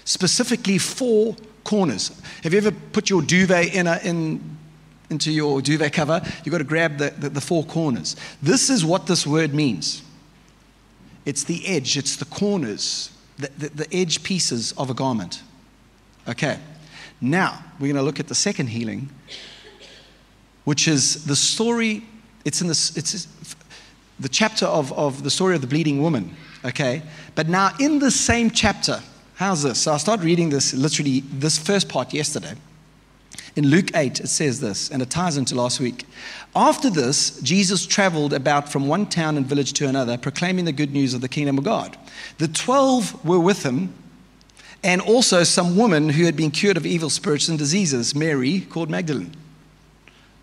specifically 0.06 0.78
four 0.78 1.36
corners. 1.64 2.12
Have 2.44 2.54
you 2.54 2.60
ever 2.60 2.72
put 2.72 3.10
your 3.10 3.22
duvet 3.22 3.74
in, 3.74 3.88
a, 3.88 4.00
in 4.04 4.58
into 5.10 5.32
your 5.32 5.62
duvet 5.62 5.94
cover? 5.94 6.22
You've 6.44 6.52
got 6.52 6.60
to 6.60 6.64
grab 6.64 6.98
the, 6.98 7.12
the, 7.12 7.30
the 7.30 7.42
four 7.42 7.64
corners. 7.66 8.16
This 8.42 8.70
is 8.70 8.86
what 8.86 9.08
this 9.08 9.28
word 9.28 9.54
means 9.54 10.02
it's 11.26 11.46
the 11.46 11.66
edge, 11.66 11.96
it's 11.96 12.18
the 12.18 12.26
corners, 12.26 13.10
the, 13.38 13.50
the, 13.58 13.70
the 13.70 13.96
edge 13.96 14.24
pieces 14.24 14.74
of 14.74 14.90
a 14.90 14.94
garment. 14.94 15.42
Okay. 16.28 16.60
Now, 17.24 17.64
we're 17.80 17.88
going 17.88 17.96
to 17.96 18.04
look 18.04 18.20
at 18.20 18.28
the 18.28 18.36
second 18.36 18.68
healing, 18.68 19.10
which 20.66 20.90
is 20.90 21.24
the 21.24 21.38
story, 21.38 22.04
it's 22.44 22.60
in 22.60 22.68
this, 22.68 22.98
it's 22.98 23.56
the 24.20 24.28
chapter 24.28 24.66
of, 24.66 24.92
of 24.92 25.24
the 25.24 25.30
story 25.30 25.56
of 25.56 25.62
the 25.62 25.68
bleeding 25.68 26.02
woman, 26.02 26.36
okay? 26.66 27.02
But 27.34 27.48
now, 27.48 27.72
in 27.80 28.00
the 28.00 28.12
same 28.12 28.52
chapter, 28.52 29.02
how's 29.36 29.64
this? 29.64 29.80
So 29.80 29.94
I 29.94 29.98
started 29.98 30.26
reading 30.26 30.50
this, 30.50 30.74
literally, 30.74 31.22
this 31.22 31.58
first 31.58 31.88
part 31.88 32.14
yesterday. 32.14 32.56
In 33.56 33.68
Luke 33.68 33.96
8, 33.96 34.20
it 34.20 34.28
says 34.28 34.60
this, 34.60 34.92
and 34.92 35.02
it 35.02 35.10
ties 35.10 35.38
into 35.38 35.56
last 35.56 35.80
week. 35.80 36.06
After 36.54 36.90
this, 36.90 37.40
Jesus 37.40 37.86
traveled 37.86 38.34
about 38.34 38.68
from 38.68 38.90
one 38.90 39.06
town 39.06 39.38
and 39.38 39.46
village 39.46 39.72
to 39.74 39.88
another, 39.88 40.18
proclaiming 40.18 40.66
the 40.66 40.74
good 40.74 40.92
news 40.92 41.14
of 41.14 41.22
the 41.22 41.30
kingdom 41.30 41.58
of 41.58 41.64
God. 41.64 41.98
The 42.40 42.50
twelve 42.50 43.24
were 43.24 43.40
with 43.40 43.64
him 43.64 43.94
and 44.84 45.02
also 45.02 45.44
some 45.44 45.76
woman 45.78 46.10
who 46.10 46.26
had 46.26 46.36
been 46.36 46.52
cured 46.52 46.78
of 46.78 46.86
evil 46.86 47.10
spirits 47.10 47.48
and 47.48 47.58
diseases, 47.58 48.14
Mary, 48.16 48.62
called 48.62 48.90
Magdalene. 48.90 49.34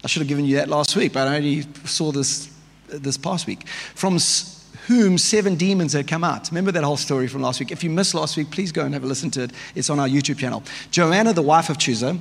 I 0.03 0.07
should 0.07 0.20
have 0.20 0.29
given 0.29 0.44
you 0.44 0.57
that 0.57 0.68
last 0.68 0.96
week, 0.96 1.12
but 1.12 1.29
I 1.29 1.37
only 1.37 1.62
saw 1.85 2.11
this 2.12 2.48
this 2.88 3.16
past 3.16 3.46
week, 3.46 3.68
from 3.94 4.18
whom 4.87 5.18
seven 5.18 5.55
demons 5.55 5.92
had 5.92 6.09
come 6.09 6.24
out. 6.24 6.48
Remember 6.50 6.72
that 6.72 6.85
whole 6.85 6.96
story 6.96 7.29
from 7.29 7.42
last 7.42 7.61
week? 7.61 7.70
If 7.70 7.85
you 7.85 7.90
missed 7.90 8.14
last 8.14 8.37
week, 8.37 8.50
please 8.50 8.72
go 8.72 8.85
and 8.85 8.94
have 8.94 9.05
a 9.05 9.07
listen 9.07 9.31
to 9.33 9.44
it. 9.44 9.53
It's 9.74 9.90
on 9.90 10.00
our 10.00 10.09
YouTube 10.09 10.38
channel. 10.38 10.62
Joanna, 10.90 11.33
the 11.33 11.42
wife 11.42 11.70
of 11.70 11.79
Chuza, 11.79 12.18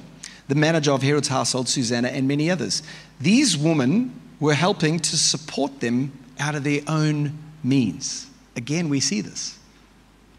the 0.48 0.56
manager 0.56 0.92
of 0.92 1.02
Herod's 1.02 1.28
household, 1.28 1.68
Susanna, 1.68 2.10
and 2.10 2.28
many 2.28 2.52
others. 2.52 2.84
These 3.20 3.58
women 3.58 4.20
were 4.40 4.54
helping 4.54 5.00
to 5.00 5.18
support 5.18 5.80
them 5.80 6.12
out 6.40 6.56
of 6.56 6.64
their 6.64 6.82
own 6.88 7.38
means. 7.64 8.28
Again, 8.56 8.90
we 8.90 9.00
see 9.00 9.22
this. 9.22 9.59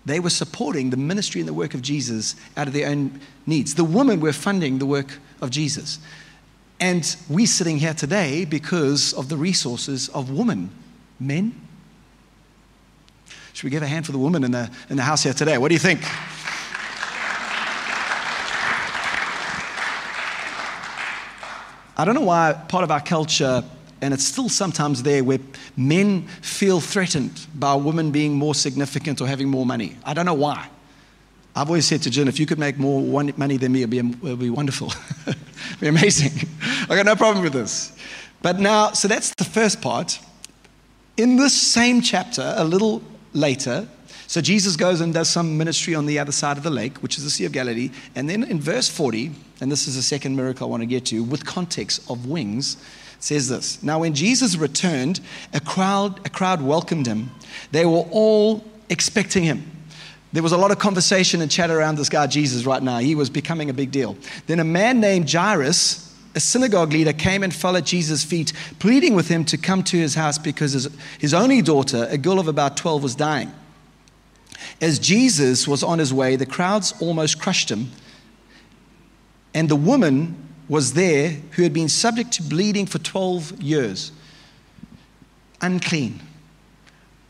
They 0.06 0.20
were 0.20 0.30
supporting 0.30 0.90
the 0.90 0.96
ministry 0.96 1.40
and 1.40 1.48
the 1.48 1.54
work 1.54 1.74
of 1.74 1.82
Jesus 1.82 2.34
out 2.56 2.66
of 2.66 2.72
their 2.72 2.88
own 2.88 3.20
needs. 3.46 3.74
The 3.74 3.84
women 3.84 4.20
were 4.20 4.32
funding 4.32 4.78
the 4.78 4.86
work 4.86 5.18
of 5.42 5.50
Jesus. 5.50 5.98
And 6.80 7.14
we're 7.28 7.46
sitting 7.46 7.78
here 7.78 7.92
today 7.92 8.46
because 8.46 9.12
of 9.12 9.28
the 9.28 9.36
resources 9.36 10.08
of 10.08 10.30
women. 10.30 10.70
Men? 11.18 11.54
Should 13.52 13.64
we 13.64 13.70
give 13.70 13.82
a 13.82 13.86
hand 13.86 14.06
for 14.06 14.12
the 14.12 14.18
woman 14.18 14.44
in 14.44 14.52
the, 14.52 14.70
in 14.88 14.96
the 14.96 15.02
house 15.02 15.22
here 15.22 15.34
today? 15.34 15.58
What 15.58 15.68
do 15.68 15.74
you 15.74 15.78
think? 15.78 16.00
I 21.98 22.04
don't 22.06 22.14
know 22.14 22.22
why 22.22 22.54
part 22.68 22.82
of 22.82 22.90
our 22.90 23.02
culture 23.02 23.62
and 24.02 24.14
it's 24.14 24.24
still 24.24 24.48
sometimes 24.48 25.02
there 25.02 25.22
where 25.22 25.38
men 25.76 26.22
feel 26.42 26.80
threatened 26.80 27.46
by 27.54 27.74
women 27.74 28.10
being 28.10 28.34
more 28.34 28.54
significant 28.54 29.20
or 29.20 29.26
having 29.26 29.48
more 29.48 29.66
money. 29.66 29.96
I 30.04 30.14
don't 30.14 30.26
know 30.26 30.34
why. 30.34 30.68
I've 31.54 31.68
always 31.68 31.84
said 31.84 32.02
to 32.02 32.10
Jen, 32.10 32.28
if 32.28 32.38
you 32.38 32.46
could 32.46 32.58
make 32.58 32.78
more 32.78 33.02
money 33.36 33.56
than 33.56 33.72
me, 33.72 33.80
it'd 33.82 33.90
be, 33.90 33.98
it'd 33.98 34.38
be 34.38 34.50
wonderful. 34.50 34.92
it'd 35.26 35.40
be 35.80 35.88
amazing. 35.88 36.48
I 36.88 36.96
got 36.96 37.06
no 37.06 37.16
problem 37.16 37.42
with 37.42 37.52
this. 37.52 37.92
But 38.40 38.58
now, 38.58 38.92
so 38.92 39.08
that's 39.08 39.34
the 39.34 39.44
first 39.44 39.82
part. 39.82 40.18
In 41.16 41.36
this 41.36 41.60
same 41.60 42.00
chapter, 42.00 42.54
a 42.56 42.64
little 42.64 43.02
later, 43.34 43.86
so 44.26 44.40
Jesus 44.40 44.76
goes 44.76 45.00
and 45.00 45.12
does 45.12 45.28
some 45.28 45.58
ministry 45.58 45.94
on 45.94 46.06
the 46.06 46.18
other 46.20 46.30
side 46.30 46.56
of 46.56 46.62
the 46.62 46.70
lake, 46.70 46.98
which 46.98 47.18
is 47.18 47.24
the 47.24 47.30
Sea 47.30 47.46
of 47.46 47.52
Galilee. 47.52 47.90
And 48.14 48.30
then 48.30 48.44
in 48.44 48.60
verse 48.60 48.88
40, 48.88 49.32
and 49.60 49.72
this 49.72 49.88
is 49.88 49.96
the 49.96 50.02
second 50.02 50.36
miracle 50.36 50.68
I 50.68 50.70
want 50.70 50.82
to 50.82 50.86
get 50.86 51.06
to, 51.06 51.24
with 51.24 51.44
context 51.44 52.08
of 52.08 52.26
wings, 52.26 52.76
says 53.20 53.48
this 53.48 53.82
Now, 53.82 54.00
when 54.00 54.14
Jesus 54.14 54.56
returned, 54.56 55.20
a 55.54 55.60
crowd, 55.60 56.26
a 56.26 56.30
crowd 56.30 56.60
welcomed 56.62 57.06
him. 57.06 57.30
They 57.70 57.86
were 57.86 58.04
all 58.10 58.64
expecting 58.88 59.44
him. 59.44 59.70
There 60.32 60.42
was 60.42 60.52
a 60.52 60.56
lot 60.56 60.70
of 60.70 60.78
conversation 60.78 61.40
and 61.40 61.50
chat 61.50 61.70
around 61.70 61.96
this 61.96 62.08
guy, 62.08 62.26
Jesus, 62.26 62.64
right 62.64 62.82
now. 62.82 62.98
He 62.98 63.14
was 63.14 63.30
becoming 63.30 63.68
a 63.68 63.74
big 63.74 63.90
deal. 63.90 64.16
Then 64.46 64.60
a 64.60 64.64
man 64.64 65.00
named 65.00 65.30
Jairus, 65.30 66.14
a 66.36 66.40
synagogue 66.40 66.92
leader, 66.92 67.12
came 67.12 67.42
and 67.42 67.52
fell 67.52 67.76
at 67.76 67.84
Jesus' 67.84 68.22
feet, 68.22 68.52
pleading 68.78 69.14
with 69.14 69.28
him 69.28 69.44
to 69.46 69.58
come 69.58 69.82
to 69.84 69.96
his 69.96 70.14
house 70.14 70.38
because 70.38 70.72
his, 70.72 70.88
his 71.18 71.34
only 71.34 71.62
daughter, 71.62 72.06
a 72.10 72.18
girl 72.18 72.38
of 72.38 72.46
about 72.46 72.76
12, 72.76 73.02
was 73.02 73.14
dying. 73.16 73.52
As 74.80 74.98
Jesus 75.00 75.66
was 75.66 75.82
on 75.82 75.98
his 75.98 76.14
way, 76.14 76.36
the 76.36 76.46
crowds 76.46 76.94
almost 77.00 77.40
crushed 77.40 77.70
him. 77.70 77.90
And 79.52 79.68
the 79.68 79.76
woman 79.76 80.49
was 80.70 80.92
there 80.92 81.30
who 81.50 81.64
had 81.64 81.72
been 81.72 81.88
subject 81.88 82.30
to 82.30 82.44
bleeding 82.44 82.86
for 82.86 83.00
12 83.00 83.60
years, 83.60 84.12
unclean, 85.60 86.20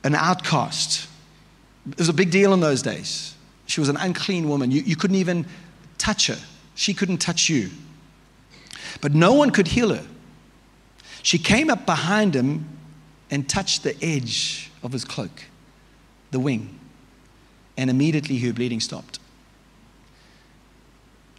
an 0.04 0.14
outcast. 0.14 1.08
It 1.90 1.96
was 1.96 2.10
a 2.10 2.12
big 2.12 2.30
deal 2.30 2.52
in 2.52 2.60
those 2.60 2.82
days. 2.82 3.34
She 3.64 3.80
was 3.80 3.88
an 3.88 3.96
unclean 3.96 4.46
woman. 4.46 4.70
You, 4.70 4.82
you 4.82 4.94
couldn't 4.94 5.16
even 5.16 5.46
touch 5.96 6.26
her, 6.26 6.36
she 6.74 6.92
couldn't 6.92 7.16
touch 7.16 7.48
you. 7.48 7.70
But 9.00 9.14
no 9.14 9.32
one 9.32 9.50
could 9.50 9.68
heal 9.68 9.94
her. 9.94 10.06
She 11.22 11.38
came 11.38 11.70
up 11.70 11.86
behind 11.86 12.34
him 12.34 12.68
and 13.30 13.48
touched 13.48 13.84
the 13.84 13.96
edge 14.04 14.70
of 14.82 14.92
his 14.92 15.06
cloak, 15.06 15.44
the 16.30 16.40
wing, 16.40 16.78
and 17.78 17.88
immediately 17.88 18.38
her 18.40 18.52
bleeding 18.52 18.80
stopped. 18.80 19.18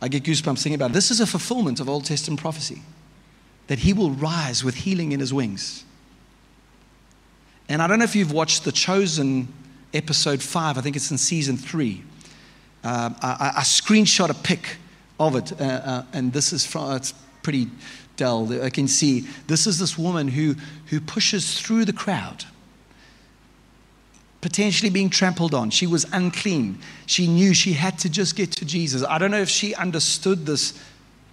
I 0.02 0.08
get 0.08 0.24
goosebumps 0.24 0.64
thinking 0.64 0.76
about 0.76 0.92
it. 0.92 0.94
This 0.94 1.12
is 1.12 1.20
a 1.20 1.28
fulfillment 1.28 1.80
of 1.80 1.88
Old 1.88 2.06
Testament 2.06 2.42
prophecy 2.42 2.82
that 3.68 3.80
he 3.80 3.94
will 3.94 4.12
rise 4.12 4.64
with 4.64 4.76
healing 4.76 5.12
in 5.12 5.20
his 5.20 5.34
wings. 5.34 5.86
And 7.70 7.82
I 7.82 7.88
don't 7.88 8.00
know 8.00 8.06
if 8.06 8.16
you've 8.16 8.34
watched 8.34 8.64
The 8.66 8.72
Chosen 8.72 9.48
episode 9.94 10.42
five, 10.42 10.78
I 10.78 10.82
think 10.82 10.96
it's 10.96 11.12
in 11.12 11.18
season 11.18 11.56
three. 11.58 12.04
Uh, 12.84 13.12
I, 13.22 13.52
I, 13.58 13.62
screenshot 13.62 14.30
a 14.30 14.34
pic 14.34 14.78
of 15.20 15.36
it, 15.36 15.62
uh, 15.62 15.64
uh, 15.64 16.04
and 16.14 16.34
this 16.34 16.52
is 16.52 16.66
from, 16.66 16.96
it's 16.96 17.14
pretty 17.44 17.68
dull. 18.18 18.64
I 18.64 18.72
can 18.72 18.88
see 18.88 19.28
this 19.48 19.68
is 19.68 19.78
this 19.78 19.98
woman 19.98 20.28
who, 20.28 20.56
who 20.88 21.00
pushes 21.00 21.60
through 21.60 21.86
the 21.86 21.94
crowd 21.94 22.46
potentially 24.42 24.90
being 24.90 25.10
trampled 25.10 25.54
on. 25.54 25.70
She 25.70 25.88
was 25.88 26.06
unclean. 26.12 26.80
She 27.06 27.28
knew 27.28 27.54
she 27.54 27.74
had 27.74 27.98
to 28.00 28.10
just 28.10 28.36
get 28.36 28.52
to 28.54 28.66
Jesus. 28.66 29.04
I 29.04 29.18
don't 29.18 29.32
know 29.32 29.42
if 29.42 29.50
she 29.50 29.74
understood 29.76 30.46
this 30.46 30.80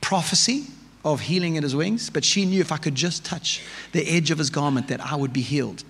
prophecy 0.01 0.66
of 1.05 1.21
healing 1.21 1.57
in 1.57 1.62
his 1.62 1.75
wings, 1.75 2.11
but 2.11 2.25
she 2.25 2.44
knew 2.44 2.61
if 2.61 2.71
I 2.71 2.77
could 2.77 2.94
just 2.94 3.25
touch 3.25 3.62
the 3.92 4.07
edge 4.07 4.31
of 4.31 4.38
his 4.38 4.51
garment 4.51 4.88
that 4.88 5.01
I 5.01 5.16
would 5.16 5.33
be 5.33 5.40
healed. 5.40 5.85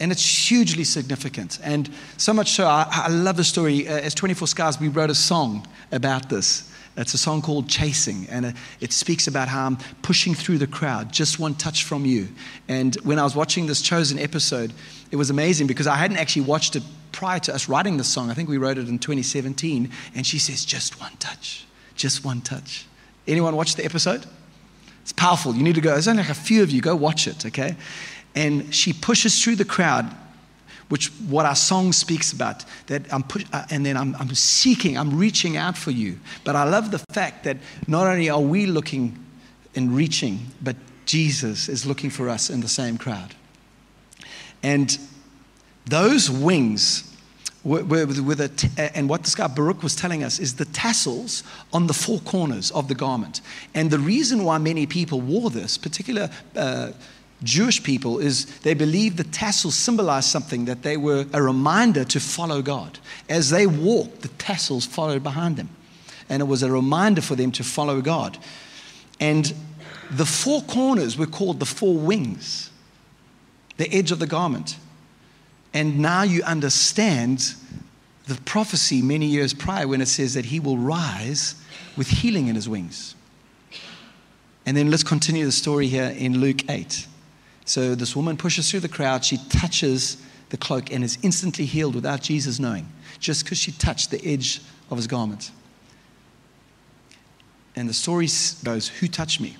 And 0.00 0.12
it's 0.12 0.48
hugely 0.48 0.84
significant. 0.84 1.58
And 1.62 1.90
so 2.16 2.32
much 2.32 2.52
so, 2.52 2.66
I, 2.66 2.86
I 2.90 3.08
love 3.08 3.36
the 3.36 3.44
story. 3.44 3.88
Uh, 3.88 3.98
as 3.98 4.14
24 4.14 4.48
Skies, 4.48 4.80
we 4.80 4.88
wrote 4.88 5.10
a 5.10 5.14
song 5.14 5.66
about 5.90 6.28
this. 6.28 6.72
It's 6.96 7.14
a 7.14 7.18
song 7.18 7.42
called 7.42 7.68
Chasing, 7.68 8.26
and 8.28 8.54
it 8.80 8.92
speaks 8.92 9.28
about 9.28 9.46
how 9.46 9.66
I'm 9.66 9.78
pushing 10.02 10.34
through 10.34 10.58
the 10.58 10.66
crowd, 10.66 11.12
just 11.12 11.38
one 11.38 11.54
touch 11.54 11.84
from 11.84 12.04
you. 12.04 12.26
And 12.66 12.96
when 12.96 13.20
I 13.20 13.22
was 13.22 13.36
watching 13.36 13.66
this 13.66 13.80
chosen 13.80 14.18
episode, 14.18 14.72
it 15.10 15.16
was 15.16 15.30
amazing 15.30 15.66
because 15.66 15.86
I 15.86 15.96
hadn't 15.96 16.18
actually 16.18 16.42
watched 16.42 16.76
it 16.76 16.82
prior 17.12 17.38
to 17.40 17.54
us 17.54 17.68
writing 17.68 17.96
the 17.96 18.04
song. 18.04 18.30
I 18.30 18.34
think 18.34 18.48
we 18.48 18.58
wrote 18.58 18.78
it 18.78 18.88
in 18.88 18.98
2017, 18.98 19.90
and 20.14 20.26
she 20.26 20.38
says, 20.38 20.64
Just 20.64 21.00
one 21.00 21.16
touch, 21.18 21.66
just 21.94 22.24
one 22.24 22.40
touch. 22.40 22.86
Anyone 23.26 23.56
watch 23.56 23.76
the 23.76 23.84
episode? 23.84 24.26
It's 25.02 25.12
powerful. 25.12 25.54
You 25.54 25.62
need 25.62 25.74
to 25.74 25.80
go. 25.80 25.92
There's 25.92 26.08
only 26.08 26.22
like 26.22 26.30
a 26.30 26.34
few 26.34 26.62
of 26.62 26.70
you. 26.70 26.80
Go 26.80 26.94
watch 26.94 27.26
it, 27.26 27.46
okay? 27.46 27.76
And 28.34 28.74
she 28.74 28.92
pushes 28.92 29.42
through 29.42 29.56
the 29.56 29.64
crowd 29.64 30.14
which 30.88 31.08
what 31.28 31.44
our 31.44 31.54
song 31.54 31.92
speaks 31.92 32.32
about. 32.32 32.64
That 32.86 33.12
I'm 33.12 33.22
push, 33.22 33.44
uh, 33.52 33.64
and 33.70 33.84
then 33.84 33.96
I'm, 33.96 34.14
I'm 34.16 34.34
seeking, 34.34 34.96
I'm 34.96 35.18
reaching 35.18 35.56
out 35.56 35.76
for 35.76 35.90
you. 35.90 36.18
But 36.44 36.56
I 36.56 36.64
love 36.64 36.90
the 36.90 37.02
fact 37.12 37.44
that 37.44 37.58
not 37.86 38.06
only 38.06 38.30
are 38.30 38.40
we 38.40 38.66
looking 38.66 39.22
and 39.74 39.94
reaching, 39.94 40.46
but 40.62 40.76
Jesus 41.06 41.68
is 41.68 41.86
looking 41.86 42.10
for 42.10 42.28
us 42.28 42.50
in 42.50 42.60
the 42.60 42.68
same 42.68 42.98
crowd. 42.98 43.34
And 44.62 44.98
those 45.86 46.30
wings 46.30 47.04
were 47.64 48.48
t- 48.48 48.68
and 48.78 49.08
what 49.08 49.24
this 49.24 49.34
guy 49.34 49.46
Baruch 49.46 49.82
was 49.82 49.94
telling 49.94 50.22
us 50.24 50.38
is 50.38 50.54
the 50.54 50.64
tassels 50.66 51.42
on 51.72 51.86
the 51.86 51.94
four 51.94 52.20
corners 52.20 52.70
of 52.70 52.88
the 52.88 52.94
garment. 52.94 53.40
And 53.74 53.90
the 53.90 53.98
reason 53.98 54.44
why 54.44 54.58
many 54.58 54.86
people 54.86 55.20
wore 55.20 55.50
this, 55.50 55.76
particular 55.76 56.30
uh, 56.56 56.92
Jewish 57.42 57.82
people 57.82 58.18
is 58.18 58.46
they 58.60 58.74
believed 58.74 59.16
the 59.16 59.24
tassels 59.24 59.74
symbolized 59.74 60.28
something 60.28 60.64
that 60.64 60.82
they 60.82 60.96
were 60.96 61.26
a 61.32 61.42
reminder 61.42 62.04
to 62.04 62.20
follow 62.20 62.62
God. 62.62 62.98
As 63.28 63.50
they 63.50 63.66
walked, 63.66 64.22
the 64.22 64.28
tassels 64.28 64.86
followed 64.86 65.22
behind 65.22 65.56
them. 65.56 65.68
And 66.28 66.42
it 66.42 66.46
was 66.46 66.62
a 66.62 66.70
reminder 66.70 67.22
for 67.22 67.36
them 67.36 67.52
to 67.52 67.64
follow 67.64 68.00
God. 68.00 68.38
And 69.20 69.52
the 70.10 70.26
four 70.26 70.62
corners 70.62 71.16
were 71.16 71.26
called 71.26 71.60
the 71.60 71.66
four 71.66 71.96
wings, 71.96 72.67
the 73.78 73.90
edge 73.92 74.12
of 74.12 74.18
the 74.18 74.26
garment. 74.26 74.76
And 75.72 75.98
now 75.98 76.22
you 76.22 76.42
understand 76.42 77.54
the 78.26 78.34
prophecy 78.42 79.00
many 79.00 79.26
years 79.26 79.54
prior 79.54 79.88
when 79.88 80.02
it 80.02 80.08
says 80.08 80.34
that 80.34 80.44
he 80.44 80.60
will 80.60 80.76
rise 80.76 81.54
with 81.96 82.08
healing 82.08 82.48
in 82.48 82.54
his 82.54 82.68
wings. 82.68 83.14
And 84.66 84.76
then 84.76 84.90
let's 84.90 85.02
continue 85.02 85.46
the 85.46 85.52
story 85.52 85.86
here 85.86 86.14
in 86.16 86.40
Luke 86.40 86.68
8. 86.68 87.06
So 87.64 87.94
this 87.94 88.14
woman 88.14 88.36
pushes 88.36 88.70
through 88.70 88.80
the 88.80 88.88
crowd. 88.88 89.24
She 89.24 89.38
touches 89.48 90.22
the 90.50 90.56
cloak 90.56 90.92
and 90.92 91.02
is 91.02 91.18
instantly 91.22 91.64
healed 91.64 91.94
without 91.94 92.20
Jesus 92.20 92.58
knowing, 92.58 92.86
just 93.18 93.44
because 93.44 93.58
she 93.58 93.72
touched 93.72 94.10
the 94.10 94.22
edge 94.24 94.60
of 94.90 94.98
his 94.98 95.06
garment. 95.06 95.50
And 97.76 97.88
the 97.88 97.94
story 97.94 98.28
goes, 98.64 98.88
Who 98.88 99.08
touched 99.08 99.40
me? 99.40 99.56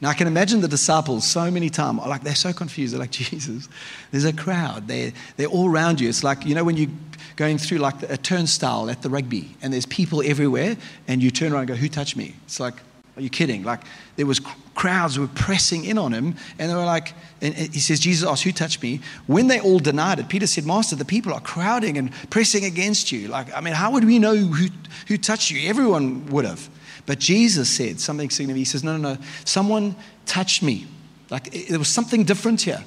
Now 0.00 0.10
I 0.10 0.14
can 0.14 0.26
imagine 0.26 0.60
the 0.60 0.68
disciples 0.68 1.26
so 1.26 1.50
many 1.50 1.70
times, 1.70 2.00
like 2.00 2.22
they're 2.22 2.34
so 2.34 2.52
confused. 2.52 2.92
They're 2.92 3.00
like, 3.00 3.10
Jesus, 3.12 3.68
there's 4.10 4.24
a 4.24 4.32
crowd. 4.32 4.88
They're, 4.88 5.12
they're 5.36 5.48
all 5.48 5.70
around 5.70 6.00
you. 6.00 6.08
It's 6.08 6.24
like, 6.24 6.44
you 6.44 6.54
know, 6.54 6.64
when 6.64 6.76
you're 6.76 6.90
going 7.36 7.58
through 7.58 7.78
like 7.78 8.02
a 8.02 8.16
turnstile 8.16 8.90
at 8.90 9.02
the 9.02 9.10
rugby 9.10 9.56
and 9.62 9.72
there's 9.72 9.86
people 9.86 10.22
everywhere 10.22 10.76
and 11.08 11.22
you 11.22 11.30
turn 11.30 11.52
around 11.52 11.62
and 11.62 11.68
go, 11.68 11.74
Who 11.74 11.88
touched 11.88 12.16
me? 12.16 12.34
It's 12.44 12.60
like, 12.60 12.74
are 13.16 13.22
you 13.22 13.30
kidding? 13.30 13.62
Like 13.62 13.80
there 14.16 14.26
was 14.26 14.40
crowds 14.74 15.18
were 15.18 15.28
pressing 15.28 15.84
in 15.84 15.98
on 15.98 16.12
him, 16.12 16.34
and 16.58 16.70
they 16.70 16.74
were 16.74 16.84
like, 16.84 17.12
and 17.40 17.54
he 17.54 17.80
says, 17.80 18.00
Jesus 18.00 18.28
asked, 18.28 18.42
Who 18.42 18.52
touched 18.52 18.82
me? 18.82 19.00
When 19.26 19.46
they 19.46 19.60
all 19.60 19.78
denied 19.78 20.18
it, 20.18 20.28
Peter 20.28 20.46
said, 20.46 20.66
Master, 20.66 20.96
the 20.96 21.04
people 21.04 21.32
are 21.32 21.40
crowding 21.40 21.96
and 21.96 22.12
pressing 22.30 22.64
against 22.64 23.12
you. 23.12 23.28
Like, 23.28 23.54
I 23.54 23.60
mean, 23.60 23.74
how 23.74 23.92
would 23.92 24.04
we 24.04 24.18
know 24.18 24.34
who, 24.34 24.68
who 25.06 25.16
touched 25.16 25.50
you? 25.50 25.68
Everyone 25.68 26.26
would 26.26 26.44
have. 26.44 26.68
But 27.06 27.18
Jesus 27.18 27.68
said 27.68 28.00
something 28.00 28.30
significant. 28.30 28.58
He 28.58 28.64
says, 28.64 28.82
No, 28.82 28.96
no, 28.96 29.14
no. 29.14 29.20
Someone 29.44 29.94
touched 30.26 30.62
me. 30.62 30.86
Like 31.30 31.50
there 31.68 31.78
was 31.78 31.88
something 31.88 32.24
different 32.24 32.62
here. 32.62 32.82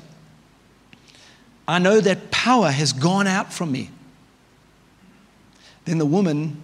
I 1.68 1.80
know 1.80 2.00
that 2.00 2.32
power 2.32 2.72
has 2.72 2.94
gone 2.94 3.28
out 3.28 3.52
from 3.52 3.72
me. 3.72 3.90
Then 5.86 5.98
the 5.98 6.06
woman, 6.06 6.62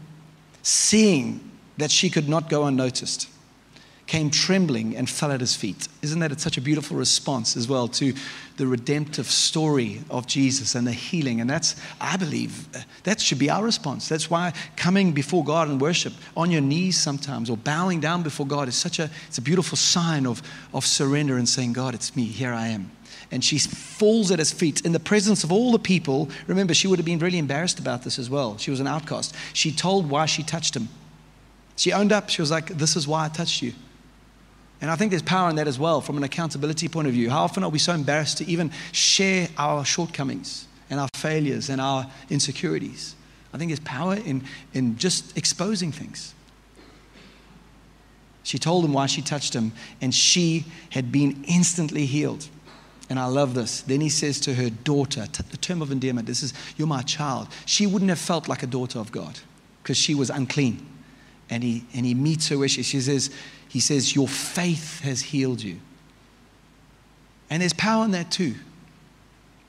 seeing 0.61 1.51
that 1.77 1.91
she 1.91 2.09
could 2.09 2.29
not 2.29 2.49
go 2.49 2.65
unnoticed, 2.65 3.29
came 4.05 4.29
trembling 4.29 4.95
and 4.95 5.09
fell 5.09 5.31
at 5.31 5.39
his 5.39 5.55
feet. 5.55 5.87
Isn't 6.01 6.19
that 6.19 6.39
such 6.39 6.57
a 6.57 6.61
beautiful 6.61 6.97
response 6.97 7.55
as 7.55 7.67
well 7.67 7.87
to 7.89 8.13
the 8.57 8.67
redemptive 8.67 9.27
story 9.27 10.01
of 10.09 10.27
Jesus 10.27 10.75
and 10.75 10.85
the 10.85 10.91
healing? 10.91 11.39
And 11.39 11.49
that's, 11.49 11.75
I 12.01 12.17
believe, 12.17 12.67
uh, 12.75 12.81
that 13.03 13.21
should 13.21 13.39
be 13.39 13.49
our 13.49 13.63
response. 13.63 14.09
That's 14.09 14.29
why 14.29 14.53
coming 14.75 15.13
before 15.13 15.43
God 15.43 15.69
and 15.69 15.79
worship 15.79 16.13
on 16.35 16.51
your 16.51 16.61
knees 16.61 16.97
sometimes 16.97 17.49
or 17.49 17.57
bowing 17.57 18.01
down 18.01 18.23
before 18.23 18.45
God 18.45 18.67
is 18.67 18.75
such 18.75 18.99
a, 18.99 19.09
it's 19.27 19.37
a 19.37 19.41
beautiful 19.41 19.77
sign 19.77 20.27
of, 20.27 20.41
of 20.73 20.85
surrender 20.85 21.37
and 21.37 21.47
saying, 21.47 21.73
God, 21.73 21.95
it's 21.95 22.15
me, 22.15 22.25
here 22.25 22.53
I 22.53 22.67
am. 22.67 22.91
And 23.31 23.43
she 23.43 23.57
falls 23.57 24.31
at 24.31 24.37
his 24.37 24.51
feet 24.51 24.81
in 24.81 24.91
the 24.91 24.99
presence 24.99 25.43
of 25.43 25.51
all 25.51 25.71
the 25.71 25.79
people. 25.79 26.29
Remember, 26.45 26.73
she 26.73 26.87
would 26.87 26.99
have 26.99 27.05
been 27.05 27.19
really 27.19 27.39
embarrassed 27.39 27.79
about 27.79 28.03
this 28.03 28.19
as 28.19 28.29
well. 28.29 28.57
She 28.57 28.69
was 28.69 28.79
an 28.79 28.85
outcast. 28.85 29.33
She 29.53 29.71
told 29.71 30.09
why 30.09 30.25
she 30.27 30.43
touched 30.43 30.75
him. 30.75 30.89
She 31.75 31.91
owned 31.91 32.11
up. 32.11 32.29
She 32.29 32.41
was 32.41 32.51
like, 32.51 32.67
This 32.67 32.95
is 32.95 33.07
why 33.07 33.25
I 33.25 33.29
touched 33.29 33.63
you. 33.63 33.73
And 34.84 34.91
I 34.91 34.98
think 34.98 35.12
there's 35.12 35.22
power 35.22 35.50
in 35.50 35.56
that 35.56 35.67
as 35.69 35.80
well 35.80 36.02
from 36.02 36.17
an 36.17 36.24
accountability 36.24 36.89
point 36.89 37.08
of 37.08 37.13
view. 37.13 37.30
How 37.30 37.46
often 37.46 37.63
are 37.63 37.69
we 37.69 37.80
so 37.80 37.93
embarrassed 37.93 38.39
to 38.39 38.46
even 38.48 38.69
share 38.91 39.48
our 39.58 39.86
shortcomings 39.86 40.67
and 40.89 41.00
our 41.00 41.08
failures 41.13 41.69
and 41.69 41.80
our 41.80 42.06
insecurities? 42.30 43.15
I 43.54 43.58
think 43.58 43.69
there's 43.69 43.80
power 43.80 44.15
in, 44.15 44.43
in 44.74 44.98
just 44.98 45.38
exposing 45.38 45.93
things. 45.93 46.36
She 48.43 48.58
told 48.58 48.84
him 48.84 48.91
why 48.91 49.06
she 49.06 49.22
touched 49.22 49.56
him, 49.56 49.72
and 50.02 50.13
she 50.13 50.65
had 50.89 51.13
been 51.13 51.46
instantly 51.48 52.06
healed. 52.06 52.50
And 53.10 53.17
I 53.17 53.28
love 53.28 53.54
this. 53.54 53.84
Then 53.84 54.02
he 54.02 54.10
says 54.10 54.38
to 54.41 54.54
her 54.54 54.69
daughter, 54.69 55.28
the 55.50 55.56
term 55.56 55.82
of 55.82 55.93
endearment, 55.93 56.28
this 56.28 56.43
is, 56.43 56.54
You're 56.76 56.89
my 56.89 57.04
child. 57.04 57.48
She 57.65 57.88
wouldn't 57.88 58.10
have 58.10 58.19
felt 58.19 58.50
like 58.50 58.63
a 58.63 58.67
daughter 58.67 59.00
of 59.00 59.13
God 59.13 59.39
because 59.82 59.96
she 59.96 60.13
was 60.13 60.30
unclean. 60.30 60.86
And 61.50 61.63
he, 61.63 61.86
and 61.93 62.06
he 62.06 62.13
meets 62.13 62.50
her 62.50 62.58
where 62.58 62.67
she, 62.67 62.84
she 62.84 63.00
says, 63.00 63.30
he 63.73 63.79
says, 63.79 64.13
Your 64.13 64.27
faith 64.27 64.99
has 64.99 65.19
healed 65.19 65.59
you. 65.63 65.79
And 67.49 67.59
there's 67.59 67.73
power 67.73 68.05
in 68.05 68.12
that 68.12 68.29
too. 68.29 68.53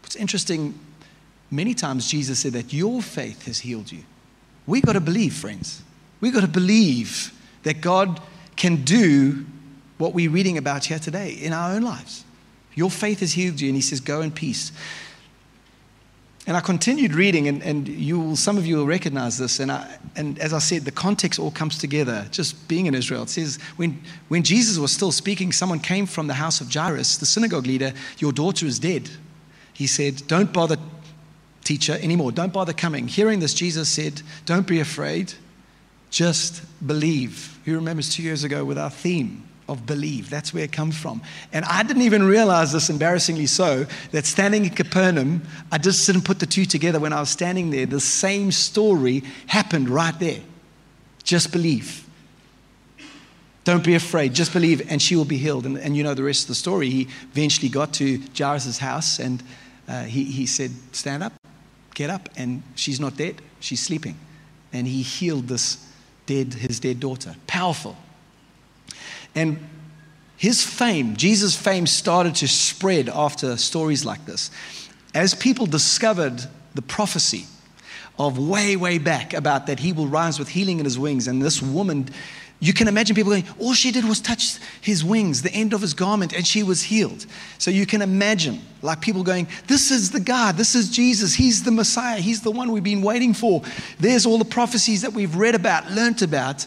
What's 0.03 0.15
interesting, 0.15 0.79
many 1.51 1.73
times 1.73 2.07
Jesus 2.07 2.41
said 2.41 2.53
that 2.53 2.71
your 2.71 3.01
faith 3.01 3.47
has 3.47 3.61
healed 3.61 3.91
you. 3.91 4.05
We've 4.67 4.85
got 4.85 4.93
to 4.93 5.01
believe, 5.01 5.33
friends. 5.33 5.83
We've 6.21 6.35
got 6.35 6.43
to 6.43 6.49
believe 6.49 7.33
that 7.63 7.81
God 7.81 8.21
can 8.57 8.85
do 8.85 9.47
what 9.97 10.13
we're 10.13 10.29
reading 10.29 10.59
about 10.59 10.85
here 10.85 10.99
today 10.99 11.31
in 11.31 11.55
our 11.55 11.73
own 11.73 11.81
lives. 11.81 12.27
Your 12.75 12.91
faith 12.91 13.21
has 13.21 13.33
healed 13.33 13.59
you. 13.59 13.69
And 13.69 13.75
he 13.75 13.81
says, 13.81 14.01
Go 14.01 14.21
in 14.21 14.33
peace. 14.33 14.71
And 16.47 16.59
I 16.59 16.61
continued 16.61 17.15
reading, 17.15 17.49
and, 17.49 17.63
and 17.63 17.89
you 17.89 18.37
some 18.37 18.59
of 18.59 18.67
you 18.67 18.77
will 18.77 18.87
recognize 18.87 19.39
this. 19.39 19.61
And, 19.61 19.73
I, 19.73 19.97
and 20.15 20.39
as 20.39 20.53
I 20.53 20.59
said, 20.59 20.85
the 20.85 20.91
context 20.91 21.41
all 21.41 21.51
comes 21.51 21.79
together, 21.79 22.27
just 22.31 22.69
being 22.69 22.85
in 22.85 22.95
Israel. 22.95 23.23
It 23.23 23.31
says, 23.31 23.59
when, 23.77 24.03
when 24.29 24.43
Jesus 24.43 24.77
was 24.77 24.93
still 24.93 25.11
speaking, 25.11 25.53
someone 25.53 25.81
came 25.81 26.05
from 26.05 26.27
the 26.27 26.35
house 26.35 26.61
of 26.61 26.71
Jairus, 26.71 27.17
the 27.17 27.27
synagogue 27.27 27.67
leader, 27.67 27.95
Your 28.19 28.33
daughter 28.33 28.67
is 28.67 28.79
dead. 28.79 29.09
He 29.73 29.87
said, 29.87 30.23
Don't 30.27 30.53
bother, 30.53 30.77
teacher, 31.65 31.99
anymore. 32.03 32.31
Don't 32.31 32.53
bother 32.53 32.75
coming. 32.75 33.09
Hearing 33.09 33.41
this, 33.41 33.55
Jesus 33.55 33.89
said, 33.89 34.21
Don't 34.45 34.67
be 34.67 34.81
afraid, 34.81 35.33
just 36.11 36.63
believe. 36.87 37.59
Who 37.65 37.75
remembers 37.75 38.11
two 38.11 38.23
years 38.23 38.45
ago 38.45 38.67
with 38.67 38.77
our 38.77 38.91
theme? 38.91 39.49
Of 39.69 39.87
believe. 39.87 40.31
That's 40.31 40.53
where 40.53 40.65
it 40.65 40.73
comes 40.73 40.97
from. 40.97 41.23
And 41.53 41.65
I 41.65 41.83
didn't 41.83 42.03
even 42.03 42.25
realize 42.25 42.73
this, 42.73 42.91
embarrassingly 42.91 43.47
so, 43.47 43.87
that 44.11 44.27
standing 44.27 44.65
in 44.65 44.71
Capernaum, 44.71 45.43
I 45.73 45.79
just 45.79 46.07
didn't 46.07 46.25
put 46.25 46.39
the 46.39 46.47
two 46.47 46.65
together 46.65 47.01
when 47.01 47.13
I 47.13 47.21
was 47.21 47.31
standing 47.31 47.71
there. 47.71 47.87
The 47.87 48.01
same 48.01 48.53
story 48.53 49.23
happened 49.47 49.89
right 49.89 50.19
there. 50.19 50.41
Just 51.23 51.53
believe. 51.53 52.07
Don't 53.65 53.83
be 53.83 53.95
afraid. 53.95 54.35
Just 54.35 54.53
believe, 54.53 54.91
and 54.91 55.01
she 55.01 55.17
will 55.17 55.25
be 55.25 55.39
healed. 55.39 55.65
And, 55.65 55.79
and 55.79 55.97
you 55.97 56.03
know 56.03 56.13
the 56.13 56.23
rest 56.23 56.43
of 56.43 56.49
the 56.49 56.55
story. 56.55 56.91
He 56.91 57.09
eventually 57.33 57.71
got 57.71 57.95
to 57.95 58.21
Jairus' 58.37 58.79
house, 58.79 59.19
and 59.19 59.43
uh, 59.89 60.03
he, 60.03 60.25
he 60.25 60.45
said, 60.45 60.71
Stand 60.93 61.23
up, 61.23 61.33
get 61.95 62.11
up. 62.11 62.29
And 62.37 62.63
she's 62.75 63.01
not 63.01 63.17
dead, 63.17 63.41
she's 63.61 63.83
sleeping. 63.83 64.19
And 64.75 64.87
he 64.87 65.03
healed 65.03 65.49
this 65.49 65.89
dead, 66.27 66.53
his 66.53 66.79
dead 66.79 67.01
daughter. 67.01 67.35
Powerful. 67.47 67.97
And 69.35 69.59
his 70.37 70.63
fame, 70.63 71.17
Jesus' 71.17 71.57
fame, 71.57 71.87
started 71.87 72.35
to 72.37 72.49
spread 72.49 73.09
after 73.09 73.57
stories 73.57 74.05
like 74.05 74.25
this. 74.27 74.51
As 75.15 75.35
people 75.35 75.67
discovered 75.67 76.43
the 76.75 76.83
prophecy 76.83 77.47
of 78.19 78.39
way, 78.39 78.77
way 78.77 78.99
back 78.99 79.33
about 79.33 79.67
that 79.67 79.81
he 79.81 79.93
will 79.93 80.07
rise 80.07 80.39
with 80.39 80.49
healing 80.49 80.79
in 80.79 80.85
his 80.85 80.99
wings, 80.99 81.27
and 81.29 81.43
this 81.43 81.61
woman, 81.63 82.09
you 82.61 82.73
can 82.73 82.89
imagine 82.89 83.15
people 83.17 83.31
going, 83.31 83.45
all 83.59 83.75
she 83.75 83.91
did 83.91 84.05
was 84.05 84.21
touch 84.21 84.57
his 84.81 85.05
wings, 85.05 85.43
the 85.43 85.53
end 85.53 85.73
of 85.73 85.81
his 85.81 85.95
garment, 85.95 86.33
and 86.33 86.47
she 86.47 86.63
was 86.63 86.83
healed. 86.83 87.27
So 87.59 87.71
you 87.71 87.87
can 87.87 88.03
imagine, 88.03 88.61
like 88.83 89.01
people 89.01 89.23
going, 89.23 89.49
This 89.67 89.91
is 89.91 90.11
the 90.11 90.21
God, 90.21 90.57
this 90.57 90.75
is 90.75 90.91
Jesus, 90.91 91.35
He's 91.35 91.63
the 91.63 91.73
Messiah, 91.73 92.21
He's 92.21 92.43
the 92.43 92.51
one 92.51 92.71
we've 92.73 92.83
been 92.83 93.03
waiting 93.03 93.35
for. 93.35 93.63
There's 93.99 94.27
all 94.27 94.39
the 94.39 94.45
prophecies 94.45 95.03
that 95.03 95.13
we've 95.13 95.37
read 95.37 95.55
about, 95.55 95.91
learnt 95.91 96.23
about. 96.23 96.67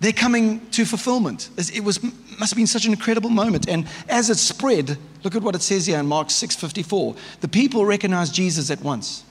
They're 0.00 0.12
coming 0.12 0.68
to 0.70 0.84
fulfillment. 0.84 1.48
It 1.56 1.82
was, 1.82 2.02
must 2.38 2.52
have 2.52 2.56
been 2.56 2.66
such 2.66 2.84
an 2.84 2.92
incredible 2.92 3.30
moment. 3.30 3.68
And 3.68 3.86
as 4.08 4.28
it 4.28 4.36
spread, 4.36 4.98
look 5.24 5.34
at 5.34 5.42
what 5.42 5.54
it 5.54 5.62
says 5.62 5.86
here 5.86 5.98
in 5.98 6.06
Mark 6.06 6.28
6:54. 6.28 7.16
The 7.40 7.48
people 7.48 7.86
recognized 7.86 8.34
Jesus 8.34 8.70
at 8.70 8.82
once. 8.82 9.24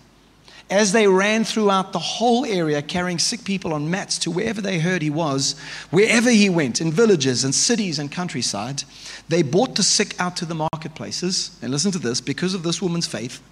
As 0.67 0.91
they 0.91 1.05
ran 1.05 1.43
throughout 1.43 1.93
the 1.93 1.99
whole 1.99 2.43
area 2.43 2.81
carrying 2.81 3.19
sick 3.19 3.43
people 3.43 3.71
on 3.71 3.91
mats 3.91 4.17
to 4.19 4.31
wherever 4.31 4.61
they 4.61 4.79
heard 4.79 5.03
he 5.03 5.11
was, 5.11 5.53
wherever 5.91 6.31
he 6.31 6.49
went, 6.49 6.81
in 6.81 6.91
villages 6.91 7.43
and 7.43 7.53
cities 7.53 7.99
and 7.99 8.11
countryside, 8.11 8.83
they 9.29 9.43
brought 9.43 9.75
the 9.75 9.83
sick 9.83 10.19
out 10.19 10.35
to 10.37 10.45
the 10.45 10.55
marketplaces. 10.55 11.55
And 11.61 11.71
listen 11.71 11.91
to 11.91 11.99
this 11.99 12.19
because 12.19 12.55
of 12.55 12.63
this 12.63 12.81
woman's 12.81 13.05
faith, 13.05 13.43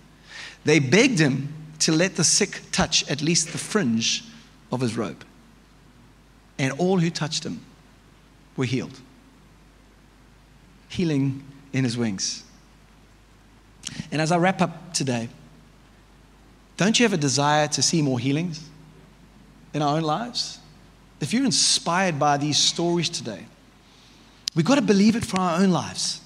they 0.65 0.80
begged 0.80 1.19
him 1.19 1.54
to 1.80 1.91
let 1.91 2.15
the 2.15 2.23
sick 2.23 2.62
touch 2.71 3.08
at 3.12 3.21
least 3.21 3.52
the 3.52 3.60
fringe 3.60 4.23
of 4.71 4.82
his 4.82 4.97
robe 4.97 5.23
and 6.63 6.71
all 6.80 6.97
who 6.97 7.10
touched 7.10 7.45
him 7.45 7.60
were 8.56 8.63
healed. 8.63 8.97
Healing 10.88 11.43
in 11.73 11.84
his 11.84 11.97
wings. 11.97 12.43
And 14.12 14.21
as 14.21 14.32
I 14.32 14.38
wrap 14.38 14.62
up 14.62 14.93
today, 14.93 15.28
don't 16.78 16.97
you 16.97 17.04
have 17.04 17.12
a 17.12 17.17
desire 17.17 17.67
to 17.67 17.82
see 17.82 18.02
more 18.02 18.17
healings 18.17 18.65
in 19.73 19.82
our 19.82 19.97
own 19.97 20.04
lives? 20.04 20.60
If 21.19 21.34
you're 21.34 21.43
inspired 21.43 22.17
by 22.17 22.38
these 22.38 22.58
stories 22.58 23.10
today, 23.10 23.45
we've 24.56 24.65
got 24.65 24.76
to 24.76 24.82
believe 24.82 25.17
it 25.17 25.26
for 25.26 25.39
our 25.39 25.60
own 25.60 25.71
lives. 25.71 26.21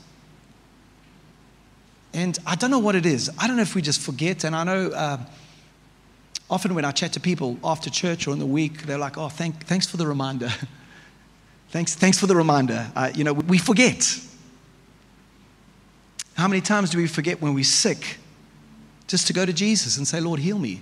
And 2.14 2.38
I 2.46 2.54
don't 2.54 2.70
know 2.70 2.80
what 2.80 2.96
it 2.96 3.08
is. 3.08 3.32
I 3.40 3.48
don't 3.48 3.56
know 3.56 3.64
if 3.64 3.74
we 3.74 3.82
just 3.82 4.02
forget. 4.02 4.44
And 4.44 4.56
I 4.56 4.64
know 4.64 4.92
uh, 4.92 5.18
Often, 6.50 6.76
when 6.76 6.86
I 6.86 6.92
chat 6.92 7.14
to 7.14 7.20
people 7.20 7.58
after 7.64 7.90
church 7.90 8.28
or 8.28 8.32
in 8.32 8.40
the 8.40 8.46
week, 8.46 8.84
they're 8.84 8.98
like, 8.98 9.18
oh, 9.18 9.30
thank, 9.30 9.66
thanks 9.66 9.86
for 9.88 9.98
the 9.98 10.08
reminder. 10.08 10.50
thanks, 11.70 11.96
thanks 11.96 12.18
for 12.18 12.28
the 12.28 12.36
reminder. 12.36 12.90
Uh, 12.96 13.12
you 13.14 13.24
know, 13.24 13.34
we 13.34 13.58
forget. 13.58 14.20
How 16.36 16.48
many 16.48 16.62
times 16.62 16.92
do 16.92 17.00
we 17.00 17.08
forget 17.08 17.42
when 17.42 17.54
we're 17.54 17.64
sick 17.64 18.18
just 19.08 19.28
to 19.28 19.34
go 19.34 19.46
to 19.46 19.52
Jesus 19.52 19.98
and 19.98 20.08
say, 20.08 20.22
Lord, 20.22 20.40
heal 20.40 20.60
me? 20.60 20.82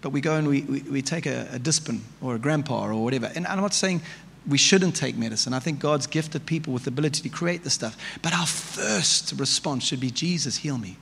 But 0.00 0.10
we 0.10 0.20
go 0.20 0.36
and 0.36 0.48
we, 0.48 0.62
we, 0.62 0.80
we 0.82 1.02
take 1.02 1.26
a, 1.26 1.48
a 1.52 1.58
Disprin 1.58 2.00
or 2.20 2.34
a 2.34 2.38
grandpa 2.38 2.86
or 2.86 3.02
whatever. 3.02 3.30
And 3.34 3.46
I'm 3.46 3.60
not 3.60 3.74
saying 3.74 4.02
we 4.46 4.58
shouldn't 4.58 4.96
take 4.96 5.16
medicine. 5.16 5.52
I 5.52 5.58
think 5.58 5.78
God's 5.78 6.06
gifted 6.06 6.46
people 6.46 6.72
with 6.72 6.84
the 6.84 6.90
ability 6.90 7.22
to 7.22 7.28
create 7.28 7.64
this 7.64 7.74
stuff. 7.74 7.96
But 8.22 8.32
our 8.32 8.46
first 8.46 9.34
response 9.38 9.84
should 9.84 10.00
be, 10.00 10.10
Jesus, 10.10 10.58
heal 10.58 10.78
me. 10.78 10.96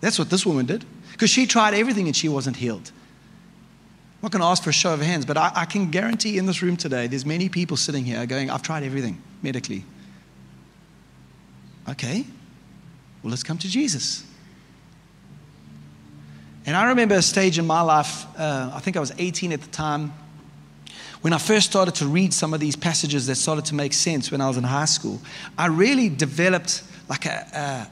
That's 0.00 0.18
what 0.18 0.30
this 0.30 0.44
woman 0.44 0.66
did. 0.66 0.84
Because 1.14 1.30
she 1.30 1.46
tried 1.46 1.74
everything 1.74 2.06
and 2.06 2.16
she 2.16 2.28
wasn't 2.28 2.56
healed. 2.56 2.90
I'm 2.90 4.18
not 4.22 4.32
going 4.32 4.40
to 4.40 4.48
ask 4.48 4.64
for 4.64 4.70
a 4.70 4.72
show 4.72 4.92
of 4.92 5.00
hands, 5.00 5.24
but 5.24 5.36
I, 5.36 5.52
I, 5.54 5.64
can 5.64 5.92
guarantee 5.92 6.38
in 6.38 6.46
this 6.46 6.60
room 6.60 6.76
today, 6.76 7.06
there's 7.06 7.24
many 7.24 7.48
people 7.48 7.76
sitting 7.76 8.04
here 8.04 8.26
going, 8.26 8.50
I've 8.50 8.62
tried 8.62 8.82
everything 8.82 9.22
medically. 9.40 9.84
Okay, 11.88 12.24
well, 13.22 13.30
let's 13.30 13.44
come 13.44 13.58
to 13.58 13.68
Jesus. 13.68 14.24
And 16.66 16.74
I 16.74 16.88
remember 16.88 17.14
a 17.14 17.22
stage 17.22 17.60
in 17.60 17.66
my 17.66 17.82
life, 17.82 18.26
uh, 18.36 18.72
I 18.74 18.80
think 18.80 18.96
I 18.96 19.00
was 19.00 19.12
18 19.16 19.52
at 19.52 19.60
the 19.60 19.70
time, 19.70 20.12
when 21.20 21.32
I 21.32 21.38
first 21.38 21.70
started 21.70 21.94
to 21.96 22.08
read 22.08 22.34
some 22.34 22.52
of 22.52 22.58
these 22.58 22.74
passages 22.74 23.28
that 23.28 23.36
started 23.36 23.66
to 23.66 23.76
make 23.76 23.92
sense 23.92 24.32
when 24.32 24.40
I 24.40 24.48
was 24.48 24.56
in 24.56 24.64
high 24.64 24.86
school. 24.86 25.20
I 25.56 25.66
really 25.66 26.08
developed 26.08 26.82
like 27.08 27.26
a, 27.26 27.86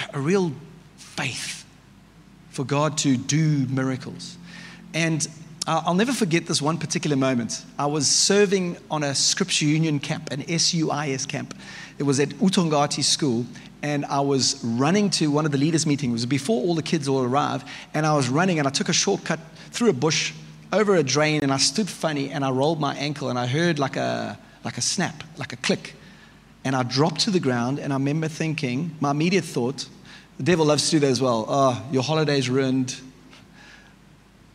a, 0.00 0.18
a 0.18 0.20
real 0.20 0.50
faith 0.96 1.65
for 2.56 2.64
God 2.64 2.96
to 2.96 3.18
do 3.18 3.66
miracles. 3.66 4.38
And 4.94 5.28
uh, 5.66 5.82
I'll 5.84 5.92
never 5.92 6.12
forget 6.12 6.46
this 6.46 6.62
one 6.62 6.78
particular 6.78 7.14
moment. 7.14 7.62
I 7.78 7.84
was 7.84 8.08
serving 8.08 8.78
on 8.90 9.02
a 9.02 9.14
Scripture 9.14 9.66
Union 9.66 10.00
camp, 10.00 10.32
an 10.32 10.40
SUIS 10.40 11.26
camp. 11.26 11.54
It 11.98 12.04
was 12.04 12.18
at 12.18 12.30
Utongati 12.30 13.04
School, 13.04 13.44
and 13.82 14.06
I 14.06 14.20
was 14.20 14.64
running 14.64 15.10
to 15.10 15.30
one 15.30 15.44
of 15.44 15.52
the 15.52 15.58
leaders' 15.58 15.84
meetings. 15.84 16.12
It 16.12 16.14
was 16.14 16.26
before 16.26 16.62
all 16.62 16.74
the 16.74 16.82
kids 16.82 17.08
all 17.08 17.22
arrived, 17.22 17.68
and 17.92 18.06
I 18.06 18.16
was 18.16 18.30
running, 18.30 18.58
and 18.58 18.66
I 18.66 18.70
took 18.70 18.88
a 18.88 18.94
shortcut 18.94 19.38
through 19.70 19.90
a 19.90 19.92
bush, 19.92 20.32
over 20.72 20.94
a 20.96 21.02
drain, 21.02 21.42
and 21.42 21.52
I 21.52 21.58
stood 21.58 21.90
funny, 21.90 22.30
and 22.30 22.42
I 22.42 22.50
rolled 22.50 22.80
my 22.80 22.94
ankle, 22.94 23.28
and 23.28 23.38
I 23.38 23.46
heard 23.46 23.78
like 23.78 23.96
a, 23.96 24.38
like 24.64 24.78
a 24.78 24.82
snap, 24.82 25.24
like 25.36 25.52
a 25.52 25.56
click. 25.56 25.94
And 26.64 26.74
I 26.74 26.84
dropped 26.84 27.20
to 27.20 27.30
the 27.30 27.40
ground, 27.40 27.80
and 27.80 27.92
I 27.92 27.96
remember 27.96 28.28
thinking, 28.28 28.96
my 29.00 29.10
immediate 29.10 29.44
thought, 29.44 29.88
the 30.38 30.42
devil 30.42 30.66
loves 30.66 30.84
to 30.86 30.90
do 30.92 31.00
that 31.00 31.08
as 31.08 31.20
well. 31.20 31.46
Oh, 31.48 31.86
your 31.90 32.02
holiday's 32.02 32.48
ruined 32.48 33.00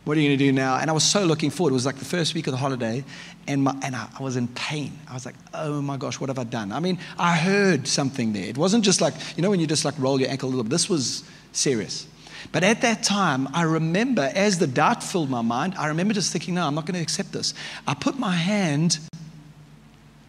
what 0.04 0.16
are 0.16 0.20
you 0.20 0.28
going 0.28 0.38
to 0.38 0.44
do 0.44 0.52
now? 0.52 0.78
And 0.78 0.90
I 0.90 0.92
was 0.92 1.04
so 1.04 1.24
looking 1.24 1.50
forward. 1.50 1.70
It 1.70 1.74
was 1.74 1.86
like 1.86 1.96
the 1.96 2.04
first 2.04 2.34
week 2.34 2.48
of 2.48 2.50
the 2.50 2.56
holiday, 2.56 3.04
and, 3.46 3.62
my, 3.62 3.76
and 3.82 3.94
I, 3.94 4.08
I, 4.18 4.22
was 4.22 4.34
in 4.36 4.48
pain. 4.48 4.98
I 5.08 5.14
was 5.14 5.24
like, 5.24 5.36
oh 5.54 5.80
my 5.80 5.96
gosh, 5.96 6.18
what 6.18 6.28
have 6.28 6.40
I 6.40 6.44
done? 6.44 6.72
I 6.72 6.80
mean, 6.80 6.98
I 7.18 7.36
heard 7.36 7.86
something 7.86 8.32
there. 8.32 8.44
It 8.44 8.58
wasn't 8.58 8.84
just 8.84 9.00
like, 9.00 9.14
you 9.36 9.42
know, 9.42 9.50
when 9.50 9.60
you 9.60 9.66
just 9.68 9.84
like 9.84 9.94
roll 9.98 10.20
your 10.20 10.28
ankle 10.28 10.48
a 10.48 10.50
little 10.50 10.64
bit. 10.64 10.70
This 10.70 10.88
was 10.88 11.22
serious. 11.52 12.08
But 12.50 12.64
at 12.64 12.80
that 12.80 13.04
time, 13.04 13.48
I 13.54 13.62
remember 13.62 14.28
as 14.34 14.58
the 14.58 14.66
doubt 14.66 15.04
filled 15.04 15.30
my 15.30 15.42
mind, 15.42 15.74
I 15.76 15.86
remember 15.86 16.14
just 16.14 16.32
thinking, 16.32 16.54
no, 16.54 16.66
I'm 16.66 16.74
not 16.74 16.84
going 16.84 16.96
to 16.96 17.02
accept 17.02 17.30
this. 17.30 17.54
I 17.86 17.94
put 17.94 18.18
my 18.18 18.34
hand 18.34 18.98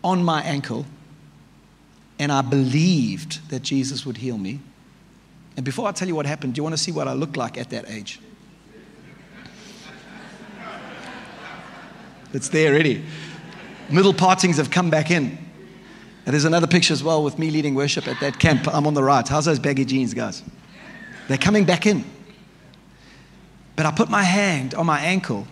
on 0.03 0.23
my 0.23 0.43
ankle, 0.43 0.85
and 2.19 2.31
I 2.31 2.41
believed 2.41 3.49
that 3.49 3.63
Jesus 3.63 4.05
would 4.05 4.17
heal 4.17 4.37
me. 4.37 4.59
And 5.55 5.65
before 5.65 5.87
I 5.87 5.91
tell 5.91 6.07
you 6.07 6.15
what 6.15 6.25
happened, 6.25 6.55
do 6.55 6.59
you 6.59 6.63
want 6.63 6.73
to 6.73 6.81
see 6.81 6.91
what 6.91 7.07
I 7.07 7.13
looked 7.13 7.37
like 7.37 7.57
at 7.57 7.69
that 7.69 7.89
age? 7.89 8.19
It's 12.33 12.49
there 12.49 12.73
already. 12.73 13.03
Middle 13.89 14.13
partings 14.13 14.57
have 14.57 14.71
come 14.71 14.89
back 14.89 15.11
in. 15.11 15.37
And 16.25 16.33
there's 16.33 16.45
another 16.45 16.67
picture 16.67 16.93
as 16.93 17.03
well 17.03 17.23
with 17.23 17.37
me 17.37 17.51
leading 17.51 17.75
worship 17.75 18.07
at 18.07 18.19
that 18.21 18.39
camp. 18.39 18.67
I'm 18.73 18.87
on 18.87 18.93
the 18.93 19.03
right. 19.03 19.27
How's 19.27 19.45
those 19.45 19.59
baggy 19.59 19.85
jeans, 19.85 20.13
guys? 20.13 20.41
They're 21.27 21.37
coming 21.37 21.65
back 21.65 21.85
in. 21.85 22.03
But 23.75 23.85
I 23.85 23.91
put 23.91 24.09
my 24.09 24.23
hand 24.23 24.73
on 24.73 24.85
my 24.85 24.99
ankle 24.99 25.47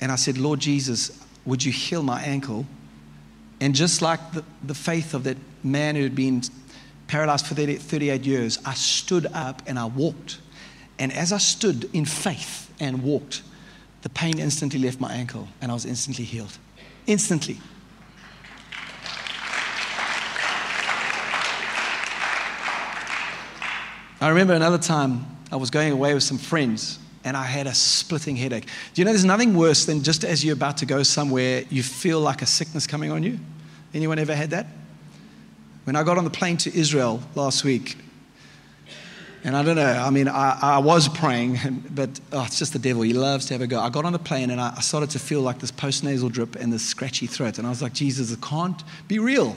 and 0.00 0.10
I 0.10 0.16
said, 0.16 0.38
Lord 0.38 0.60
Jesus, 0.60 1.24
would 1.44 1.64
you 1.64 1.72
heal 1.72 2.02
my 2.02 2.22
ankle? 2.22 2.66
And 3.60 3.74
just 3.74 4.02
like 4.02 4.32
the, 4.32 4.44
the 4.62 4.74
faith 4.74 5.14
of 5.14 5.24
that 5.24 5.36
man 5.62 5.96
who 5.96 6.02
had 6.02 6.14
been 6.14 6.42
paralyzed 7.10 7.44
for 7.44 7.56
30, 7.56 7.74
38 7.74 8.24
years, 8.24 8.58
I 8.64 8.72
stood 8.74 9.26
up 9.34 9.62
and 9.66 9.80
I 9.80 9.86
walked. 9.86 10.38
And 11.00 11.12
as 11.12 11.32
I 11.32 11.38
stood 11.38 11.90
in 11.92 12.04
faith 12.04 12.72
and 12.78 13.02
walked, 13.02 13.42
the 14.02 14.08
pain 14.08 14.38
instantly 14.38 14.78
left 14.78 15.00
my 15.00 15.12
ankle 15.12 15.48
and 15.60 15.72
I 15.72 15.74
was 15.74 15.84
instantly 15.84 16.24
healed. 16.24 16.56
Instantly. 17.08 17.58
I 24.20 24.28
remember 24.28 24.54
another 24.54 24.78
time 24.78 25.26
I 25.50 25.56
was 25.56 25.68
going 25.68 25.92
away 25.92 26.14
with 26.14 26.22
some 26.22 26.38
friends 26.38 27.00
and 27.24 27.36
I 27.36 27.42
had 27.42 27.66
a 27.66 27.74
splitting 27.74 28.36
headache. 28.36 28.66
Do 28.94 29.00
you 29.00 29.04
know 29.04 29.10
there's 29.10 29.24
nothing 29.24 29.56
worse 29.56 29.84
than 29.84 30.04
just 30.04 30.22
as 30.22 30.44
you're 30.44 30.54
about 30.54 30.76
to 30.76 30.86
go 30.86 31.02
somewhere, 31.02 31.64
you 31.70 31.82
feel 31.82 32.20
like 32.20 32.40
a 32.40 32.46
sickness 32.46 32.86
coming 32.86 33.10
on 33.10 33.24
you? 33.24 33.40
Anyone 33.92 34.20
ever 34.20 34.36
had 34.36 34.50
that? 34.50 34.66
When 35.84 35.96
I 35.96 36.02
got 36.02 36.18
on 36.18 36.24
the 36.24 36.30
plane 36.30 36.56
to 36.58 36.74
Israel 36.76 37.22
last 37.34 37.64
week, 37.64 37.96
and 39.42 39.56
I 39.56 39.62
don't 39.62 39.76
know, 39.76 39.86
I 39.90 40.10
mean, 40.10 40.28
I, 40.28 40.58
I 40.60 40.78
was 40.78 41.08
praying, 41.08 41.84
but 41.90 42.20
oh, 42.32 42.44
it's 42.44 42.58
just 42.58 42.72
the 42.72 42.78
devil. 42.78 43.02
He 43.02 43.14
loves 43.14 43.46
to 43.46 43.54
have 43.54 43.62
a 43.62 43.66
go. 43.66 43.80
I 43.80 43.88
got 43.88 44.04
on 44.04 44.12
the 44.12 44.18
plane 44.18 44.50
and 44.50 44.60
I, 44.60 44.74
I 44.76 44.80
started 44.80 45.10
to 45.10 45.18
feel 45.18 45.40
like 45.40 45.58
this 45.58 45.72
postnasal 45.72 46.30
drip 46.30 46.56
and 46.56 46.72
this 46.72 46.84
scratchy 46.84 47.26
throat. 47.26 47.58
And 47.58 47.66
I 47.66 47.70
was 47.70 47.80
like, 47.80 47.94
Jesus, 47.94 48.30
it 48.30 48.40
can't 48.42 48.82
be 49.08 49.18
real. 49.18 49.56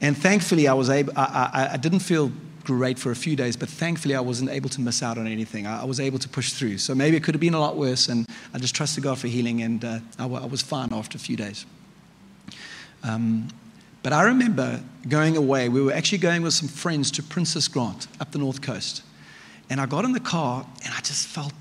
And 0.00 0.16
thankfully, 0.16 0.66
I 0.66 0.72
was 0.72 0.90
able, 0.90 1.12
I, 1.16 1.50
I, 1.52 1.74
I 1.74 1.76
didn't 1.76 2.00
feel 2.00 2.32
great 2.64 2.98
for 2.98 3.10
a 3.10 3.16
few 3.16 3.36
days, 3.36 3.56
but 3.56 3.68
thankfully, 3.68 4.14
I 4.14 4.20
wasn't 4.20 4.50
able 4.50 4.68
to 4.70 4.80
miss 4.80 5.02
out 5.02 5.18
on 5.18 5.26
anything. 5.26 5.66
I, 5.66 5.84
was 5.84 6.00
able 6.00 6.18
to 6.18 6.28
push 6.28 6.52
through. 6.52 6.78
So 6.78 6.94
maybe 6.94 7.16
it 7.16 7.22
could 7.22 7.34
have 7.34 7.40
been 7.40 7.54
a 7.54 7.60
lot 7.60 7.76
worse. 7.76 8.08
And 8.08 8.26
I 8.54 8.58
just 8.58 8.74
trusted 8.74 9.04
God 9.04 9.18
for 9.18 9.28
healing, 9.28 9.62
and 9.62 9.84
uh, 9.84 9.98
I, 10.18 10.24
I 10.24 10.46
was 10.46 10.62
fine 10.62 10.92
after 10.92 11.16
a 11.16 11.20
few 11.20 11.36
days. 11.36 11.66
Um, 13.02 13.48
but 14.02 14.12
I 14.12 14.22
remember 14.22 14.80
going 15.08 15.36
away. 15.36 15.68
We 15.68 15.82
were 15.82 15.92
actually 15.92 16.18
going 16.18 16.42
with 16.42 16.54
some 16.54 16.68
friends 16.68 17.10
to 17.12 17.22
Prince's 17.22 17.68
Grant 17.68 18.06
up 18.20 18.32
the 18.32 18.38
north 18.38 18.62
coast. 18.62 19.02
And 19.68 19.80
I 19.80 19.86
got 19.86 20.04
in 20.04 20.12
the 20.12 20.20
car 20.20 20.66
and 20.84 20.94
I 20.94 21.00
just 21.00 21.26
felt 21.26 21.52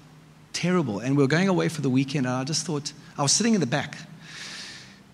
terrible. 0.54 1.00
And 1.00 1.16
we 1.16 1.24
were 1.24 1.28
going 1.28 1.50
away 1.50 1.70
for 1.70 1.82
the 1.82 1.90
weekend. 1.90 2.26
And 2.26 2.36
I 2.36 2.44
just 2.44 2.66
thought, 2.66 2.94
I 3.18 3.22
was 3.22 3.32
sitting 3.32 3.54
in 3.54 3.60
the 3.60 3.68
back. 3.68 3.98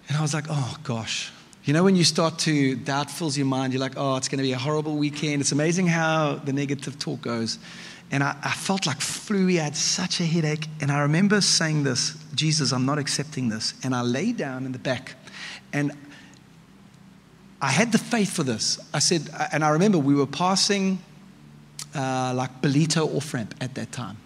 And 0.08 0.18
I 0.18 0.22
was 0.22 0.34
like, 0.34 0.46
oh 0.50 0.78
gosh. 0.84 1.32
You 1.64 1.74
know, 1.74 1.84
when 1.84 1.96
you 1.96 2.04
start 2.04 2.38
to, 2.40 2.76
doubt 2.76 3.10
fills 3.10 3.36
your 3.36 3.48
mind, 3.48 3.74
you're 3.74 3.82
like, 3.82 3.98
oh, 3.98 4.18
it's 4.18 4.28
going 4.28 4.38
to 4.38 4.44
be 4.44 4.54
a 4.54 4.58
horrible 4.58 4.98
weekend. 4.98 5.42
It's 5.42 5.52
amazing 5.52 5.88
how 5.88 6.36
the 6.36 6.54
negative 6.54 7.00
talk 7.00 7.22
goes. 7.22 7.58
And 8.12 8.24
I, 8.24 8.38
I 8.44 8.52
felt 8.52 8.86
like 8.86 9.02
flu. 9.02 9.50
I 9.50 9.64
had 9.64 9.76
such 9.76 10.20
a 10.20 10.26
headache. 10.26 10.68
And 10.80 10.92
I 10.92 11.02
remember 11.02 11.42
saying 11.42 11.84
this 11.84 12.16
Jesus, 12.36 12.72
I'm 12.72 12.86
not 12.86 13.00
accepting 13.00 13.50
this. 13.50 13.74
And 13.84 13.96
I 13.96 14.02
lay 14.02 14.32
down 14.32 14.68
in 14.68 14.74
the 14.74 14.80
back. 14.80 15.16
And 15.74 15.92
I 17.66 17.72
had 17.72 17.92
the 17.92 17.98
faith 17.98 18.32
for 18.32 18.44
this. 18.44 18.80
I 18.94 19.00
said, 19.00 19.28
and 19.52 19.66
I 19.66 19.70
remember 19.70 19.98
we 19.98 20.14
were 20.14 20.28
passing 20.28 21.00
uh, 21.96 22.32
like 22.36 22.62
Ballito 22.62 23.16
off 23.18 23.34
ramp 23.34 23.56
at 23.60 23.74
that 23.74 23.92
time. 23.92 24.18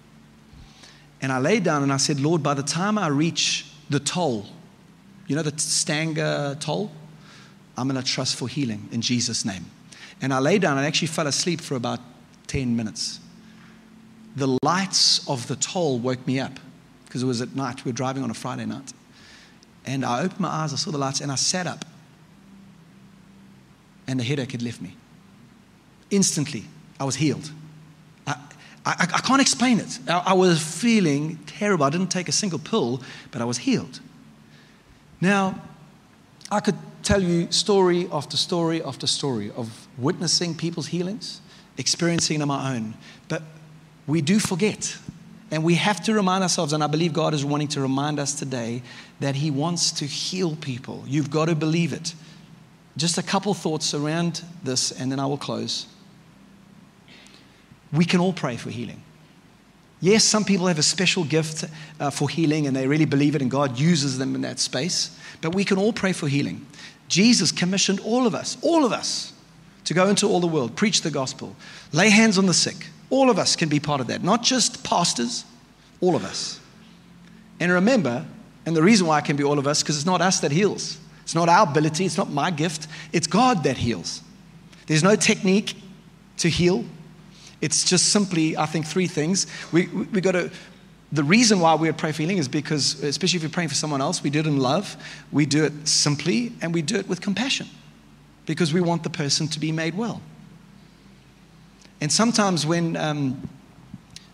And 1.21 1.31
I 1.31 1.39
laid 1.39 1.63
down 1.63 1.81
and 1.81 1.93
I 1.93 1.95
said, 1.95 2.19
Lord, 2.19 2.43
by 2.43 2.53
the 2.53 2.63
time 2.63 2.97
I 2.97 3.07
reach 3.07 3.65
the 3.89 4.01
toll, 4.01 4.45
you 5.27 5.37
know, 5.37 5.41
the 5.41 5.57
Stanger 5.57 6.57
toll, 6.59 6.91
I'm 7.77 7.87
going 7.87 8.01
to 8.01 8.05
trust 8.05 8.35
for 8.35 8.49
healing 8.49 8.89
in 8.91 8.99
Jesus' 8.99 9.45
name. 9.45 9.67
And 10.21 10.33
I 10.33 10.39
lay 10.39 10.59
down 10.59 10.77
and 10.77 10.85
actually 10.85 11.07
fell 11.07 11.27
asleep 11.27 11.61
for 11.61 11.75
about 11.75 12.01
10 12.47 12.75
minutes. 12.75 13.21
The 14.35 14.57
lights 14.63 15.25
of 15.29 15.47
the 15.47 15.55
toll 15.55 15.99
woke 15.99 16.27
me 16.27 16.41
up 16.41 16.59
because 17.05 17.23
it 17.23 17.25
was 17.25 17.41
at 17.41 17.55
night. 17.55 17.85
We 17.85 17.91
were 17.91 17.95
driving 17.95 18.21
on 18.21 18.31
a 18.31 18.33
Friday 18.33 18.65
night. 18.65 18.91
And 19.85 20.03
I 20.03 20.23
opened 20.23 20.41
my 20.41 20.49
eyes, 20.49 20.73
I 20.73 20.75
saw 20.75 20.91
the 20.91 20.97
lights, 20.97 21.21
and 21.21 21.31
I 21.31 21.35
sat 21.35 21.67
up 21.67 21.85
and 24.09 24.19
the 24.19 24.23
headache 24.23 24.51
had 24.51 24.63
left 24.63 24.81
me. 24.81 24.95
Instantly, 26.09 26.63
I 26.99 27.03
was 27.03 27.15
healed. 27.15 27.51
I, 28.25 28.35
I, 28.83 28.95
I 29.13 29.21
can't 29.21 29.39
explain 29.39 29.79
it. 29.79 29.99
I, 30.07 30.23
I 30.27 30.33
was 30.33 30.59
feeling 30.59 31.37
terrible. 31.45 31.85
I 31.85 31.91
didn't 31.91 32.09
take 32.09 32.27
a 32.27 32.31
single 32.31 32.57
pill, 32.57 33.03
but 33.29 33.39
I 33.39 33.45
was 33.45 33.59
healed. 33.59 33.99
Now, 35.21 35.61
I 36.51 36.59
could 36.59 36.75
tell 37.03 37.21
you 37.21 37.51
story 37.51 38.07
after 38.11 38.35
story 38.35 38.81
after 38.83 39.05
story 39.05 39.51
of 39.51 39.87
witnessing 39.99 40.55
people's 40.55 40.87
healings, 40.87 41.39
experiencing 41.77 42.39
them 42.39 42.47
my 42.47 42.75
own. 42.75 42.95
But 43.27 43.43
we 44.07 44.21
do 44.21 44.39
forget. 44.39 44.97
And 45.51 45.63
we 45.63 45.75
have 45.75 46.01
to 46.05 46.15
remind 46.15 46.41
ourselves, 46.41 46.73
and 46.73 46.83
I 46.83 46.87
believe 46.87 47.13
God 47.13 47.35
is 47.35 47.45
wanting 47.45 47.67
to 47.69 47.81
remind 47.81 48.19
us 48.19 48.33
today 48.33 48.81
that 49.19 49.35
He 49.35 49.51
wants 49.51 49.91
to 49.93 50.05
heal 50.05 50.55
people. 50.55 51.03
You've 51.05 51.29
got 51.29 51.45
to 51.45 51.53
believe 51.53 51.93
it. 51.93 52.15
Just 52.97 53.17
a 53.17 53.23
couple 53.23 53.53
thoughts 53.53 53.93
around 53.93 54.43
this, 54.63 54.91
and 54.91 55.11
then 55.11 55.19
I 55.19 55.25
will 55.25 55.37
close. 55.37 55.87
We 57.91 58.05
can 58.05 58.19
all 58.19 58.33
pray 58.33 58.57
for 58.57 58.69
healing. 58.69 59.01
Yes, 60.01 60.23
some 60.23 60.45
people 60.45 60.67
have 60.67 60.79
a 60.79 60.83
special 60.83 61.23
gift 61.23 61.65
uh, 61.99 62.09
for 62.09 62.29
healing 62.29 62.67
and 62.67 62.75
they 62.75 62.87
really 62.87 63.05
believe 63.05 63.35
it, 63.35 63.41
and 63.41 63.51
God 63.51 63.77
uses 63.77 64.17
them 64.17 64.35
in 64.35 64.41
that 64.41 64.59
space. 64.59 65.17
But 65.41 65.53
we 65.53 65.65
can 65.65 65.77
all 65.77 65.91
pray 65.91 66.13
for 66.13 66.27
healing. 66.27 66.65
Jesus 67.09 67.51
commissioned 67.51 67.99
all 68.01 68.25
of 68.25 68.33
us, 68.33 68.57
all 68.61 68.85
of 68.85 68.93
us, 68.93 69.33
to 69.85 69.93
go 69.93 70.07
into 70.07 70.27
all 70.27 70.39
the 70.39 70.47
world, 70.47 70.75
preach 70.75 71.01
the 71.01 71.11
gospel, 71.11 71.55
lay 71.91 72.09
hands 72.09 72.37
on 72.37 72.45
the 72.45 72.53
sick. 72.53 72.87
All 73.09 73.29
of 73.29 73.39
us 73.39 73.55
can 73.55 73.67
be 73.67 73.79
part 73.79 73.99
of 73.99 74.07
that, 74.07 74.23
not 74.23 74.43
just 74.43 74.83
pastors, 74.83 75.43
all 75.99 76.15
of 76.15 76.23
us. 76.23 76.59
And 77.59 77.71
remember, 77.71 78.25
and 78.65 78.75
the 78.75 78.83
reason 78.83 79.07
why 79.07 79.17
it 79.17 79.25
can 79.25 79.35
be 79.35 79.43
all 79.43 79.57
of 79.59 79.67
us, 79.67 79.81
because 79.81 79.97
it's 79.97 80.05
not 80.05 80.21
us 80.21 80.39
that 80.41 80.51
heals. 80.51 80.97
It's 81.29 81.35
not 81.35 81.47
our 81.47 81.61
ability, 81.69 82.05
it's 82.05 82.17
not 82.17 82.31
my 82.31 82.49
gift, 82.49 82.87
it's 83.13 83.27
God 83.27 83.63
that 83.65 83.77
heals. 83.77 84.23
There's 84.87 85.03
no 85.03 85.15
technique 85.15 85.75
to 86.37 86.49
heal. 86.49 86.83
It's 87.61 87.83
just 87.83 88.05
simply, 88.05 88.57
I 88.57 88.65
think, 88.65 88.87
three 88.87 89.05
things. 89.05 89.45
We, 89.71 89.85
we, 89.89 90.05
we 90.05 90.21
got 90.21 90.31
to, 90.31 90.49
the 91.11 91.23
reason 91.23 91.59
why 91.59 91.75
we 91.75 91.87
would 91.87 91.99
pray 91.99 92.13
for 92.13 92.23
healing 92.23 92.39
is 92.39 92.47
because, 92.47 93.03
especially 93.03 93.37
if 93.37 93.43
you're 93.43 93.51
praying 93.51 93.69
for 93.69 93.75
someone 93.75 94.01
else, 94.01 94.23
we 94.23 94.31
do 94.31 94.39
it 94.39 94.47
in 94.47 94.57
love, 94.57 94.97
we 95.31 95.45
do 95.45 95.65
it 95.65 95.87
simply, 95.87 96.51
and 96.63 96.73
we 96.73 96.81
do 96.81 96.95
it 96.95 97.07
with 97.07 97.21
compassion 97.21 97.67
because 98.47 98.73
we 98.73 98.81
want 98.81 99.03
the 99.03 99.11
person 99.11 99.47
to 99.49 99.59
be 99.59 99.71
made 99.71 99.95
well. 99.95 100.23
And 102.01 102.11
sometimes 102.11 102.65
when 102.65 102.97
um, 102.97 103.47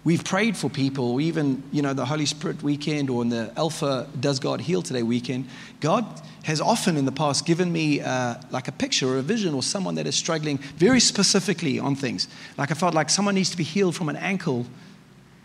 we've 0.05 0.23
prayed 0.23 0.55
for 0.55 0.69
people, 0.69 1.19
even, 1.19 1.61
you 1.73 1.81
know, 1.81 1.93
the 1.93 2.05
Holy 2.05 2.25
Spirit 2.25 2.63
weekend 2.63 3.09
or 3.09 3.21
in 3.21 3.29
the 3.29 3.51
Alpha 3.57 4.07
Does 4.17 4.39
God 4.39 4.61
Heal 4.61 4.81
Today 4.81 5.03
weekend, 5.03 5.49
God 5.81 6.05
has 6.43 6.61
often 6.61 6.95
in 6.95 7.05
the 7.05 7.11
past 7.11 7.45
given 7.45 7.73
me 7.73 7.99
uh, 7.99 8.35
like 8.51 8.67
a 8.67 8.71
picture 8.71 9.09
or 9.09 9.17
a 9.17 9.21
vision 9.23 9.53
or 9.53 9.63
someone 9.63 9.95
that 9.95 10.05
is 10.05 10.15
struggling 10.15 10.59
very 10.77 10.99
specifically 10.99 11.79
on 11.79 11.95
things. 11.95 12.27
Like 12.57 12.71
I 12.71 12.75
felt 12.75 12.93
like 12.93 13.09
someone 13.09 13.35
needs 13.35 13.49
to 13.49 13.57
be 13.57 13.63
healed 13.63 13.95
from 13.95 14.07
an 14.07 14.15
ankle 14.15 14.65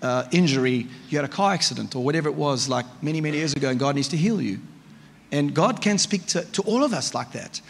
uh, 0.03 0.25
injury, 0.31 0.87
you 1.09 1.19
had 1.19 1.25
a 1.25 1.29
car 1.29 1.53
accident 1.53 1.97
or 1.97 2.05
whatever 2.05 2.29
it 2.29 2.35
was, 2.35 2.69
like 2.69 2.87
many, 3.03 3.21
many 3.21 3.39
years 3.39 3.53
ago, 3.53 3.71
and 3.71 3.79
God 3.79 3.95
needs 3.95 4.09
to 4.09 4.17
heal 4.17 4.41
you. 4.41 4.61
And 5.33 5.55
God 5.55 5.81
can 5.81 5.99
speak 5.99 6.27
to, 6.27 6.45
to 6.45 6.63
all 6.63 6.85
of 6.85 6.93
us 6.93 7.15
like 7.15 7.33
that. 7.33 7.61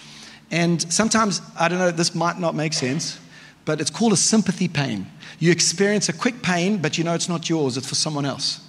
And 0.51 0.81
sometimes, 0.93 1.41
I 1.59 1.69
don't 1.69 1.79
know, 1.79 1.91
this 1.91 2.15
might 2.15 2.39
not 2.39 2.55
make 2.55 2.73
sense, 2.73 3.19
but 3.65 3.81
it's 3.81 3.91
called 3.91 4.13
a 4.13 4.17
sympathy 4.17 4.69
pain. 4.69 5.07
You 5.41 5.51
experience 5.51 6.09
a 6.09 6.13
quick 6.13 6.43
pain, 6.43 6.77
but 6.79 6.99
you 6.99 7.03
know 7.03 7.15
it's 7.15 7.29
not 7.29 7.49
yours, 7.49 7.77
it's 7.77 7.89
for 7.89 7.95
someone 7.95 8.27
else. 8.27 8.61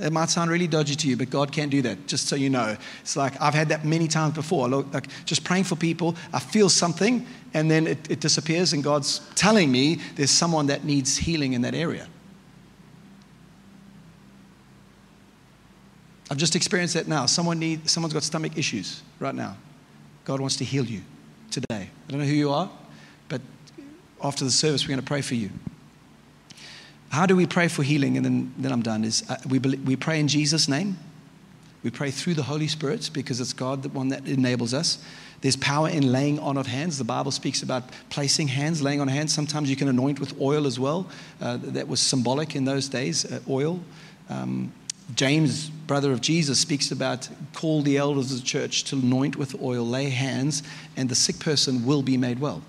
It 0.00 0.12
might 0.12 0.30
sound 0.30 0.50
really 0.50 0.66
dodgy 0.66 0.94
to 0.94 1.08
you, 1.08 1.16
but 1.16 1.30
God 1.30 1.50
can 1.50 1.68
do 1.68 1.80
that, 1.82 2.06
just 2.06 2.28
so 2.28 2.36
you 2.36 2.50
know. 2.50 2.76
It's 3.00 3.16
like 3.16 3.40
I've 3.40 3.54
had 3.54 3.68
that 3.70 3.84
many 3.84 4.06
times 4.06 4.34
before. 4.34 4.68
Look, 4.68 4.92
like 4.92 5.08
just 5.24 5.44
praying 5.44 5.64
for 5.64 5.76
people, 5.76 6.14
I 6.32 6.40
feel 6.40 6.68
something, 6.68 7.26
and 7.54 7.70
then 7.70 7.86
it, 7.86 8.10
it 8.10 8.20
disappears, 8.20 8.72
and 8.72 8.82
God's 8.82 9.20
telling 9.34 9.72
me 9.72 10.00
there's 10.16 10.30
someone 10.30 10.66
that 10.66 10.84
needs 10.84 11.16
healing 11.16 11.52
in 11.52 11.62
that 11.62 11.74
area. 11.74 12.06
I've 16.30 16.36
just 16.36 16.54
experienced 16.56 16.94
that 16.94 17.08
now. 17.08 17.26
Someone 17.26 17.58
need, 17.58 17.88
someone's 17.88 18.12
got 18.12 18.22
stomach 18.22 18.58
issues 18.58 19.02
right 19.18 19.34
now. 19.34 19.56
God 20.24 20.40
wants 20.40 20.56
to 20.56 20.64
heal 20.64 20.84
you 20.84 21.00
today. 21.50 21.66
I 21.70 22.10
don't 22.10 22.20
know 22.20 22.26
who 22.26 22.34
you 22.34 22.50
are, 22.50 22.70
but 23.28 23.40
after 24.22 24.44
the 24.44 24.50
service, 24.50 24.84
we're 24.84 24.90
going 24.90 25.00
to 25.00 25.06
pray 25.06 25.22
for 25.22 25.36
you. 25.36 25.50
How 27.10 27.26
do 27.26 27.34
we 27.36 27.46
pray 27.46 27.68
for 27.68 27.82
healing? 27.82 28.16
And 28.16 28.24
then, 28.24 28.54
then 28.58 28.72
I'm 28.72 28.82
done. 28.82 29.04
Is 29.04 29.28
uh, 29.28 29.36
we, 29.48 29.58
we 29.58 29.96
pray 29.96 30.20
in 30.20 30.28
Jesus' 30.28 30.68
name. 30.68 30.98
We 31.82 31.90
pray 31.90 32.10
through 32.10 32.34
the 32.34 32.42
Holy 32.42 32.68
Spirit 32.68 33.10
because 33.12 33.40
it's 33.40 33.52
God, 33.52 33.82
the 33.82 33.88
one 33.90 34.08
that 34.08 34.26
enables 34.26 34.74
us. 34.74 34.98
There's 35.40 35.56
power 35.56 35.88
in 35.88 36.10
laying 36.10 36.40
on 36.40 36.56
of 36.56 36.66
hands. 36.66 36.98
The 36.98 37.04
Bible 37.04 37.30
speaks 37.30 37.62
about 37.62 37.84
placing 38.10 38.48
hands, 38.48 38.82
laying 38.82 39.00
on 39.00 39.06
hands. 39.06 39.32
Sometimes 39.32 39.70
you 39.70 39.76
can 39.76 39.88
anoint 39.88 40.18
with 40.18 40.38
oil 40.40 40.66
as 40.66 40.80
well. 40.80 41.06
Uh, 41.40 41.58
that 41.62 41.86
was 41.86 42.00
symbolic 42.00 42.56
in 42.56 42.64
those 42.64 42.88
days, 42.88 43.24
uh, 43.24 43.40
oil. 43.48 43.80
Um, 44.28 44.72
James, 45.14 45.70
brother 45.70 46.12
of 46.12 46.20
Jesus, 46.20 46.58
speaks 46.58 46.90
about 46.90 47.28
call 47.54 47.82
the 47.82 47.96
elders 47.96 48.32
of 48.32 48.40
the 48.40 48.44
church 48.44 48.84
to 48.84 48.96
anoint 48.96 49.36
with 49.36 49.60
oil, 49.62 49.86
lay 49.86 50.10
hands, 50.10 50.62
and 50.96 51.08
the 51.08 51.14
sick 51.14 51.38
person 51.38 51.86
will 51.86 52.02
be 52.02 52.16
made 52.16 52.40
well. 52.40 52.62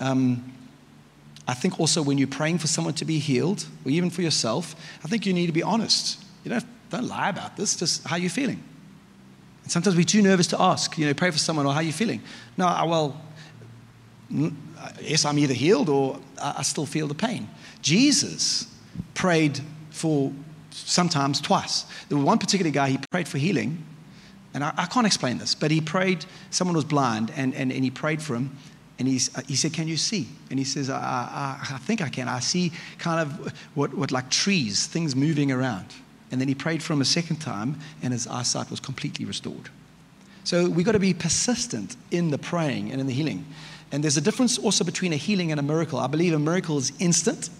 Um, 0.00 0.52
I 1.48 1.54
think 1.54 1.78
also 1.78 2.02
when 2.02 2.18
you're 2.18 2.26
praying 2.28 2.58
for 2.58 2.66
someone 2.66 2.94
to 2.94 3.04
be 3.04 3.18
healed, 3.18 3.66
or 3.84 3.90
even 3.90 4.10
for 4.10 4.22
yourself, 4.22 4.74
I 5.04 5.08
think 5.08 5.26
you 5.26 5.32
need 5.32 5.46
to 5.46 5.52
be 5.52 5.62
honest. 5.62 6.22
You 6.44 6.50
don't, 6.50 6.64
don't 6.90 7.06
lie 7.06 7.28
about 7.28 7.56
this, 7.56 7.76
just 7.76 8.04
how 8.06 8.16
you're 8.16 8.30
feeling. 8.30 8.62
And 9.62 9.72
sometimes 9.72 9.96
we're 9.96 10.04
too 10.04 10.22
nervous 10.22 10.48
to 10.48 10.60
ask, 10.60 10.98
you 10.98 11.06
know, 11.06 11.14
pray 11.14 11.30
for 11.30 11.38
someone, 11.38 11.66
or 11.66 11.72
how 11.72 11.80
you 11.80 11.92
feeling? 11.92 12.20
No, 12.56 12.66
well, 12.86 13.20
yes, 15.00 15.24
I'm 15.24 15.38
either 15.38 15.54
healed 15.54 15.88
or 15.88 16.18
I 16.42 16.62
still 16.62 16.86
feel 16.86 17.06
the 17.06 17.14
pain. 17.14 17.48
Jesus 17.80 18.66
prayed 19.14 19.60
for 19.90 20.32
sometimes 20.70 21.40
twice. 21.40 21.84
There 22.08 22.18
was 22.18 22.24
one 22.24 22.38
particular 22.38 22.70
guy, 22.70 22.90
he 22.90 22.98
prayed 23.10 23.28
for 23.28 23.38
healing, 23.38 23.84
and 24.52 24.64
I, 24.64 24.72
I 24.76 24.86
can't 24.86 25.06
explain 25.06 25.38
this, 25.38 25.54
but 25.54 25.70
he 25.70 25.80
prayed, 25.80 26.24
someone 26.50 26.74
was 26.74 26.84
blind, 26.84 27.32
and, 27.36 27.54
and, 27.54 27.72
and 27.72 27.84
he 27.84 27.90
prayed 27.90 28.20
for 28.20 28.34
him, 28.34 28.56
and 28.98 29.06
he's, 29.06 29.36
uh, 29.36 29.42
he 29.46 29.56
said, 29.56 29.72
Can 29.72 29.88
you 29.88 29.96
see? 29.96 30.28
And 30.50 30.58
he 30.58 30.64
says, 30.64 30.88
I, 30.88 30.96
I, 30.96 31.74
I 31.74 31.78
think 31.78 32.00
I 32.00 32.08
can. 32.08 32.28
I 32.28 32.40
see 32.40 32.72
kind 32.98 33.20
of 33.20 33.52
what, 33.74 33.92
what 33.94 34.10
like 34.10 34.30
trees, 34.30 34.86
things 34.86 35.14
moving 35.14 35.52
around. 35.52 35.86
And 36.30 36.40
then 36.40 36.48
he 36.48 36.54
prayed 36.54 36.82
for 36.82 36.92
him 36.92 37.00
a 37.00 37.06
second 37.06 37.36
time, 37.36 37.78
and 38.02 38.12
his 38.12 38.26
eyesight 38.26 38.70
was 38.70 38.80
completely 38.80 39.24
restored. 39.24 39.68
So 40.44 40.68
we've 40.68 40.86
got 40.86 40.92
to 40.92 40.98
be 40.98 41.14
persistent 41.14 41.96
in 42.10 42.30
the 42.30 42.38
praying 42.38 42.90
and 42.90 43.00
in 43.00 43.06
the 43.06 43.12
healing. 43.12 43.44
And 43.92 44.02
there's 44.02 44.16
a 44.16 44.20
difference 44.20 44.58
also 44.58 44.84
between 44.84 45.12
a 45.12 45.16
healing 45.16 45.50
and 45.50 45.60
a 45.60 45.62
miracle. 45.62 45.98
I 45.98 46.06
believe 46.06 46.32
a 46.32 46.38
miracle 46.38 46.78
is 46.78 46.92
instant, 46.98 47.50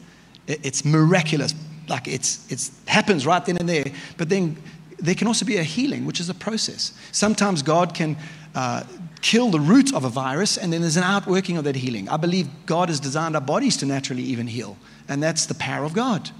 it's 0.47 0.85
miraculous, 0.85 1.55
like 1.89 2.09
it's 2.09 2.51
it's 2.51 2.73
happens 2.87 3.27
right 3.27 3.45
then 3.45 3.57
and 3.59 3.69
there. 3.69 3.85
But 4.17 4.29
then 4.29 4.57
there 4.99 5.15
can 5.15 5.27
also 5.27 5.45
be 5.45 5.57
a 5.59 5.63
healing, 5.63 6.07
which 6.07 6.21
is 6.21 6.29
a 6.29 6.35
process. 6.35 6.93
Sometimes 7.13 7.63
God 7.63 7.95
can 7.95 8.17
uh, 8.55 8.85
kill 9.27 9.51
the 9.51 9.59
root 9.59 9.93
of 9.93 10.05
a 10.05 10.09
virus, 10.09 10.57
and 10.57 10.73
then 10.73 10.83
there's 10.83 10.97
an 10.97 11.03
outworking 11.03 11.57
of 11.57 11.65
that 11.65 11.75
healing. 11.75 12.09
I 12.09 12.17
believe 12.17 12.49
God 12.65 12.89
has 12.89 13.01
designed 13.01 13.35
our 13.35 13.41
bodies 13.41 13.77
to 13.79 13.87
naturally 13.87 14.23
even 14.23 14.47
heal, 14.47 14.77
and 15.09 15.21
that's 15.21 15.47
the 15.47 15.55
power 15.55 15.85
of 15.85 15.93
God. 15.93 16.31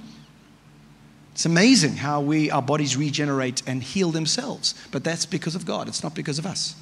It's 1.33 1.45
amazing 1.45 1.97
how 1.97 2.21
we, 2.21 2.49
our 2.49 2.63
bodies 2.63 2.97
regenerate 2.97 3.61
and 3.67 3.83
heal 3.83 4.13
themselves, 4.13 4.77
but 4.93 5.03
that's 5.03 5.27
because 5.27 5.57
of 5.57 5.67
God. 5.67 5.89
It's 5.89 6.05
not 6.05 6.15
because 6.15 6.39
of 6.39 6.47
us. 6.47 6.77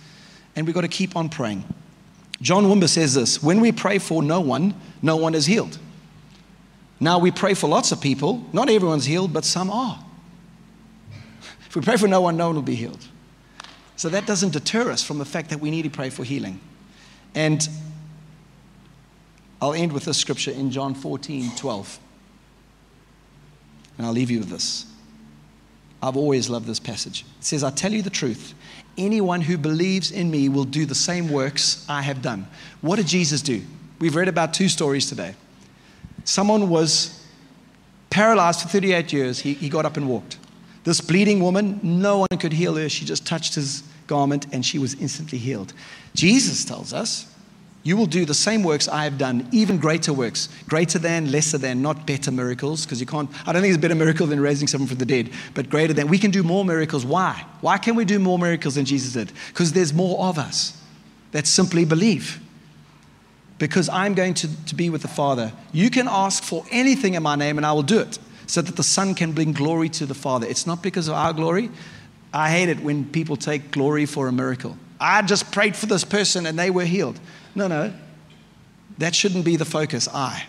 And 0.54 0.66
we've 0.66 0.74
got 0.74 0.82
to 0.82 0.88
keep 0.88 1.16
on 1.16 1.30
praying. 1.30 1.64
John 2.42 2.64
Wimber 2.64 2.88
says 2.88 3.14
this 3.14 3.42
when 3.42 3.60
we 3.60 3.72
pray 3.72 3.98
for 3.98 4.22
no 4.22 4.40
one, 4.40 4.74
no 5.00 5.16
one 5.16 5.34
is 5.34 5.46
healed. 5.46 5.78
Now 7.00 7.18
we 7.18 7.30
pray 7.30 7.54
for 7.54 7.66
lots 7.66 7.92
of 7.92 8.00
people. 8.02 8.44
Not 8.52 8.68
everyone's 8.68 9.06
healed, 9.06 9.32
but 9.32 9.46
some 9.46 9.70
are. 9.70 10.04
If 11.66 11.74
we 11.74 11.80
pray 11.80 11.96
for 11.96 12.08
no 12.08 12.20
one, 12.20 12.36
no 12.36 12.48
one 12.48 12.56
will 12.56 12.62
be 12.62 12.76
healed. 12.76 13.08
So 13.96 14.08
that 14.08 14.26
doesn't 14.26 14.52
deter 14.52 14.90
us 14.90 15.02
from 15.02 15.18
the 15.18 15.24
fact 15.24 15.50
that 15.50 15.60
we 15.60 15.70
need 15.70 15.82
to 15.82 15.90
pray 15.90 16.10
for 16.10 16.24
healing. 16.24 16.60
And 17.34 17.68
I'll 19.60 19.74
end 19.74 19.92
with 19.92 20.04
this 20.04 20.18
scripture 20.18 20.50
in 20.50 20.70
John 20.70 20.94
14 20.94 21.50
12. 21.56 21.98
And 23.96 24.06
I'll 24.06 24.12
leave 24.12 24.30
you 24.30 24.40
with 24.40 24.50
this. 24.50 24.86
I've 26.02 26.16
always 26.16 26.50
loved 26.50 26.66
this 26.66 26.80
passage. 26.80 27.24
It 27.38 27.44
says, 27.44 27.64
I 27.64 27.70
tell 27.70 27.92
you 27.92 28.02
the 28.02 28.10
truth. 28.10 28.54
Anyone 28.98 29.40
who 29.40 29.56
believes 29.56 30.10
in 30.10 30.30
me 30.30 30.48
will 30.48 30.64
do 30.64 30.84
the 30.84 30.94
same 30.94 31.30
works 31.30 31.84
I 31.88 32.02
have 32.02 32.20
done. 32.20 32.46
What 32.82 32.96
did 32.96 33.06
Jesus 33.06 33.40
do? 33.40 33.62
We've 34.00 34.14
read 34.14 34.28
about 34.28 34.52
two 34.52 34.68
stories 34.68 35.08
today. 35.08 35.34
Someone 36.24 36.68
was 36.68 37.24
paralyzed 38.10 38.60
for 38.60 38.68
38 38.68 39.12
years. 39.12 39.40
He, 39.40 39.54
he 39.54 39.68
got 39.68 39.86
up 39.86 39.96
and 39.96 40.08
walked. 40.08 40.36
This 40.84 41.00
bleeding 41.00 41.40
woman, 41.42 41.80
no 41.82 42.18
one 42.18 42.38
could 42.38 42.52
heal 42.52 42.76
her. 42.76 42.88
She 42.88 43.04
just 43.04 43.26
touched 43.26 43.54
his 43.54 43.82
garment 44.06 44.46
and 44.52 44.64
she 44.64 44.78
was 44.78 44.94
instantly 44.94 45.38
healed. 45.38 45.72
Jesus 46.14 46.64
tells 46.64 46.92
us, 46.92 47.26
You 47.82 47.96
will 47.96 48.06
do 48.06 48.26
the 48.26 48.34
same 48.34 48.62
works 48.62 48.86
I 48.86 49.04
have 49.04 49.16
done, 49.16 49.48
even 49.50 49.78
greater 49.78 50.12
works, 50.12 50.50
greater 50.68 50.98
than, 50.98 51.32
lesser 51.32 51.56
than, 51.56 51.80
not 51.80 52.06
better 52.06 52.30
miracles, 52.30 52.84
because 52.84 53.00
you 53.00 53.06
can't, 53.06 53.30
I 53.48 53.52
don't 53.52 53.62
think 53.62 53.72
it's 53.72 53.78
a 53.78 53.80
better 53.80 53.94
miracle 53.94 54.26
than 54.26 54.40
raising 54.40 54.68
someone 54.68 54.88
from 54.88 54.98
the 54.98 55.06
dead, 55.06 55.30
but 55.54 55.70
greater 55.70 55.94
than. 55.94 56.08
We 56.08 56.18
can 56.18 56.30
do 56.30 56.42
more 56.42 56.66
miracles. 56.66 57.06
Why? 57.06 57.44
Why 57.62 57.78
can 57.78 57.96
we 57.96 58.04
do 58.04 58.18
more 58.18 58.38
miracles 58.38 58.74
than 58.74 58.84
Jesus 58.84 59.14
did? 59.14 59.32
Because 59.48 59.72
there's 59.72 59.94
more 59.94 60.22
of 60.26 60.38
us 60.38 60.80
that 61.32 61.46
simply 61.46 61.86
believe 61.86 62.40
because 63.58 63.88
I'm 63.88 64.14
going 64.14 64.34
to, 64.34 64.64
to 64.66 64.74
be 64.74 64.90
with 64.90 65.02
the 65.02 65.08
Father. 65.08 65.52
You 65.72 65.88
can 65.88 66.08
ask 66.08 66.42
for 66.42 66.64
anything 66.70 67.14
in 67.14 67.22
my 67.22 67.36
name 67.36 67.56
and 67.56 67.64
I 67.64 67.72
will 67.72 67.82
do 67.82 68.00
it 68.00 68.18
so 68.46 68.62
that 68.62 68.76
the 68.76 68.82
Son 68.82 69.14
can 69.14 69.32
bring 69.32 69.52
glory 69.52 69.88
to 69.90 70.06
the 70.06 70.14
Father. 70.14 70.46
It's 70.46 70.66
not 70.66 70.82
because 70.82 71.08
of 71.08 71.14
our 71.14 71.32
glory. 71.32 71.70
I 72.32 72.50
hate 72.50 72.68
it 72.68 72.80
when 72.80 73.04
people 73.04 73.36
take 73.36 73.70
glory 73.70 74.06
for 74.06 74.28
a 74.28 74.32
miracle. 74.32 74.76
I 75.00 75.22
just 75.22 75.52
prayed 75.52 75.76
for 75.76 75.86
this 75.86 76.04
person 76.04 76.46
and 76.46 76.58
they 76.58 76.70
were 76.70 76.84
healed. 76.84 77.18
No, 77.54 77.68
no. 77.68 77.92
That 78.98 79.14
shouldn't 79.14 79.44
be 79.44 79.56
the 79.56 79.64
focus. 79.64 80.08
I. 80.12 80.44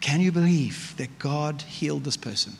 Can 0.00 0.20
you 0.20 0.32
believe 0.32 0.94
that 0.96 1.18
God 1.18 1.62
healed 1.62 2.04
this 2.04 2.16
person? 2.16 2.54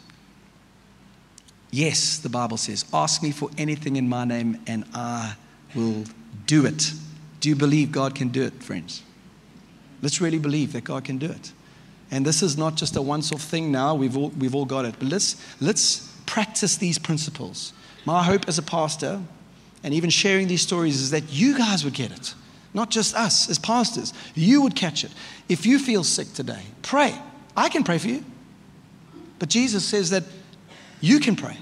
Yes, 1.70 2.18
the 2.18 2.28
Bible 2.28 2.56
says, 2.56 2.84
ask 2.92 3.22
me 3.22 3.30
for 3.30 3.50
anything 3.58 3.96
in 3.96 4.08
my 4.08 4.24
name 4.24 4.60
and 4.66 4.84
I 4.94 5.34
will 5.74 6.04
do 6.46 6.64
it. 6.66 6.92
Do 7.40 7.48
you 7.48 7.56
believe 7.56 7.92
God 7.92 8.14
can 8.14 8.28
do 8.28 8.42
it, 8.42 8.62
friends? 8.62 9.02
Let's 10.02 10.20
really 10.20 10.38
believe 10.38 10.72
that 10.72 10.84
God 10.84 11.04
can 11.04 11.18
do 11.18 11.26
it. 11.26 11.52
And 12.10 12.24
this 12.24 12.42
is 12.42 12.56
not 12.56 12.74
just 12.74 12.96
a 12.96 13.02
once 13.02 13.32
off 13.32 13.42
thing 13.42 13.70
now, 13.70 13.94
we've 13.94 14.16
all, 14.16 14.30
we've 14.30 14.54
all 14.54 14.64
got 14.64 14.84
it. 14.84 14.94
But 14.98 15.08
let's, 15.08 15.36
let's 15.60 16.10
practice 16.26 16.76
these 16.76 16.98
principles. 16.98 17.72
My 18.04 18.22
hope 18.22 18.48
as 18.48 18.58
a 18.58 18.62
pastor, 18.62 19.20
and 19.82 19.92
even 19.92 20.10
sharing 20.10 20.48
these 20.48 20.62
stories, 20.62 21.00
is 21.00 21.10
that 21.10 21.30
you 21.30 21.56
guys 21.56 21.84
would 21.84 21.94
get 21.94 22.10
it. 22.10 22.34
Not 22.74 22.90
just 22.90 23.14
us 23.14 23.50
as 23.50 23.58
pastors. 23.58 24.12
You 24.34 24.62
would 24.62 24.74
catch 24.74 25.04
it. 25.04 25.10
If 25.48 25.66
you 25.66 25.78
feel 25.78 26.04
sick 26.04 26.32
today, 26.32 26.62
pray. 26.82 27.14
I 27.56 27.68
can 27.68 27.84
pray 27.84 27.98
for 27.98 28.08
you. 28.08 28.24
But 29.38 29.48
Jesus 29.48 29.84
says 29.84 30.10
that 30.10 30.24
you 31.00 31.20
can 31.20 31.36
pray. 31.36 31.56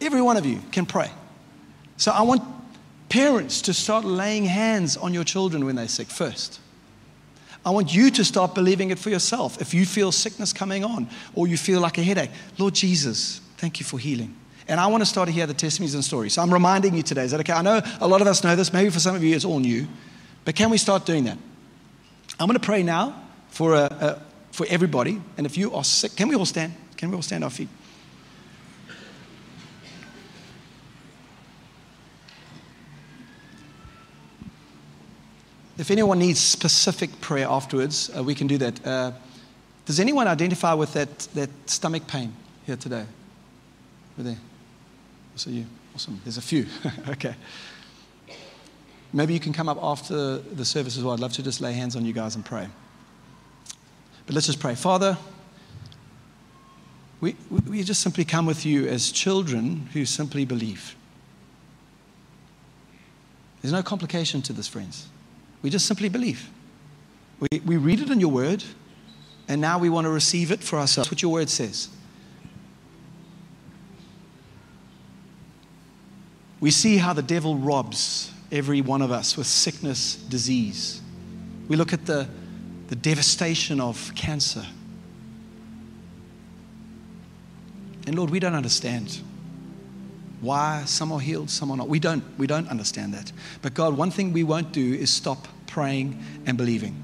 Every 0.00 0.22
one 0.22 0.36
of 0.36 0.44
you 0.44 0.60
can 0.72 0.86
pray. 0.86 1.10
So 1.96 2.10
I 2.10 2.22
want 2.22 2.42
parents 3.08 3.62
to 3.62 3.74
start 3.74 4.04
laying 4.04 4.44
hands 4.44 4.96
on 4.96 5.14
your 5.14 5.24
children 5.24 5.64
when 5.64 5.76
they're 5.76 5.88
sick 5.88 6.08
first. 6.08 6.60
I 7.64 7.70
want 7.70 7.94
you 7.94 8.10
to 8.10 8.24
start 8.24 8.54
believing 8.54 8.90
it 8.90 8.98
for 8.98 9.10
yourself. 9.10 9.60
If 9.60 9.72
you 9.72 9.86
feel 9.86 10.12
sickness 10.12 10.52
coming 10.52 10.84
on 10.84 11.08
or 11.34 11.46
you 11.46 11.56
feel 11.56 11.80
like 11.80 11.96
a 11.98 12.02
headache, 12.02 12.30
Lord 12.58 12.74
Jesus, 12.74 13.40
thank 13.56 13.80
you 13.80 13.86
for 13.86 13.98
healing. 13.98 14.36
And 14.68 14.80
I 14.80 14.86
want 14.86 15.02
to 15.02 15.06
start 15.06 15.28
to 15.28 15.32
hear 15.32 15.46
the 15.46 15.54
testimonies 15.54 15.94
and 15.94 16.04
stories. 16.04 16.34
So 16.34 16.42
I'm 16.42 16.52
reminding 16.52 16.94
you 16.94 17.02
today. 17.02 17.24
Is 17.24 17.30
that 17.30 17.40
okay? 17.40 17.52
I 17.52 17.62
know 17.62 17.80
a 18.00 18.08
lot 18.08 18.20
of 18.20 18.26
us 18.26 18.44
know 18.44 18.56
this. 18.56 18.72
Maybe 18.72 18.90
for 18.90 19.00
some 19.00 19.14
of 19.14 19.22
you 19.22 19.34
it's 19.34 19.44
all 19.44 19.60
new. 19.60 19.86
But 20.44 20.54
can 20.54 20.70
we 20.70 20.78
start 20.78 21.06
doing 21.06 21.24
that? 21.24 21.38
I'm 22.38 22.46
going 22.46 22.58
to 22.58 22.64
pray 22.64 22.82
now 22.82 23.22
for, 23.48 23.74
a, 23.74 23.84
a, 23.84 24.22
for 24.52 24.66
everybody. 24.68 25.20
And 25.36 25.46
if 25.46 25.56
you 25.56 25.74
are 25.74 25.84
sick, 25.84 26.16
can 26.16 26.28
we 26.28 26.34
all 26.34 26.46
stand? 26.46 26.74
Can 26.96 27.10
we 27.10 27.16
all 27.16 27.22
stand 27.22 27.44
our 27.44 27.50
feet? 27.50 27.68
If 35.76 35.90
anyone 35.90 36.20
needs 36.20 36.40
specific 36.40 37.20
prayer 37.20 37.48
afterwards, 37.48 38.10
uh, 38.16 38.22
we 38.22 38.34
can 38.34 38.46
do 38.46 38.58
that. 38.58 38.86
Uh, 38.86 39.12
Does 39.86 39.98
anyone 39.98 40.28
identify 40.28 40.72
with 40.74 40.92
that, 40.92 41.18
that 41.34 41.50
stomach 41.66 42.06
pain 42.06 42.32
here 42.64 42.76
today? 42.76 43.04
Over 44.16 44.28
there. 44.28 44.38
So 45.36 45.50
you. 45.50 45.66
Awesome. 45.94 46.20
There's 46.24 46.38
a 46.38 46.42
few. 46.42 46.66
okay. 47.08 47.34
Maybe 49.12 49.32
you 49.32 49.40
can 49.40 49.52
come 49.52 49.68
up 49.68 49.78
after 49.80 50.38
the 50.38 50.64
service 50.64 50.96
as 50.96 51.04
well. 51.04 51.14
I'd 51.14 51.20
love 51.20 51.32
to 51.34 51.42
just 51.42 51.60
lay 51.60 51.72
hands 51.72 51.94
on 51.94 52.04
you 52.04 52.12
guys 52.12 52.34
and 52.34 52.44
pray. 52.44 52.68
But 54.26 54.34
let's 54.34 54.46
just 54.46 54.58
pray. 54.58 54.74
Father, 54.74 55.16
we, 57.20 57.36
we 57.68 57.82
just 57.82 58.00
simply 58.00 58.24
come 58.24 58.46
with 58.46 58.66
you 58.66 58.86
as 58.88 59.12
children 59.12 59.88
who 59.92 60.04
simply 60.04 60.44
believe. 60.44 60.96
There's 63.62 63.72
no 63.72 63.82
complication 63.82 64.42
to 64.42 64.52
this, 64.52 64.66
friends. 64.66 65.08
We 65.64 65.70
just 65.70 65.86
simply 65.86 66.10
believe. 66.10 66.50
We, 67.40 67.60
we 67.64 67.78
read 67.78 68.00
it 68.00 68.10
in 68.10 68.20
your 68.20 68.30
word, 68.30 68.62
and 69.48 69.62
now 69.62 69.78
we 69.78 69.88
want 69.88 70.04
to 70.04 70.10
receive 70.10 70.52
it 70.52 70.60
for 70.60 70.78
ourselves. 70.78 71.08
That's 71.08 71.10
what 71.10 71.22
your 71.22 71.32
word 71.32 71.48
says. 71.48 71.88
We 76.60 76.70
see 76.70 76.98
how 76.98 77.14
the 77.14 77.22
devil 77.22 77.56
robs 77.56 78.30
every 78.52 78.82
one 78.82 79.00
of 79.00 79.10
us 79.10 79.38
with 79.38 79.46
sickness, 79.46 80.16
disease. 80.16 81.00
We 81.66 81.76
look 81.76 81.94
at 81.94 82.04
the, 82.04 82.28
the 82.88 82.96
devastation 82.96 83.80
of 83.80 84.14
cancer. 84.14 84.66
And 88.06 88.16
Lord, 88.16 88.28
we 88.28 88.38
don't 88.38 88.54
understand 88.54 89.18
why 90.42 90.84
some 90.84 91.10
are 91.10 91.20
healed, 91.20 91.48
some 91.48 91.70
are 91.70 91.76
not. 91.78 91.88
We 91.88 92.00
don't, 92.00 92.22
we 92.36 92.46
don't 92.46 92.68
understand 92.68 93.14
that. 93.14 93.32
But 93.62 93.72
God, 93.72 93.96
one 93.96 94.10
thing 94.10 94.34
we 94.34 94.44
won't 94.44 94.70
do 94.72 94.92
is 94.92 95.08
stop 95.08 95.48
praying 95.66 96.22
and 96.46 96.56
believing. 96.56 97.00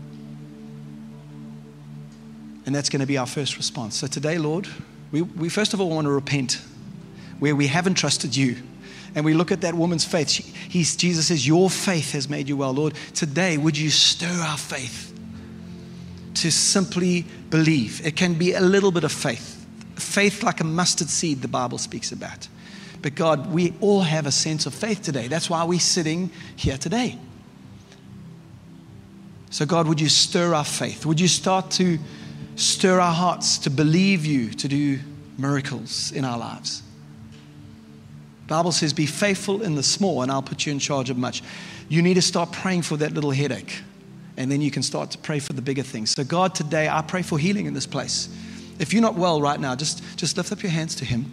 And 2.66 2.74
that's 2.74 2.88
going 2.88 3.00
to 3.00 3.06
be 3.06 3.18
our 3.18 3.26
first 3.26 3.56
response. 3.56 3.96
So 3.96 4.06
today, 4.06 4.38
Lord, 4.38 4.68
we, 5.10 5.22
we 5.22 5.48
first 5.48 5.74
of 5.74 5.80
all 5.80 5.90
want 5.90 6.04
to 6.06 6.10
repent 6.10 6.60
where 7.38 7.56
we 7.56 7.66
haven't 7.66 7.94
trusted 7.94 8.36
you 8.36 8.56
and 9.14 9.24
we 9.24 9.34
look 9.34 9.50
at 9.50 9.62
that 9.62 9.74
woman's 9.74 10.04
faith. 10.04 10.30
She, 10.30 10.42
he's, 10.42 10.96
Jesus 10.96 11.28
says, 11.28 11.46
Your 11.46 11.68
faith 11.68 12.12
has 12.12 12.28
made 12.28 12.48
you 12.48 12.56
well. 12.56 12.72
Lord, 12.72 12.94
today, 13.14 13.58
would 13.58 13.76
you 13.76 13.90
stir 13.90 14.28
our 14.28 14.58
faith 14.58 15.12
to 16.34 16.50
simply 16.50 17.24
believe? 17.50 18.06
It 18.06 18.16
can 18.16 18.34
be 18.34 18.52
a 18.52 18.60
little 18.60 18.92
bit 18.92 19.04
of 19.04 19.12
faith. 19.12 19.56
Faith 19.96 20.42
like 20.42 20.60
a 20.60 20.64
mustard 20.64 21.08
seed, 21.08 21.42
the 21.42 21.48
Bible 21.48 21.78
speaks 21.78 22.12
about. 22.12 22.48
But 23.02 23.14
God, 23.14 23.52
we 23.52 23.74
all 23.80 24.02
have 24.02 24.26
a 24.26 24.32
sense 24.32 24.66
of 24.66 24.74
faith 24.74 25.02
today. 25.02 25.26
That's 25.26 25.50
why 25.50 25.64
we're 25.64 25.80
sitting 25.80 26.30
here 26.56 26.76
today. 26.76 27.18
So, 29.50 29.66
God, 29.66 29.88
would 29.88 30.00
you 30.00 30.08
stir 30.08 30.54
our 30.54 30.64
faith? 30.64 31.04
Would 31.04 31.20
you 31.20 31.26
start 31.28 31.72
to 31.72 31.98
stir 32.54 33.00
our 33.00 33.12
hearts 33.12 33.58
to 33.58 33.70
believe 33.70 34.24
you 34.24 34.50
to 34.50 34.68
do 34.68 35.00
miracles 35.38 36.12
in 36.12 36.24
our 36.24 36.38
lives? 36.38 36.82
Bible 38.46 38.72
says, 38.72 38.92
Be 38.92 39.06
faithful 39.06 39.62
in 39.62 39.74
the 39.74 39.82
small, 39.82 40.22
and 40.22 40.30
I'll 40.30 40.42
put 40.42 40.66
you 40.66 40.72
in 40.72 40.78
charge 40.78 41.10
of 41.10 41.16
much. 41.16 41.42
You 41.88 42.00
need 42.00 42.14
to 42.14 42.22
start 42.22 42.52
praying 42.52 42.82
for 42.82 42.96
that 42.98 43.12
little 43.12 43.32
headache, 43.32 43.82
and 44.36 44.50
then 44.50 44.60
you 44.60 44.70
can 44.70 44.82
start 44.84 45.10
to 45.12 45.18
pray 45.18 45.40
for 45.40 45.52
the 45.52 45.62
bigger 45.62 45.82
things. 45.82 46.10
So, 46.10 46.22
God, 46.22 46.54
today 46.54 46.88
I 46.88 47.02
pray 47.02 47.22
for 47.22 47.38
healing 47.38 47.66
in 47.66 47.74
this 47.74 47.86
place. 47.86 48.28
If 48.78 48.92
you're 48.92 49.02
not 49.02 49.14
well 49.14 49.42
right 49.42 49.58
now, 49.58 49.74
just, 49.74 50.02
just 50.16 50.36
lift 50.36 50.52
up 50.52 50.62
your 50.62 50.72
hands 50.72 50.94
to 50.96 51.04
Him. 51.04 51.30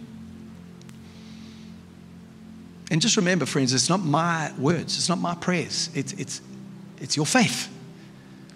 And 2.90 3.00
just 3.00 3.16
remember, 3.16 3.46
friends, 3.46 3.72
it's 3.72 3.88
not 3.88 4.00
my 4.00 4.52
words, 4.58 4.96
it's 4.96 5.08
not 5.08 5.18
my 5.18 5.34
prayers, 5.36 5.90
it's, 5.94 6.12
it's, 6.14 6.40
it's 7.00 7.16
your 7.16 7.26
faith. 7.26 7.68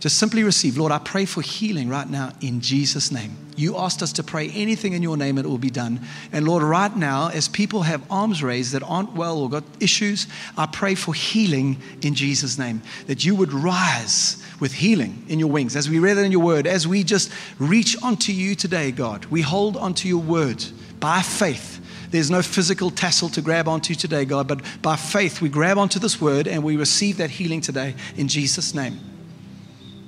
Just 0.03 0.18
simply 0.18 0.42
receive. 0.42 0.76
Lord, 0.76 0.90
I 0.90 0.98
pray 0.98 1.24
for 1.24 1.42
healing 1.42 1.88
right 1.88 2.11
now 2.11 2.32
in 2.40 2.61
Jesus' 2.61 3.12
name. 3.12 3.36
You 3.55 3.76
asked 3.76 4.03
us 4.03 4.12
to 4.14 4.24
pray 4.24 4.50
anything 4.50 4.94
in 4.94 5.03
your 5.03 5.16
name, 5.16 5.38
it 5.38 5.46
will 5.46 5.59
be 5.59 5.70
done. 5.70 6.00
And 6.32 6.44
Lord, 6.44 6.64
right 6.64 6.96
now, 6.96 7.28
as 7.28 7.46
people 7.46 7.82
have 7.82 8.03
arms 8.11 8.42
raised 8.42 8.72
that 8.72 8.82
aren't 8.82 9.12
well 9.12 9.38
or 9.38 9.48
got 9.48 9.62
issues, 9.78 10.26
I 10.59 10.66
pray 10.66 10.96
for 10.96 11.14
healing 11.14 11.80
in 12.03 12.16
Jesus' 12.16 12.59
name. 12.59 12.82
That 13.07 13.24
you 13.24 13.36
would 13.36 13.53
rise 13.53 14.44
with 14.59 14.72
healing 14.72 15.24
in 15.28 15.38
your 15.38 15.48
wings. 15.48 15.76
As 15.76 15.88
we 15.88 16.00
read 16.00 16.18
it 16.18 16.24
in 16.24 16.32
your 16.32 16.42
word, 16.42 16.66
as 16.66 16.88
we 16.88 17.05
just 17.05 17.30
reach 17.61 17.96
onto 18.03 18.32
you 18.32 18.57
today, 18.57 18.90
God, 18.90 19.26
we 19.26 19.40
hold 19.40 19.76
onto 19.76 20.09
your 20.09 20.20
word 20.20 20.64
by 20.98 21.22
faith. 21.22 21.78
There's 22.11 22.28
no 22.28 22.42
physical 22.42 22.90
tassel 22.90 23.28
to 23.28 23.40
grab 23.40 23.68
onto 23.68 23.94
today, 23.94 24.24
God, 24.24 24.48
but 24.48 24.62
by 24.82 24.96
faith 24.96 25.40
we 25.40 25.48
grab 25.48 25.78
onto 25.78 26.00
this 26.00 26.20
word 26.20 26.48
and 26.48 26.64
we 26.64 26.76
receive 26.76 27.18
that 27.18 27.30
healing 27.30 27.61
today 27.61 27.94
in 28.16 28.26
Jesus' 28.26 28.74
name. 28.74 29.11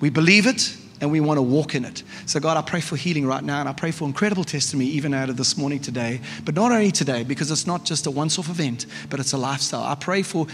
We 0.01 0.11
believe 0.11 0.47
it 0.47 0.77
and 1.01 1.11
we 1.11 1.21
want 1.21 1.39
to 1.39 1.43
walk 1.43 1.75
in 1.75 1.85
it. 1.85 2.03
So, 2.27 2.41
God, 2.41 2.57
I 2.57 2.63
pray 2.63 2.81
for 2.81 2.97
healing 2.97 3.27
right 3.27 3.43
now 3.43 3.61
and 3.61 3.69
I 3.69 3.73
pray 3.73 3.91
for 3.91 4.07
incredible 4.07 4.45
testimony 4.45 4.89
even 4.91 5.13
out 5.13 5.29
of 5.29 5.37
this 5.37 5.57
morning 5.57 5.81
today. 5.81 6.21
But 6.45 6.55
not 6.55 6.73
only 6.73 6.91
today, 6.91 7.25
because 7.25 7.51
it's 7.51 7.67
not 7.67 7.85
just 7.85 8.07
a 8.07 8.11
once 8.11 8.39
off 8.39 8.49
event, 8.49 8.87
but 9.11 9.21
it's 9.21 9.33
a 9.33 9.39
lifestyle. 9.39 9.83
I 9.83 9.95
pray 9.95 10.23
for 10.23 10.47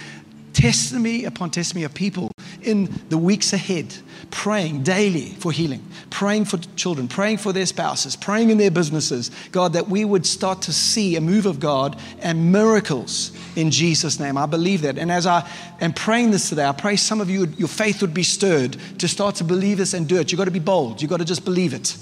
testimony 0.53 1.25
upon 1.25 1.51
testimony 1.51 1.85
of 1.85 1.95
people 1.95 2.31
in 2.63 2.93
the 3.09 3.19
weeks 3.19 3.53
ahead, 3.53 3.95
praying 4.31 4.83
daily 4.83 5.31
for 5.31 5.53
healing, 5.53 5.85
praying 6.11 6.45
for 6.45 6.59
children, 6.77 7.09
praying 7.09 7.39
for 7.39 7.53
their 7.53 7.67
spouses, 7.67 8.17
praying 8.17 8.51
in 8.51 8.59
their 8.59 8.71
businesses. 8.71 9.31
God, 9.53 9.73
that 9.73 9.89
we 9.89 10.05
would 10.05 10.27
start 10.27 10.63
to 10.63 10.73
see 10.73 11.17
a 11.17 11.21
move 11.21 11.47
of 11.47 11.61
God 11.61 11.99
and 12.21 12.53
miracles 12.53 13.33
in 13.57 13.71
Jesus' 13.71 14.21
name. 14.21 14.37
I 14.37 14.47
believe 14.47 14.83
that. 14.83 14.99
And 14.99 15.11
as 15.11 15.27
I 15.27 15.49
am 15.81 15.93
praying 15.93 16.31
this 16.31 16.49
today, 16.49 16.67
I 16.67 16.73
pray 16.73 16.97
some 16.97 17.21
of 17.21 17.31
you, 17.31 17.47
your 17.57 17.69
faith 17.69 18.01
would 18.01 18.15
be 18.15 18.23
stirred 18.23 18.77
to 18.99 19.09
start 19.09 19.37
to 19.37 19.45
believe 19.45 19.79
this 19.79 19.95
and 19.95 20.09
do 20.09 20.19
it. 20.19 20.31
You've 20.31 20.39
got 20.39 20.45
to 20.45 20.51
be 20.51 20.59
bold, 20.59 21.01
you've 21.01 21.11
got 21.11 21.19
to 21.19 21.25
just 21.25 21.45
believe 21.45 21.75
it. 21.75 21.97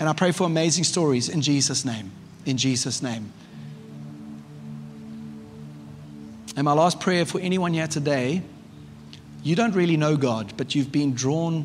And 0.00 0.08
I 0.08 0.12
pray 0.12 0.30
for 0.30 0.44
amazing 0.44 0.84
stories 0.84 1.28
in 1.28 1.42
Jesus' 1.42 1.84
name. 1.84 2.12
In 2.46 2.56
Jesus' 2.56 3.02
name. 3.02 3.32
And 6.58 6.64
my 6.64 6.72
last 6.72 6.98
prayer 6.98 7.24
for 7.24 7.40
anyone 7.40 7.72
here 7.72 7.86
today 7.86 8.42
you 9.44 9.54
don't 9.54 9.76
really 9.76 9.96
know 9.96 10.16
God, 10.16 10.54
but 10.56 10.74
you've 10.74 10.90
been 10.90 11.14
drawn 11.14 11.64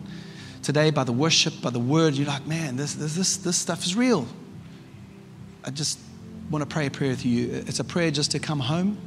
today 0.61 0.91
by 0.91 1.03
the 1.03 1.11
worship, 1.11 1.59
by 1.63 1.71
the 1.71 1.79
word. 1.79 2.13
You're 2.13 2.27
like, 2.27 2.45
man, 2.45 2.75
this, 2.75 2.93
this, 2.93 3.15
this, 3.15 3.37
this 3.37 3.57
stuff 3.57 3.83
is 3.83 3.95
real. 3.95 4.27
I 5.63 5.71
just 5.71 5.97
want 6.51 6.61
to 6.61 6.71
pray 6.71 6.85
a 6.85 6.91
prayer 6.91 7.09
with 7.09 7.25
you. 7.25 7.63
It's 7.65 7.79
a 7.79 7.83
prayer 7.83 8.11
just 8.11 8.29
to 8.31 8.39
come 8.39 8.59
home 8.59 8.99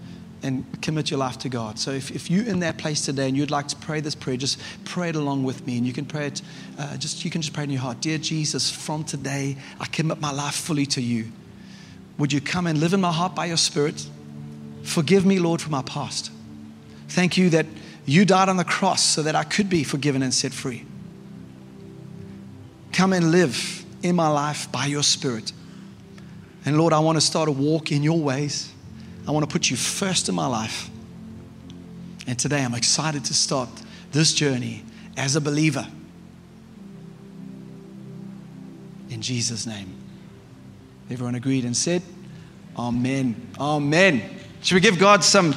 and 0.42 0.66
commit 0.82 1.08
your 1.08 1.20
life 1.20 1.38
to 1.38 1.48
God. 1.48 1.78
So 1.78 1.92
if, 1.92 2.10
if 2.10 2.28
you're 2.32 2.44
in 2.44 2.58
that 2.58 2.78
place 2.78 3.02
today 3.02 3.28
and 3.28 3.36
you'd 3.36 3.52
like 3.52 3.68
to 3.68 3.76
pray 3.76 4.00
this 4.00 4.16
prayer, 4.16 4.36
just 4.36 4.60
pray 4.84 5.10
it 5.10 5.16
along 5.16 5.44
with 5.44 5.64
me. 5.68 5.78
And 5.78 5.86
you 5.86 5.92
can 5.92 6.04
pray 6.04 6.26
it, 6.26 6.42
uh, 6.80 6.96
just 6.96 7.24
you 7.24 7.30
can 7.30 7.42
just 7.42 7.54
pray 7.54 7.62
in 7.62 7.70
your 7.70 7.80
heart. 7.80 8.00
Dear 8.00 8.18
Jesus, 8.18 8.68
from 8.68 9.04
today, 9.04 9.56
I 9.78 9.86
commit 9.86 10.20
my 10.20 10.32
life 10.32 10.56
fully 10.56 10.86
to 10.86 11.00
you. 11.00 11.30
Would 12.18 12.32
you 12.32 12.40
come 12.40 12.66
and 12.66 12.80
live 12.80 12.92
in 12.92 13.00
my 13.00 13.12
heart 13.12 13.36
by 13.36 13.46
your 13.46 13.56
Spirit? 13.56 14.04
Forgive 14.86 15.26
me, 15.26 15.38
Lord, 15.38 15.60
for 15.60 15.70
my 15.70 15.82
past. 15.82 16.30
Thank 17.08 17.36
you 17.36 17.50
that 17.50 17.66
you 18.06 18.24
died 18.24 18.48
on 18.48 18.56
the 18.56 18.64
cross 18.64 19.02
so 19.02 19.22
that 19.22 19.34
I 19.34 19.42
could 19.42 19.68
be 19.68 19.82
forgiven 19.82 20.22
and 20.22 20.32
set 20.32 20.52
free. 20.52 20.84
Come 22.92 23.12
and 23.12 23.32
live 23.32 23.84
in 24.02 24.14
my 24.14 24.28
life 24.28 24.70
by 24.70 24.86
your 24.86 25.02
Spirit. 25.02 25.52
And 26.64 26.78
Lord, 26.78 26.92
I 26.92 27.00
want 27.00 27.16
to 27.16 27.20
start 27.20 27.48
a 27.48 27.52
walk 27.52 27.90
in 27.90 28.02
your 28.02 28.18
ways. 28.18 28.72
I 29.26 29.32
want 29.32 29.48
to 29.48 29.52
put 29.52 29.68
you 29.68 29.76
first 29.76 30.28
in 30.28 30.34
my 30.34 30.46
life. 30.46 30.88
And 32.28 32.38
today 32.38 32.64
I'm 32.64 32.74
excited 32.74 33.24
to 33.26 33.34
start 33.34 33.68
this 34.12 34.32
journey 34.32 34.84
as 35.16 35.34
a 35.34 35.40
believer. 35.40 35.86
In 39.10 39.20
Jesus' 39.20 39.66
name. 39.66 39.94
Everyone 41.10 41.34
agreed 41.34 41.64
and 41.64 41.76
said, 41.76 42.02
Amen. 42.76 43.48
Amen. 43.58 44.35
Should 44.66 44.74
we 44.74 44.80
give 44.80 44.98
God 44.98 45.22
some 45.22 45.54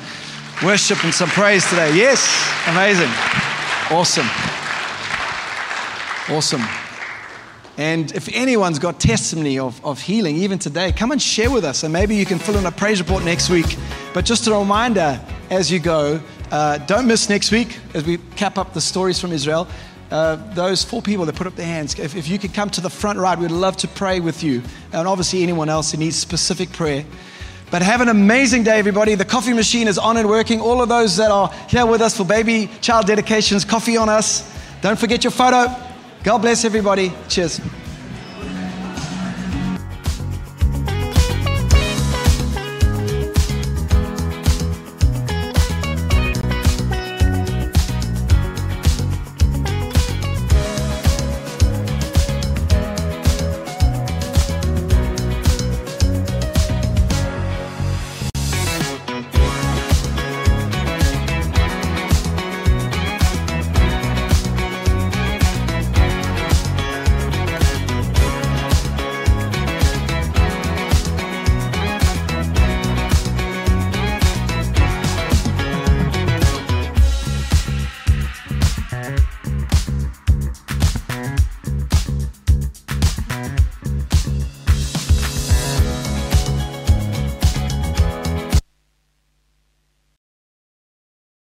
worship 0.62 1.04
and 1.04 1.12
some 1.12 1.30
praise 1.30 1.68
today. 1.68 1.96
Yes, 1.96 2.22
amazing. 2.68 3.10
Awesome. 3.90 4.28
Awesome. 6.30 6.62
And 7.76 8.12
if 8.12 8.30
anyone's 8.36 8.78
got 8.78 9.00
testimony 9.00 9.58
of, 9.58 9.84
of 9.84 10.00
healing, 10.00 10.36
even 10.36 10.60
today, 10.60 10.92
come 10.92 11.12
and 11.12 11.20
share 11.20 11.50
with 11.50 11.66
us. 11.66 11.82
And 11.82 11.92
maybe 11.92 12.16
you 12.16 12.24
can 12.24 12.38
fill 12.38 12.56
in 12.58 12.68
a 12.68 12.72
praise 12.72 13.00
report 13.00 13.24
next 13.24 13.50
week. 13.50 13.78
But 14.14 14.26
just 14.26 14.46
a 14.46 14.54
reminder 14.54 15.20
as 15.50 15.72
you 15.72 15.80
go, 15.80 16.22
uh, 16.52 16.78
don't 16.78 17.08
miss 17.08 17.30
next 17.30 17.52
week 17.52 17.80
as 17.96 18.04
we 18.04 18.20
cap 18.36 18.60
up 18.60 18.76
the 18.76 18.82
stories 18.82 19.20
from 19.20 19.32
Israel. 19.32 19.68
Uh, 20.12 20.36
those 20.54 20.84
four 20.84 21.02
people 21.02 21.26
that 21.26 21.36
put 21.36 21.48
up 21.48 21.56
their 21.56 21.66
hands, 21.66 21.98
if, 21.98 22.16
if 22.16 22.28
you 22.28 22.38
could 22.38 22.54
come 22.54 22.70
to 22.70 22.82
the 22.82 22.92
front 22.92 23.18
right, 23.18 23.40
we'd 23.40 23.50
love 23.50 23.76
to 23.78 23.88
pray 23.88 24.20
with 24.20 24.44
you. 24.44 24.62
And 24.94 25.08
obviously, 25.08 25.42
anyone 25.42 25.68
else 25.68 25.94
who 25.94 25.98
needs 25.98 26.16
specific 26.16 26.72
prayer. 26.74 27.06
But 27.72 27.84
have 27.84 28.02
an 28.02 28.10
amazing 28.10 28.64
day, 28.64 28.80
everybody. 28.80 29.16
The 29.16 29.26
coffee 29.26 29.54
machine 29.54 29.88
is 29.88 29.98
on 29.98 30.18
and 30.18 30.28
working. 30.28 30.60
All 30.60 30.82
of 30.82 30.90
those 30.90 31.18
that 31.18 31.30
are 31.30 31.50
here 31.70 31.86
with 31.86 32.02
us 32.02 32.18
for 32.18 32.24
baby 32.24 32.70
child 32.82 33.06
dedications, 33.06 33.64
coffee 33.64 33.96
on 33.96 34.10
us. 34.10 34.52
Don't 34.82 34.98
forget 34.98 35.24
your 35.24 35.32
photo. 35.32 35.76
God 36.24 36.40
bless 36.40 36.66
everybody. 36.66 37.14
Cheers. 37.28 37.62